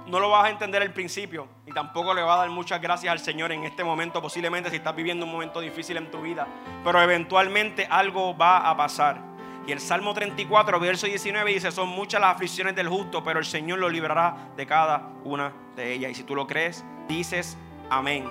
no 0.07 0.21
lo 0.21 0.31
vas 0.31 0.47
a 0.47 0.51
entender 0.51 0.83
al 0.83 0.93
principio 0.93 1.47
y 1.67 1.73
tampoco 1.73 2.13
le 2.15 2.23
vas 2.23 2.37
a 2.37 2.41
dar 2.41 2.51
muchas 2.51 2.81
gracias 2.81 3.11
al 3.13 3.19
Señor 3.19 3.53
en 3.53 3.65
este 3.65 3.85
momento, 3.85 4.21
posiblemente 4.21 4.71
si 4.71 4.77
estás 4.77 4.95
viviendo 4.95 5.25
un 5.27 5.33
momento 5.33 5.61
difícil 5.61 5.97
en 5.97 6.11
tu 6.11 6.21
vida, 6.23 6.47
pero 6.85 7.01
eventualmente 7.01 7.87
algo 7.89 8.37
va 8.37 8.69
a 8.69 8.77
pasar. 8.77 9.21
Y 9.67 9.71
el 9.71 9.79
Salmo 9.79 10.13
34, 10.13 10.81
verso 10.81 11.07
19 11.07 11.53
dice, 11.53 11.71
son 11.71 11.89
muchas 11.89 12.21
las 12.21 12.35
aflicciones 12.35 12.75
del 12.75 12.89
justo, 12.89 13.23
pero 13.23 13.39
el 13.39 13.45
Señor 13.45 13.79
lo 13.79 13.89
librará 13.89 14.51
de 14.57 14.67
cada 14.67 15.11
una 15.25 15.53
de 15.77 15.93
ellas. 15.93 16.11
Y 16.11 16.15
si 16.17 16.25
tú 16.25 16.35
lo 16.35 16.49
crees, 16.49 16.85
dices 17.07 17.57
amén. 17.89 18.29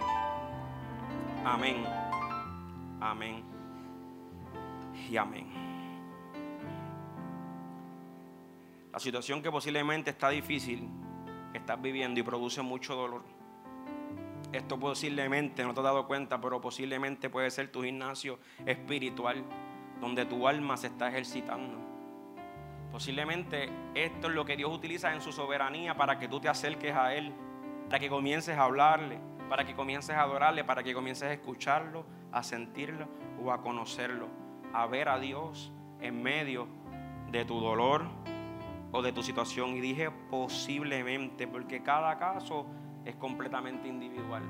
Amén. 1.45 1.86
Amén. 2.99 3.43
Y 5.09 5.15
amén. 5.15 5.47
La 8.91 8.99
situación 8.99 9.41
que 9.41 9.49
posiblemente 9.49 10.09
está 10.09 10.30
difícil 10.30 10.89
estás 11.62 11.82
viviendo 11.82 12.20
y 12.20 12.24
produce 12.24 12.62
mucho 12.62 12.95
dolor. 12.95 13.24
Esto 14.51 14.78
posiblemente, 14.78 15.64
no 15.64 15.74
te 15.74 15.80
has 15.80 15.86
dado 15.86 16.07
cuenta, 16.07 16.41
pero 16.41 16.59
posiblemente 16.59 17.30
puede 17.30 17.49
ser 17.49 17.72
tu 17.72 17.84
gimnasio 17.84 18.39
espiritual, 18.66 19.43
donde 20.01 20.26
tu 20.26 20.47
alma 20.47 20.76
se 20.76 20.88
está 20.88 21.07
ejercitando. 21.07 21.78
Posiblemente 22.91 23.70
esto 23.95 24.28
es 24.28 24.34
lo 24.34 24.43
que 24.43 24.57
Dios 24.57 24.76
utiliza 24.76 25.14
en 25.14 25.22
su 25.22 25.32
soberanía 25.32 25.95
para 25.95 26.20
que 26.20 26.28
tú 26.28 26.41
te 26.41 26.49
acerques 26.49 26.93
a 26.93 27.14
Él, 27.16 27.32
para 27.88 27.99
que 27.99 28.09
comiences 28.09 28.57
a 28.57 28.64
hablarle, 28.64 29.20
para 29.47 29.64
que 29.64 29.74
comiences 29.74 30.16
a 30.16 30.24
adorarle, 30.24 30.66
para 30.66 30.84
que 30.84 30.93
comiences 30.93 31.30
a 31.30 31.34
escucharlo, 31.34 32.05
a 32.34 32.43
sentirlo 32.43 33.07
o 33.41 33.51
a 33.51 33.62
conocerlo, 33.62 34.28
a 34.74 34.86
ver 34.88 35.07
a 35.07 35.20
Dios 35.20 35.72
en 36.01 36.22
medio 36.22 36.68
de 37.32 37.45
tu 37.45 37.62
dolor, 37.62 38.05
o 38.91 39.01
de 39.01 39.11
tu 39.11 39.23
situación. 39.23 39.75
Y 39.75 39.81
dije 39.81 40.11
posiblemente, 40.29 41.47
porque 41.47 41.81
cada 41.81 42.17
caso 42.17 42.65
es 43.05 43.15
completamente 43.15 43.87
individual. 43.87 44.43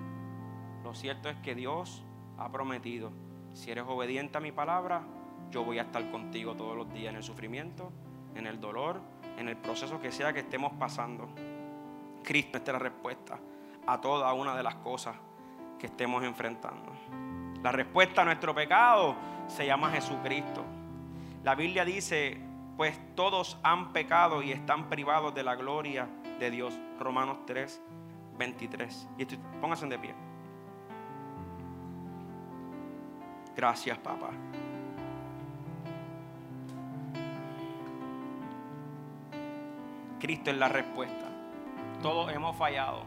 Lo 0.83 0.93
cierto 0.93 1.29
es 1.29 1.37
que 1.37 1.55
Dios 1.55 2.03
ha 2.37 2.51
prometido, 2.51 3.11
si 3.53 3.71
eres 3.71 3.85
obediente 3.87 4.37
a 4.37 4.41
mi 4.41 4.51
palabra, 4.51 5.03
yo 5.51 5.63
voy 5.63 5.79
a 5.79 5.83
estar 5.83 6.09
contigo 6.11 6.55
todos 6.55 6.75
los 6.75 6.91
días 6.93 7.11
en 7.11 7.17
el 7.17 7.23
sufrimiento, 7.23 7.91
en 8.35 8.47
el 8.47 8.59
dolor, 8.59 9.01
en 9.37 9.47
el 9.49 9.57
proceso 9.57 9.99
que 9.99 10.11
sea 10.11 10.33
que 10.33 10.39
estemos 10.39 10.73
pasando. 10.73 11.29
Cristo 12.23 12.57
es 12.57 12.67
la 12.67 12.79
respuesta 12.79 13.39
a 13.85 13.99
toda 13.99 14.31
una 14.33 14.55
de 14.55 14.63
las 14.63 14.75
cosas 14.75 15.15
que 15.77 15.87
estemos 15.87 16.23
enfrentando. 16.23 16.91
La 17.61 17.71
respuesta 17.71 18.21
a 18.21 18.25
nuestro 18.25 18.55
pecado 18.55 19.15
se 19.47 19.65
llama 19.65 19.91
Jesucristo. 19.91 20.63
La 21.43 21.55
Biblia 21.55 21.83
dice 21.83 22.39
pues 22.77 22.99
todos 23.15 23.57
han 23.63 23.93
pecado 23.93 24.41
y 24.41 24.51
están 24.51 24.89
privados 24.89 25.33
de 25.35 25.43
la 25.43 25.55
gloria 25.55 26.07
de 26.39 26.51
Dios. 26.51 26.73
Romanos 26.99 27.39
3, 27.45 27.81
23. 28.37 29.09
Y 29.17 29.25
pónganse 29.59 29.87
de 29.87 29.99
pie. 29.99 30.15
Gracias, 33.55 33.97
papá. 33.99 34.29
Cristo 40.19 40.51
es 40.51 40.57
la 40.57 40.69
respuesta. 40.69 41.27
Todos 42.01 42.31
hemos 42.31 42.55
fallado. 42.55 43.03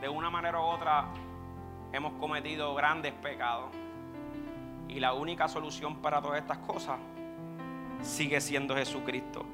De 0.00 0.08
una 0.08 0.30
manera 0.30 0.60
u 0.60 0.62
otra 0.62 1.06
hemos 1.92 2.12
cometido 2.14 2.74
grandes 2.74 3.12
pecados. 3.14 3.70
Y 4.88 5.00
la 5.00 5.14
única 5.14 5.48
solución 5.48 5.96
para 6.02 6.20
todas 6.20 6.38
estas 6.38 6.58
cosas 6.58 6.98
sigue 8.02 8.40
siendo 8.40 8.76
Jesucristo. 8.76 9.46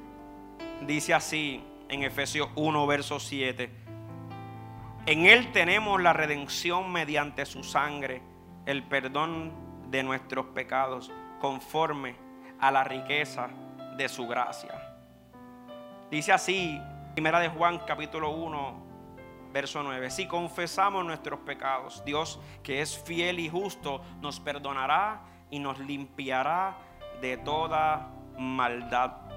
Dice 0.85 1.13
así 1.13 1.63
en 1.87 2.03
Efesios 2.03 2.49
1, 2.55 2.87
verso 2.87 3.19
7. 3.19 3.69
En 5.05 5.25
Él 5.25 5.51
tenemos 5.51 6.01
la 6.01 6.13
redención 6.13 6.91
mediante 6.91 7.45
su 7.45 7.63
sangre, 7.63 8.21
el 8.65 8.83
perdón 8.83 9.53
de 9.89 10.03
nuestros 10.03 10.47
pecados, 10.47 11.11
conforme 11.39 12.15
a 12.59 12.71
la 12.71 12.83
riqueza 12.83 13.49
de 13.97 14.09
su 14.09 14.27
gracia. 14.27 14.73
Dice 16.11 16.31
así, 16.31 16.79
primera 17.13 17.39
de 17.39 17.49
Juan 17.49 17.79
capítulo 17.87 18.31
1, 18.31 18.89
verso 19.51 19.81
9. 19.83 20.11
Si 20.11 20.27
confesamos 20.27 21.05
nuestros 21.05 21.39
pecados, 21.39 22.03
Dios 22.05 22.39
que 22.61 22.81
es 22.81 22.97
fiel 22.97 23.39
y 23.39 23.49
justo, 23.49 24.01
nos 24.21 24.39
perdonará 24.39 25.21
y 25.49 25.59
nos 25.59 25.79
limpiará 25.79 26.77
de 27.21 27.37
toda 27.37 28.18
maldad. 28.39 29.29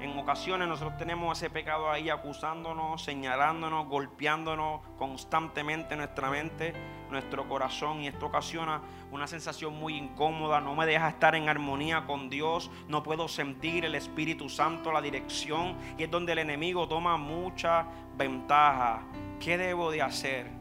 En 0.00 0.16
ocasiones 0.16 0.68
nosotros 0.68 0.96
tenemos 0.96 1.36
ese 1.36 1.50
pecado 1.50 1.90
ahí 1.90 2.08
acusándonos, 2.08 3.02
señalándonos, 3.02 3.88
golpeándonos 3.88 4.80
constantemente 4.96 5.96
nuestra 5.96 6.30
mente, 6.30 6.72
nuestro 7.10 7.48
corazón 7.48 8.02
y 8.02 8.06
esto 8.06 8.26
ocasiona 8.26 8.80
una 9.10 9.26
sensación 9.26 9.76
muy 9.76 9.96
incómoda, 9.96 10.60
no 10.60 10.76
me 10.76 10.86
deja 10.86 11.08
estar 11.08 11.34
en 11.34 11.48
armonía 11.48 12.06
con 12.06 12.30
Dios, 12.30 12.70
no 12.86 13.02
puedo 13.02 13.26
sentir 13.26 13.84
el 13.84 13.96
Espíritu 13.96 14.48
Santo, 14.48 14.92
la 14.92 15.02
dirección 15.02 15.76
y 15.98 16.04
es 16.04 16.10
donde 16.10 16.32
el 16.32 16.38
enemigo 16.38 16.86
toma 16.86 17.16
mucha 17.16 17.86
ventaja. 18.16 19.02
¿Qué 19.40 19.58
debo 19.58 19.90
de 19.90 20.02
hacer? 20.02 20.57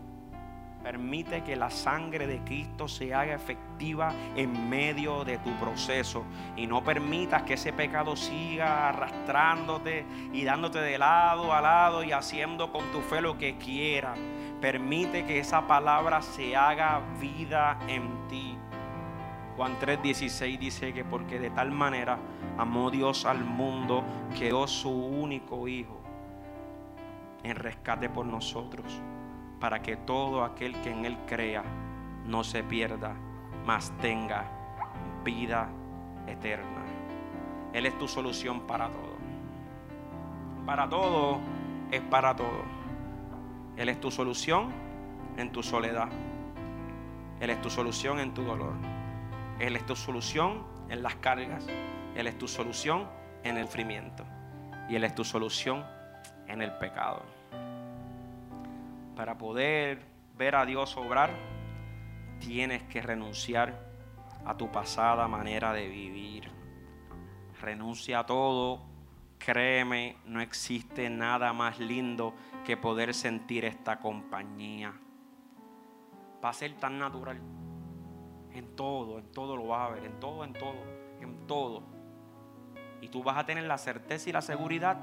Permite 0.83 1.43
que 1.43 1.55
la 1.55 1.69
sangre 1.69 2.27
de 2.27 2.39
Cristo 2.39 2.87
se 2.87 3.13
haga 3.13 3.33
efectiva 3.33 4.13
en 4.35 4.69
medio 4.69 5.25
de 5.25 5.37
tu 5.39 5.51
proceso. 5.57 6.23
Y 6.55 6.67
no 6.67 6.83
permitas 6.83 7.43
que 7.43 7.55
ese 7.55 7.73
pecado 7.73 8.15
siga 8.15 8.89
arrastrándote 8.89 10.05
y 10.31 10.43
dándote 10.43 10.79
de 10.79 10.97
lado 10.97 11.53
a 11.53 11.61
lado 11.61 12.03
y 12.03 12.11
haciendo 12.11 12.71
con 12.71 12.85
tu 12.91 13.01
fe 13.01 13.21
lo 13.21 13.37
que 13.37 13.57
quiera. 13.57 14.13
Permite 14.61 15.25
que 15.25 15.39
esa 15.39 15.67
palabra 15.67 16.21
se 16.21 16.55
haga 16.55 17.01
vida 17.19 17.77
en 17.87 18.27
ti. 18.27 18.57
Juan 19.57 19.77
3:16 19.79 20.59
dice 20.59 20.93
que 20.93 21.03
porque 21.03 21.39
de 21.39 21.49
tal 21.49 21.71
manera 21.71 22.19
amó 22.57 22.91
Dios 22.91 23.25
al 23.25 23.43
mundo 23.43 24.03
que 24.37 24.45
dio 24.45 24.67
su 24.67 24.91
único 24.91 25.67
Hijo 25.67 25.99
en 27.43 27.55
rescate 27.55 28.09
por 28.09 28.25
nosotros, 28.25 29.01
para 29.59 29.81
que 29.81 29.95
todo 29.95 30.43
aquel 30.43 30.79
que 30.81 30.91
en 30.91 31.05
Él 31.05 31.17
crea 31.27 31.63
no 32.25 32.43
se 32.43 32.63
pierda, 32.63 33.15
mas 33.65 33.91
tenga 34.01 34.45
vida 35.23 35.69
eterna. 36.27 36.83
Él 37.73 37.85
es 37.85 37.97
tu 37.97 38.07
solución 38.07 38.61
para 38.61 38.89
todo. 38.89 39.17
Para 40.65 40.89
todo 40.89 41.39
es 41.91 42.01
para 42.01 42.35
todo. 42.35 42.63
Él 43.75 43.89
es 43.89 43.99
tu 43.99 44.11
solución 44.11 44.71
en 45.37 45.51
tu 45.51 45.63
soledad. 45.63 46.09
Él 47.39 47.49
es 47.49 47.61
tu 47.61 47.69
solución 47.69 48.19
en 48.19 48.33
tu 48.33 48.43
dolor. 48.43 48.73
Él 49.59 49.75
es 49.75 49.85
tu 49.85 49.95
solución 49.95 50.63
en 50.89 51.03
las 51.03 51.15
cargas. 51.15 51.67
Él 52.15 52.27
es 52.27 52.37
tu 52.37 52.47
solución 52.47 53.07
en 53.43 53.57
el 53.57 53.65
sufrimiento. 53.65 54.25
Y 54.89 54.95
Él 54.95 55.03
es 55.03 55.13
tu 55.13 55.23
solución 55.23 55.85
en 56.47 56.61
el 56.61 56.71
pecado. 56.77 57.36
Para 59.17 59.35
poder 59.35 60.05
ver 60.37 60.55
a 60.55 60.63
Dios 60.63 60.95
obrar, 60.95 61.31
tienes 62.39 62.83
que 62.83 63.01
renunciar 63.01 63.83
a 64.45 64.55
tu 64.55 64.71
pasada 64.71 65.27
manera 65.27 65.73
de 65.73 65.87
vivir. 65.87 66.51
Renuncia 67.59 68.19
a 68.19 68.25
todo. 68.27 68.83
Créeme, 69.39 70.17
no 70.25 70.39
existe 70.39 71.09
nada 71.09 71.51
más 71.51 71.79
lindo 71.79 72.35
que 72.63 72.77
poder 72.77 73.15
sentir 73.15 73.65
esta 73.65 73.97
compañía. 73.97 74.93
Va 76.45 76.49
a 76.49 76.53
ser 76.53 76.75
tan 76.75 76.99
natural. 76.99 77.41
En 78.53 78.75
todo, 78.75 79.17
en 79.17 79.31
todo 79.31 79.57
lo 79.57 79.65
vas 79.65 79.89
a 79.89 79.93
ver, 79.95 80.05
en 80.05 80.19
todo, 80.19 80.43
en 80.43 80.53
todo, 80.53 80.83
en 81.21 81.47
todo. 81.47 81.81
Y 83.01 83.07
tú 83.07 83.23
vas 83.23 83.37
a 83.37 83.47
tener 83.47 83.63
la 83.63 83.79
certeza 83.79 84.29
y 84.29 84.33
la 84.33 84.43
seguridad 84.43 84.99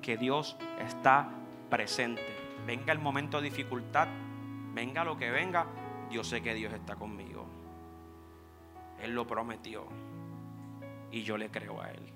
que 0.00 0.16
Dios 0.16 0.56
está 0.78 1.28
presente. 1.68 2.37
Venga 2.68 2.92
el 2.92 2.98
momento 2.98 3.38
de 3.40 3.48
dificultad, 3.48 4.08
venga 4.74 5.02
lo 5.02 5.16
que 5.16 5.30
venga, 5.30 5.64
yo 6.10 6.22
sé 6.22 6.42
que 6.42 6.52
Dios 6.52 6.70
está 6.74 6.96
conmigo. 6.96 7.46
Él 9.00 9.14
lo 9.14 9.26
prometió 9.26 9.86
y 11.10 11.22
yo 11.22 11.38
le 11.38 11.50
creo 11.50 11.80
a 11.80 11.90
Él. 11.90 12.12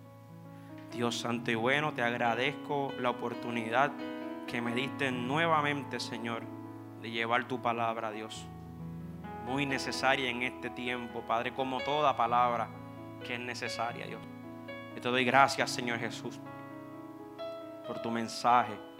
Dios 0.90 1.18
santo 1.18 1.50
y 1.50 1.54
bueno, 1.54 1.94
te 1.94 2.02
agradezco 2.02 2.92
la 2.98 3.08
oportunidad 3.08 3.92
que 4.46 4.60
me 4.60 4.74
diste 4.74 5.10
nuevamente, 5.10 5.98
Señor, 5.98 6.42
de 7.00 7.10
llevar 7.10 7.48
tu 7.48 7.62
palabra, 7.62 8.10
Dios. 8.10 8.46
Muy 9.46 9.64
necesaria 9.64 10.28
en 10.28 10.42
este 10.42 10.68
tiempo, 10.68 11.22
Padre, 11.22 11.54
como 11.54 11.80
toda 11.80 12.14
palabra 12.14 12.68
que 13.26 13.36
es 13.36 13.40
necesaria, 13.40 14.06
Dios. 14.06 14.20
Yo 14.94 15.00
te 15.00 15.08
doy 15.08 15.24
gracias, 15.24 15.70
Señor 15.70 15.98
Jesús, 15.98 16.38
por 17.86 18.02
tu 18.02 18.10
mensaje, 18.10 18.91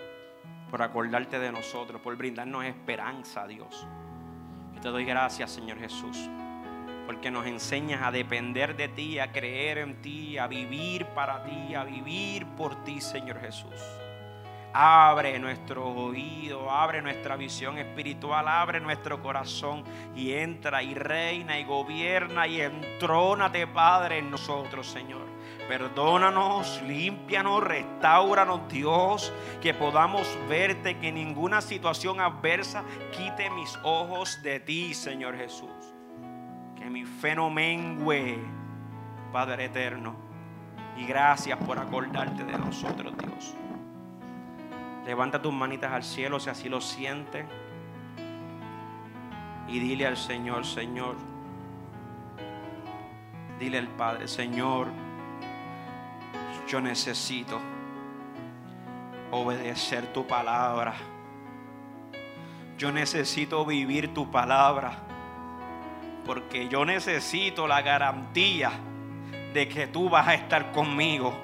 por 0.72 0.80
acordarte 0.80 1.38
de 1.38 1.52
nosotros, 1.52 2.00
por 2.00 2.16
brindarnos 2.16 2.64
esperanza, 2.64 3.46
Dios. 3.46 3.86
Yo 4.74 4.80
te 4.80 4.88
doy 4.88 5.04
gracias, 5.04 5.50
Señor 5.50 5.78
Jesús, 5.78 6.16
porque 7.04 7.30
nos 7.30 7.44
enseñas 7.46 8.00
a 8.00 8.10
depender 8.10 8.74
de 8.74 8.88
ti, 8.88 9.18
a 9.18 9.30
creer 9.32 9.76
en 9.76 10.00
ti, 10.00 10.38
a 10.38 10.46
vivir 10.46 11.04
para 11.08 11.44
ti, 11.44 11.74
a 11.74 11.84
vivir 11.84 12.46
por 12.56 12.84
ti, 12.84 13.02
Señor 13.02 13.38
Jesús. 13.38 13.82
Abre 14.72 15.38
nuestro 15.38 15.86
oído, 15.86 16.70
abre 16.70 17.02
nuestra 17.02 17.36
visión 17.36 17.76
espiritual, 17.76 18.48
abre 18.48 18.80
nuestro 18.80 19.20
corazón 19.20 19.84
y 20.16 20.32
entra 20.32 20.82
y 20.82 20.94
reina 20.94 21.58
y 21.58 21.64
gobierna 21.64 22.46
y 22.46 22.62
entrónate, 22.62 23.66
Padre, 23.66 24.20
en 24.20 24.30
nosotros, 24.30 24.86
Señor. 24.86 25.26
Perdónanos, 25.68 26.82
límpianos, 26.82 27.62
restauranos, 27.62 28.68
Dios, 28.68 29.32
que 29.60 29.72
podamos 29.72 30.28
verte, 30.48 30.98
que 30.98 31.12
ninguna 31.12 31.60
situación 31.60 32.20
adversa 32.20 32.84
quite 33.16 33.48
mis 33.50 33.78
ojos 33.82 34.42
de 34.42 34.60
ti, 34.60 34.92
Señor 34.92 35.36
Jesús. 35.36 35.70
Que 36.76 36.90
mi 36.90 37.04
fe 37.04 37.34
no 37.36 37.48
mengue, 37.48 38.38
Padre 39.32 39.66
eterno. 39.66 40.14
Y 40.96 41.06
gracias 41.06 41.58
por 41.64 41.78
acordarte 41.78 42.44
de 42.44 42.58
nosotros, 42.58 43.14
Dios. 43.16 43.54
Levanta 45.06 45.40
tus 45.40 45.52
manitas 45.52 45.92
al 45.92 46.04
cielo 46.04 46.38
si 46.38 46.50
así 46.50 46.68
lo 46.68 46.80
sientes. 46.80 47.46
Y 49.68 49.78
dile 49.78 50.06
al 50.06 50.16
Señor, 50.16 50.66
Señor. 50.66 51.16
Dile 53.58 53.78
al 53.78 53.88
Padre, 53.88 54.28
Señor, 54.28 54.88
yo 56.72 56.80
necesito 56.80 57.60
obedecer 59.30 60.06
tu 60.06 60.26
palabra. 60.26 60.94
Yo 62.78 62.90
necesito 62.90 63.66
vivir 63.66 64.14
tu 64.14 64.30
palabra. 64.30 64.94
Porque 66.24 66.68
yo 66.68 66.86
necesito 66.86 67.66
la 67.66 67.82
garantía 67.82 68.70
de 69.52 69.68
que 69.68 69.86
tú 69.86 70.08
vas 70.08 70.26
a 70.26 70.32
estar 70.32 70.72
conmigo 70.72 71.34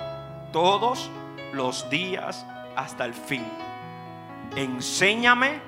todos 0.51 1.11
los 1.53 1.91
días 1.91 2.47
hasta 2.74 3.05
el 3.05 3.12
fin. 3.12 3.45
Enséñame 4.57 5.61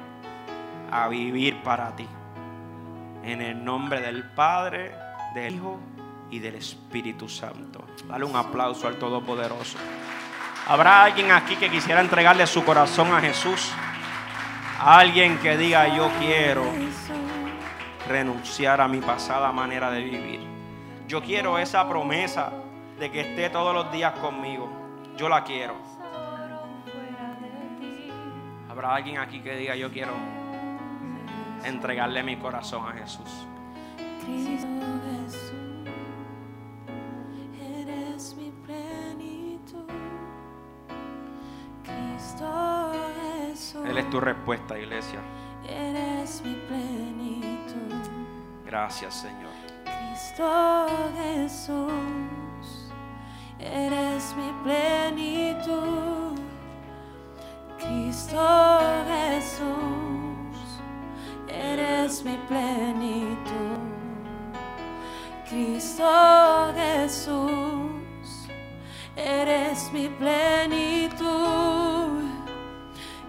a 0.90 1.06
vivir 1.08 1.62
para 1.62 1.94
ti. 1.94 2.08
En 3.24 3.42
el 3.42 3.62
nombre 3.62 4.00
del 4.00 4.24
Padre, 4.30 4.94
del 5.34 5.56
Hijo 5.56 5.78
y 6.30 6.38
del 6.38 6.56
Espíritu 6.56 7.28
Santo. 7.28 7.84
Dale 8.06 8.24
un 8.24 8.36
aplauso 8.36 8.86
al 8.86 8.96
Todopoderoso. 8.96 9.78
¿Habrá 10.66 11.04
alguien 11.04 11.32
aquí 11.32 11.56
que 11.56 11.70
quisiera 11.70 12.00
entregarle 12.00 12.46
su 12.46 12.64
corazón 12.64 13.12
a 13.12 13.20
Jesús? 13.20 13.70
Alguien 14.78 15.38
que 15.38 15.56
diga 15.56 15.88
yo 15.88 16.10
quiero 16.18 16.64
renunciar 18.08 18.80
a 18.80 18.88
mi 18.88 19.00
pasada 19.00 19.52
manera 19.52 19.90
de 19.90 20.02
vivir. 20.02 20.40
Yo 21.06 21.22
quiero 21.22 21.58
esa 21.58 21.88
promesa 21.88 22.52
de 22.98 23.10
que 23.10 23.20
esté 23.20 23.50
todos 23.50 23.74
los 23.74 23.90
días 23.92 24.12
conmigo. 24.20 24.70
Yo 25.16 25.28
la 25.28 25.42
quiero. 25.44 25.74
Habrá 28.70 28.94
alguien 28.94 29.18
aquí 29.18 29.40
que 29.40 29.56
diga 29.56 29.74
yo 29.74 29.90
quiero 29.90 30.12
entregarle 31.64 32.22
mi 32.22 32.36
corazón 32.36 32.88
a 32.88 32.92
Jesús. 32.92 33.46
Mi 38.20 38.52
plenitud. 38.66 39.88
Cristo 41.82 42.92
Jesús, 42.92 43.86
Él 43.86 43.96
es 43.96 44.10
tu 44.10 44.20
respuesta, 44.20 44.78
iglesia. 44.78 45.20
eres 45.66 46.42
mi 46.44 46.54
plenitud. 46.68 48.10
Gracias, 48.66 49.14
Señor. 49.22 49.50
Cristo 49.84 50.86
Jesús, 51.16 52.92
eres 53.58 54.34
mi 54.36 54.52
plenitud. 54.64 56.38
Cristo 57.78 58.78
Jesús, 59.08 60.58
eres 61.48 62.22
mi 62.22 62.36
plenitud. 62.48 62.69
Eres 69.80 69.92
mi 69.92 70.08
plenitud. 70.08 71.28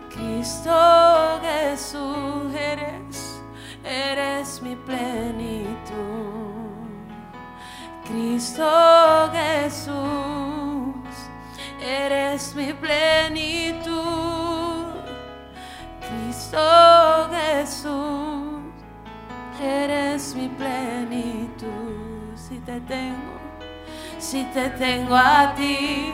Cristo 0.10 1.39
Jesús, 1.41 2.54
eres, 2.54 3.41
eres 3.84 4.62
mi 4.62 4.76
plenitud. 4.76 5.72
Cristo 8.06 9.32
Jesús, 9.32 9.93
eres 11.82 12.56
mi 12.56 12.74
plenitud. 12.74 13.91
Cristo 16.02 17.30
Jesús, 17.32 18.62
eres 19.62 20.36
mi 20.36 20.49
plenitud. 20.49 21.72
Si 22.36 22.60
te 22.60 22.82
tengo, 22.82 23.39
si 24.20 24.43
te 24.54 24.70
tengo 24.72 25.16
a 25.16 25.54
ti, 25.56 26.14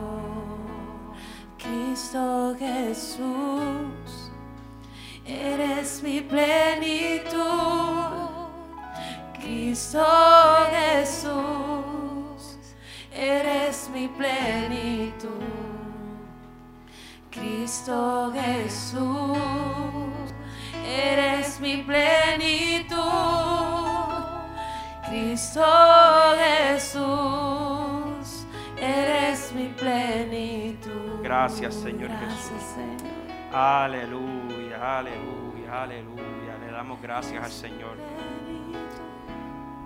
Cristo 1.71 2.53
Jesús, 2.59 4.29
eres 5.25 6.03
mi 6.03 6.19
plenitud. 6.19 7.39
Cristo 9.33 10.03
Jesús, 10.69 12.57
eres 13.13 13.89
mi 13.93 14.09
plenitud. 14.09 15.29
Cristo 17.31 18.33
Jesús, 18.33 19.37
eres 20.85 21.57
mi 21.61 21.83
plenitud. 21.83 22.99
Cristo 25.07 25.63
Jesús, 26.37 28.45
eres 28.77 29.53
mi 29.53 29.69
plenitud. 29.69 30.80
Gracias, 31.31 31.75
Señor 31.75 32.09
Gracias, 32.09 32.49
Jesús. 32.49 32.61
Señor. 32.75 33.55
Aleluya, 33.55 34.99
aleluya, 34.99 35.83
aleluya. 35.83 36.57
Le 36.59 36.71
damos 36.73 37.01
gracias 37.01 37.41
al 37.41 37.51
Señor. 37.51 37.95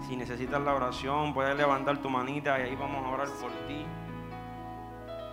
Si 0.07 0.15
necesitas 0.15 0.59
la 0.59 0.73
oración, 0.73 1.35
puedes 1.35 1.55
levantar 1.55 1.99
tu 1.99 2.09
manita 2.09 2.57
y 2.57 2.63
ahí 2.63 2.75
vamos 2.75 3.05
a 3.05 3.09
orar 3.09 3.27
por 3.39 3.51
ti. 3.67 3.85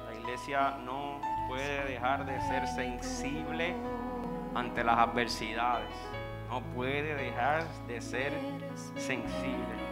La 0.05 0.15
iglesia 0.21 0.77
no 0.85 1.19
puede 1.49 1.83
dejar 1.87 2.27
de 2.27 2.39
ser 2.43 2.67
sensible 2.67 3.75
ante 4.55 4.85
las 4.85 4.99
adversidades. 4.99 5.95
No 6.51 6.61
puede 6.75 7.15
dejar 7.15 7.65
de 7.87 8.03
ser 8.03 8.35
sensible. 8.97 9.92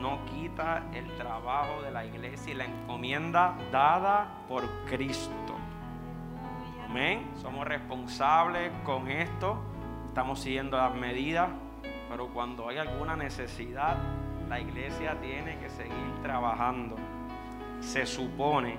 No 0.00 0.24
quita 0.24 0.84
el 0.94 1.06
trabajo 1.16 1.82
de 1.82 1.90
la 1.90 2.04
iglesia 2.04 2.54
y 2.54 2.56
la 2.56 2.64
encomienda 2.64 3.54
dada 3.70 4.26
por 4.48 4.66
Cristo. 4.86 5.54
Amén. 6.88 7.30
Somos 7.40 7.66
responsables 7.66 8.72
con 8.84 9.08
esto. 9.08 9.58
Estamos 10.08 10.40
siguiendo 10.40 10.78
las 10.78 10.94
medidas. 10.94 11.50
Pero 12.08 12.28
cuando 12.28 12.68
hay 12.68 12.78
alguna 12.78 13.14
necesidad, 13.14 13.96
la 14.48 14.58
iglesia 14.58 15.20
tiene 15.20 15.58
que 15.58 15.68
seguir 15.68 16.22
trabajando. 16.22 16.96
Se 17.80 18.06
supone 18.06 18.76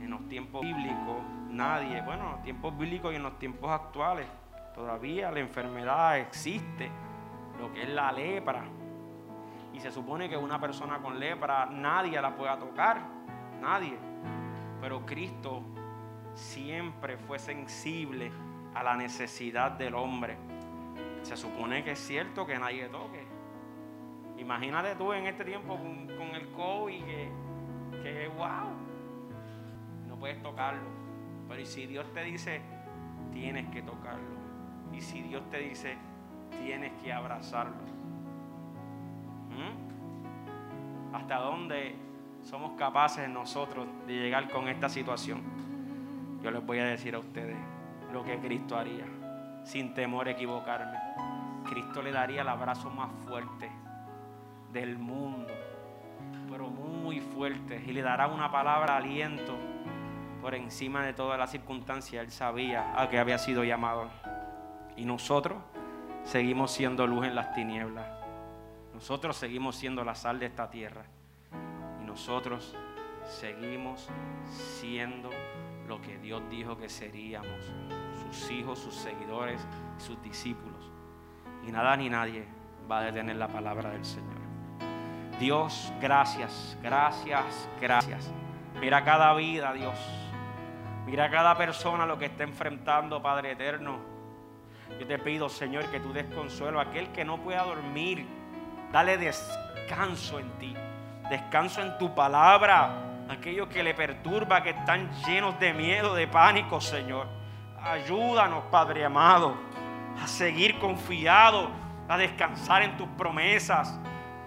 en 0.00 0.10
los 0.10 0.28
tiempos 0.28 0.60
bíblicos, 0.60 1.22
nadie, 1.48 2.02
bueno, 2.02 2.24
en 2.24 2.30
los 2.32 2.42
tiempos 2.42 2.76
bíblicos 2.76 3.12
y 3.12 3.16
en 3.16 3.22
los 3.22 3.38
tiempos 3.38 3.70
actuales, 3.70 4.26
todavía 4.74 5.30
la 5.30 5.38
enfermedad 5.38 6.18
existe, 6.18 6.90
lo 7.58 7.72
que 7.72 7.84
es 7.84 7.88
la 7.88 8.12
lepra. 8.12 8.64
Y 9.78 9.80
se 9.80 9.92
supone 9.92 10.28
que 10.28 10.36
una 10.36 10.60
persona 10.60 10.98
con 10.98 11.20
lepra 11.20 11.66
nadie 11.66 12.20
la 12.20 12.34
pueda 12.34 12.58
tocar, 12.58 13.00
nadie. 13.60 13.96
Pero 14.80 15.06
Cristo 15.06 15.62
siempre 16.34 17.16
fue 17.16 17.38
sensible 17.38 18.32
a 18.74 18.82
la 18.82 18.96
necesidad 18.96 19.70
del 19.70 19.94
hombre. 19.94 20.36
Se 21.22 21.36
supone 21.36 21.84
que 21.84 21.92
es 21.92 22.00
cierto 22.00 22.44
que 22.44 22.58
nadie 22.58 22.88
toque. 22.88 23.24
Imagínate 24.38 24.96
tú 24.96 25.12
en 25.12 25.28
este 25.28 25.44
tiempo 25.44 25.76
con, 25.76 26.34
el 26.34 26.50
COVID 26.50 27.04
que, 27.04 27.30
que 28.02 28.28
wow, 28.36 28.70
no 30.08 30.16
puedes 30.18 30.42
tocarlo. 30.42 30.88
Pero 31.48 31.60
¿y 31.60 31.66
si 31.66 31.86
Dios 31.86 32.12
te 32.12 32.24
dice, 32.24 32.62
tienes 33.32 33.68
que 33.68 33.82
tocarlo? 33.82 34.38
Y 34.92 35.00
si 35.00 35.22
Dios 35.22 35.48
te 35.50 35.58
dice, 35.58 35.96
tienes 36.64 37.00
que 37.00 37.12
abrazarlo. 37.12 37.86
¿Hasta 41.12 41.36
dónde 41.36 41.96
somos 42.42 42.72
capaces 42.78 43.28
nosotros 43.28 43.86
de 44.06 44.14
llegar 44.14 44.48
con 44.50 44.68
esta 44.68 44.88
situación? 44.88 45.42
Yo 46.42 46.50
les 46.50 46.64
voy 46.64 46.78
a 46.78 46.84
decir 46.84 47.14
a 47.14 47.18
ustedes 47.18 47.56
lo 48.12 48.22
que 48.24 48.38
Cristo 48.38 48.76
haría, 48.76 49.06
sin 49.64 49.94
temor 49.94 50.28
a 50.28 50.32
equivocarme. 50.32 50.98
Cristo 51.68 52.02
le 52.02 52.12
daría 52.12 52.42
el 52.42 52.48
abrazo 52.48 52.90
más 52.90 53.10
fuerte 53.26 53.70
del 54.72 54.98
mundo, 54.98 55.52
pero 56.50 56.68
muy 56.68 57.20
fuerte, 57.20 57.82
y 57.86 57.92
le 57.92 58.02
dará 58.02 58.28
una 58.28 58.50
palabra 58.50 58.96
aliento 58.96 59.56
por 60.40 60.54
encima 60.54 61.04
de 61.04 61.12
todas 61.12 61.38
las 61.38 61.50
circunstancias. 61.50 62.24
Él 62.24 62.30
sabía 62.30 62.92
a 62.96 63.08
qué 63.08 63.18
había 63.18 63.38
sido 63.38 63.64
llamado. 63.64 64.08
Y 64.96 65.04
nosotros 65.04 65.58
seguimos 66.22 66.70
siendo 66.70 67.06
luz 67.06 67.26
en 67.26 67.34
las 67.34 67.52
tinieblas. 67.54 68.17
Nosotros 68.98 69.36
seguimos 69.36 69.76
siendo 69.76 70.02
la 70.02 70.16
sal 70.16 70.40
de 70.40 70.46
esta 70.46 70.68
tierra. 70.68 71.04
Y 72.02 72.04
nosotros 72.04 72.74
seguimos 73.24 74.08
siendo 74.50 75.30
lo 75.86 76.00
que 76.00 76.18
Dios 76.18 76.42
dijo 76.50 76.76
que 76.76 76.88
seríamos. 76.88 77.72
Sus 78.24 78.50
hijos, 78.50 78.80
sus 78.80 78.96
seguidores, 78.96 79.64
sus 79.98 80.20
discípulos. 80.20 80.90
Y 81.64 81.70
nada 81.70 81.96
ni 81.96 82.10
nadie 82.10 82.44
va 82.90 82.98
a 82.98 83.04
detener 83.04 83.36
la 83.36 83.46
palabra 83.46 83.90
del 83.90 84.04
Señor. 84.04 84.36
Dios, 85.38 85.92
gracias, 86.00 86.76
gracias, 86.82 87.68
gracias. 87.80 88.32
Mira 88.80 89.04
cada 89.04 89.32
vida, 89.34 89.72
Dios. 89.74 89.96
Mira 91.06 91.30
cada 91.30 91.56
persona 91.56 92.04
lo 92.04 92.18
que 92.18 92.24
está 92.24 92.42
enfrentando, 92.42 93.22
Padre 93.22 93.52
eterno. 93.52 94.00
Yo 94.98 95.06
te 95.06 95.20
pido, 95.20 95.48
Señor, 95.48 95.88
que 95.88 96.00
tú 96.00 96.12
des 96.12 96.26
consuelo 96.34 96.80
a 96.80 96.82
aquel 96.82 97.12
que 97.12 97.24
no 97.24 97.40
pueda 97.40 97.62
dormir. 97.62 98.37
Dale 98.92 99.18
descanso 99.18 100.38
en 100.38 100.50
ti. 100.58 100.74
Descanso 101.28 101.82
en 101.82 101.98
tu 101.98 102.14
palabra. 102.14 103.04
Aquellos 103.28 103.68
que 103.68 103.82
le 103.82 103.92
perturba, 103.92 104.62
que 104.62 104.70
están 104.70 105.10
llenos 105.26 105.58
de 105.60 105.74
miedo, 105.74 106.14
de 106.14 106.26
pánico, 106.26 106.80
Señor. 106.80 107.26
Ayúdanos, 107.82 108.64
Padre 108.70 109.04
amado, 109.04 109.54
a 110.22 110.26
seguir 110.26 110.78
confiados, 110.78 111.68
a 112.08 112.16
descansar 112.16 112.82
en 112.82 112.96
tus 112.96 113.08
promesas. 113.08 113.98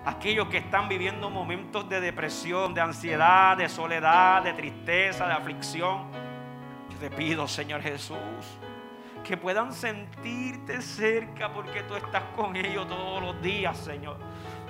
Aquellos 0.03 0.47
que 0.47 0.57
están 0.57 0.89
viviendo 0.89 1.29
momentos 1.29 1.87
de 1.87 2.01
depresión, 2.01 2.73
de 2.73 2.81
ansiedad, 2.81 3.55
de 3.55 3.69
soledad, 3.69 4.41
de 4.41 4.53
tristeza, 4.53 5.27
de 5.27 5.33
aflicción. 5.33 6.07
Yo 6.89 6.97
te 6.97 7.11
pido, 7.11 7.47
Señor 7.47 7.83
Jesús, 7.83 8.17
que 9.23 9.37
puedan 9.37 9.73
sentirte 9.73 10.81
cerca 10.81 11.53
porque 11.53 11.83
tú 11.83 11.95
estás 11.95 12.23
con 12.35 12.55
ellos 12.55 12.87
todos 12.87 13.21
los 13.21 13.41
días, 13.41 13.77
Señor. 13.77 14.17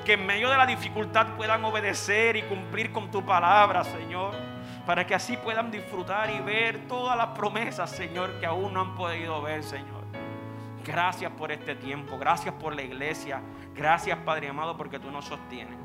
Que 0.06 0.14
en 0.14 0.26
medio 0.26 0.50
de 0.50 0.58
la 0.58 0.66
dificultad 0.66 1.36
puedan 1.36 1.64
obedecer 1.64 2.36
y 2.36 2.44
cumplir 2.44 2.92
con 2.92 3.12
tu 3.12 3.24
palabra, 3.24 3.84
Señor. 3.84 4.34
Para 4.86 5.06
que 5.06 5.14
así 5.14 5.38
puedan 5.38 5.70
disfrutar 5.70 6.30
y 6.32 6.40
ver 6.40 6.88
todas 6.88 7.16
las 7.16 7.28
promesas, 7.28 7.90
Señor, 7.92 8.40
que 8.40 8.46
aún 8.46 8.74
no 8.74 8.82
han 8.82 8.96
podido 8.96 9.42
ver, 9.42 9.64
Señor. 9.64 10.02
Gracias 10.84 11.32
por 11.34 11.52
este 11.52 11.76
tiempo. 11.76 12.18
Gracias 12.18 12.54
por 12.56 12.76
la 12.76 12.82
iglesia. 12.82 13.42
Gracias, 13.76 14.18
Padre 14.20 14.50
amado, 14.50 14.76
porque 14.76 15.00
tú 15.00 15.12
nos 15.12 15.26
sostienes. 15.26 15.78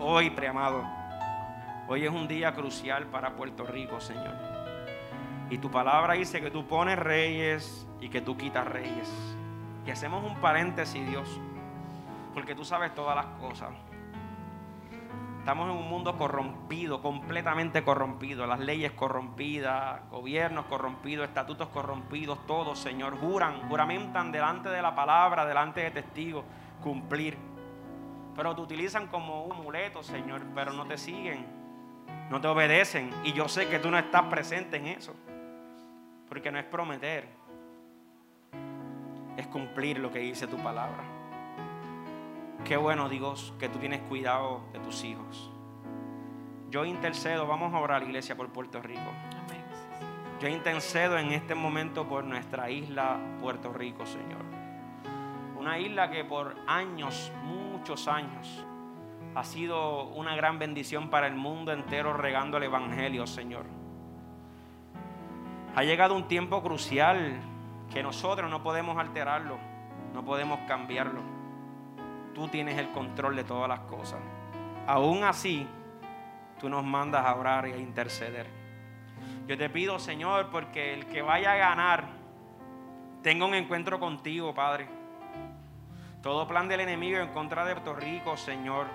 Hoy, 0.00 0.30
preamado, 0.30 0.84
hoy 1.88 2.04
es 2.04 2.10
un 2.10 2.26
día 2.26 2.52
crucial 2.52 3.06
para 3.06 3.36
Puerto 3.36 3.64
Rico, 3.64 4.00
Señor. 4.00 4.49
Y 5.50 5.58
tu 5.58 5.68
palabra 5.68 6.14
dice 6.14 6.40
que 6.40 6.50
tú 6.50 6.66
pones 6.66 6.96
reyes 6.96 7.86
y 8.00 8.08
que 8.08 8.20
tú 8.20 8.36
quitas 8.36 8.66
reyes. 8.66 9.10
Y 9.84 9.90
hacemos 9.90 10.24
un 10.24 10.36
paréntesis, 10.36 11.04
Dios, 11.08 11.28
porque 12.32 12.54
tú 12.54 12.64
sabes 12.64 12.94
todas 12.94 13.16
las 13.16 13.26
cosas. 13.40 13.70
Estamos 15.40 15.70
en 15.70 15.76
un 15.76 15.88
mundo 15.88 16.16
corrompido, 16.16 17.02
completamente 17.02 17.82
corrompido. 17.82 18.46
Las 18.46 18.60
leyes 18.60 18.92
corrompidas, 18.92 20.08
gobiernos 20.10 20.66
corrompidos, 20.66 21.26
estatutos 21.26 21.68
corrompidos, 21.68 22.46
todos, 22.46 22.78
Señor, 22.78 23.18
juran, 23.18 23.68
juramentan 23.68 24.30
delante 24.30 24.68
de 24.68 24.82
la 24.82 24.94
palabra, 24.94 25.46
delante 25.46 25.80
de 25.80 25.90
testigos, 25.90 26.44
cumplir. 26.80 27.36
Pero 28.36 28.54
te 28.54 28.60
utilizan 28.60 29.08
como 29.08 29.44
un 29.44 29.52
amuleto, 29.52 30.04
Señor, 30.04 30.42
pero 30.54 30.72
no 30.72 30.86
te 30.86 30.96
siguen, 30.96 31.44
no 32.30 32.40
te 32.40 32.46
obedecen. 32.46 33.10
Y 33.24 33.32
yo 33.32 33.48
sé 33.48 33.66
que 33.68 33.80
tú 33.80 33.90
no 33.90 33.98
estás 33.98 34.24
presente 34.24 34.76
en 34.76 34.86
eso. 34.86 35.14
Porque 36.30 36.50
no 36.50 36.58
es 36.58 36.64
prometer, 36.64 37.28
es 39.36 39.46
cumplir 39.48 39.98
lo 39.98 40.10
que 40.10 40.20
dice 40.20 40.46
tu 40.46 40.56
palabra. 40.56 41.04
Qué 42.64 42.78
bueno, 42.78 43.08
Dios, 43.08 43.52
que 43.58 43.68
tú 43.68 43.78
tienes 43.78 44.00
cuidado 44.02 44.62
de 44.72 44.78
tus 44.78 45.04
hijos. 45.04 45.50
Yo 46.70 46.84
intercedo, 46.84 47.46
vamos 47.46 47.74
a 47.74 47.78
orar, 47.78 48.04
iglesia, 48.04 48.36
por 48.36 48.48
Puerto 48.50 48.80
Rico. 48.80 49.10
Yo 50.40 50.48
intercedo 50.48 51.18
en 51.18 51.32
este 51.32 51.54
momento 51.54 52.08
por 52.08 52.24
nuestra 52.24 52.70
isla 52.70 53.18
Puerto 53.42 53.72
Rico, 53.72 54.06
Señor. 54.06 54.42
Una 55.58 55.78
isla 55.78 56.10
que 56.10 56.24
por 56.24 56.56
años, 56.66 57.30
muchos 57.44 58.08
años, 58.08 58.64
ha 59.34 59.44
sido 59.44 60.04
una 60.10 60.34
gran 60.36 60.58
bendición 60.58 61.10
para 61.10 61.26
el 61.26 61.34
mundo 61.34 61.72
entero 61.72 62.12
regando 62.14 62.56
el 62.56 62.62
Evangelio, 62.62 63.26
Señor. 63.26 63.79
Ha 65.74 65.84
llegado 65.84 66.14
un 66.14 66.28
tiempo 66.28 66.62
crucial 66.62 67.40
que 67.92 68.02
nosotros 68.02 68.50
no 68.50 68.62
podemos 68.62 68.98
alterarlo, 68.98 69.58
no 70.12 70.24
podemos 70.24 70.60
cambiarlo 70.66 71.40
tú 72.34 72.48
tienes 72.48 72.78
el 72.78 72.90
control 72.90 73.36
de 73.36 73.44
todas 73.44 73.68
las 73.68 73.80
cosas. 73.80 74.20
Aún 74.86 75.24
así, 75.24 75.66
tú 76.58 76.68
nos 76.68 76.84
mandas 76.84 77.24
a 77.24 77.34
orar 77.34 77.68
y 77.68 77.72
a 77.72 77.76
interceder. 77.76 78.46
Yo 79.46 79.56
te 79.58 79.68
pido, 79.68 79.98
Señor, 79.98 80.48
porque 80.50 80.94
el 80.94 81.06
que 81.06 81.22
vaya 81.22 81.52
a 81.52 81.56
ganar 81.56 82.04
tenga 83.22 83.44
un 83.44 83.54
encuentro 83.54 84.00
contigo, 84.00 84.54
Padre. 84.54 84.88
Todo 86.22 86.46
plan 86.46 86.68
del 86.68 86.80
enemigo 86.80 87.18
en 87.18 87.28
contra 87.28 87.64
de 87.64 87.74
Puerto 87.74 87.94
Rico, 87.94 88.36
Señor. 88.36 88.86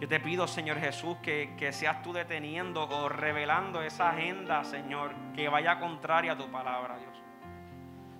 Yo 0.00 0.08
te 0.08 0.18
pido, 0.18 0.46
Señor 0.46 0.78
Jesús, 0.78 1.18
que, 1.22 1.54
que 1.58 1.72
seas 1.72 2.02
tú 2.02 2.14
deteniendo 2.14 2.88
o 2.88 3.10
revelando 3.10 3.82
esa 3.82 4.08
agenda, 4.08 4.64
Señor, 4.64 5.12
que 5.34 5.46
vaya 5.50 5.78
contraria 5.78 6.32
a 6.32 6.38
tu 6.38 6.50
palabra, 6.50 6.96
Dios. 6.98 7.22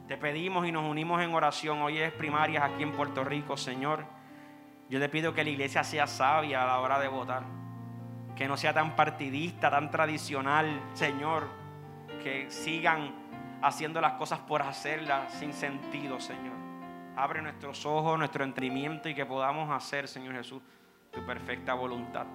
Te 0.06 0.18
pedimos 0.18 0.66
y 0.66 0.72
nos 0.72 0.84
unimos 0.84 1.22
en 1.22 1.32
oración. 1.32 1.80
Hoy 1.80 1.98
es 1.98 2.12
primarias 2.12 2.64
aquí 2.64 2.82
en 2.82 2.92
Puerto 2.92 3.24
Rico, 3.24 3.56
Señor. 3.56 4.04
Yo 4.90 5.00
te 5.00 5.08
pido 5.08 5.32
que 5.32 5.42
la 5.42 5.50
iglesia 5.50 5.82
sea 5.82 6.06
sabia 6.06 6.64
a 6.64 6.66
la 6.66 6.80
hora 6.80 6.98
de 6.98 7.08
votar. 7.08 7.44
Que 8.36 8.46
no 8.46 8.58
sea 8.58 8.74
tan 8.74 8.94
partidista, 8.94 9.70
tan 9.70 9.90
tradicional, 9.90 10.82
Señor. 10.92 11.48
Que 12.22 12.50
sigan 12.50 13.14
haciendo 13.62 14.02
las 14.02 14.14
cosas 14.14 14.40
por 14.40 14.60
hacerlas 14.60 15.32
sin 15.32 15.54
sentido, 15.54 16.20
Señor. 16.20 16.56
Abre 17.16 17.40
nuestros 17.40 17.86
ojos, 17.86 18.18
nuestro 18.18 18.44
entendimiento 18.44 19.08
y 19.08 19.14
que 19.14 19.24
podamos 19.24 19.70
hacer, 19.70 20.08
Señor 20.08 20.34
Jesús, 20.34 20.60
tu 21.10 21.24
perfecta 21.24 21.74
voluntad. 21.74 22.26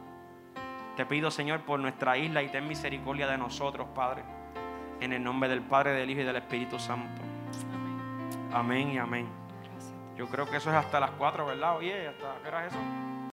Te 0.96 1.06
pido, 1.06 1.30
Señor, 1.32 1.62
por 1.62 1.80
nuestra 1.80 2.18
isla 2.18 2.42
y 2.42 2.50
ten 2.50 2.68
misericordia 2.68 3.28
de 3.28 3.38
nosotros, 3.38 3.88
Padre. 3.94 4.24
En 5.02 5.12
el 5.12 5.24
nombre 5.24 5.50
del 5.50 5.62
Padre, 5.62 5.92
del 5.92 6.10
Hijo 6.10 6.22
y 6.22 6.24
del 6.24 6.38
Espíritu 6.38 6.80
Santo. 6.80 7.22
Amén 8.54 8.92
y 8.92 8.98
amén. 8.98 9.28
Yo 10.16 10.28
creo 10.28 10.50
que 10.50 10.58
eso 10.58 10.70
es 10.70 10.76
hasta 10.78 11.00
las 11.00 11.12
4, 11.12 11.46
¿verdad? 11.46 11.76
Oye, 11.76 12.08
¿hasta 12.08 12.36
qué 12.42 12.48
hora 12.48 12.66
es 12.66 12.74
eso? 12.74 12.80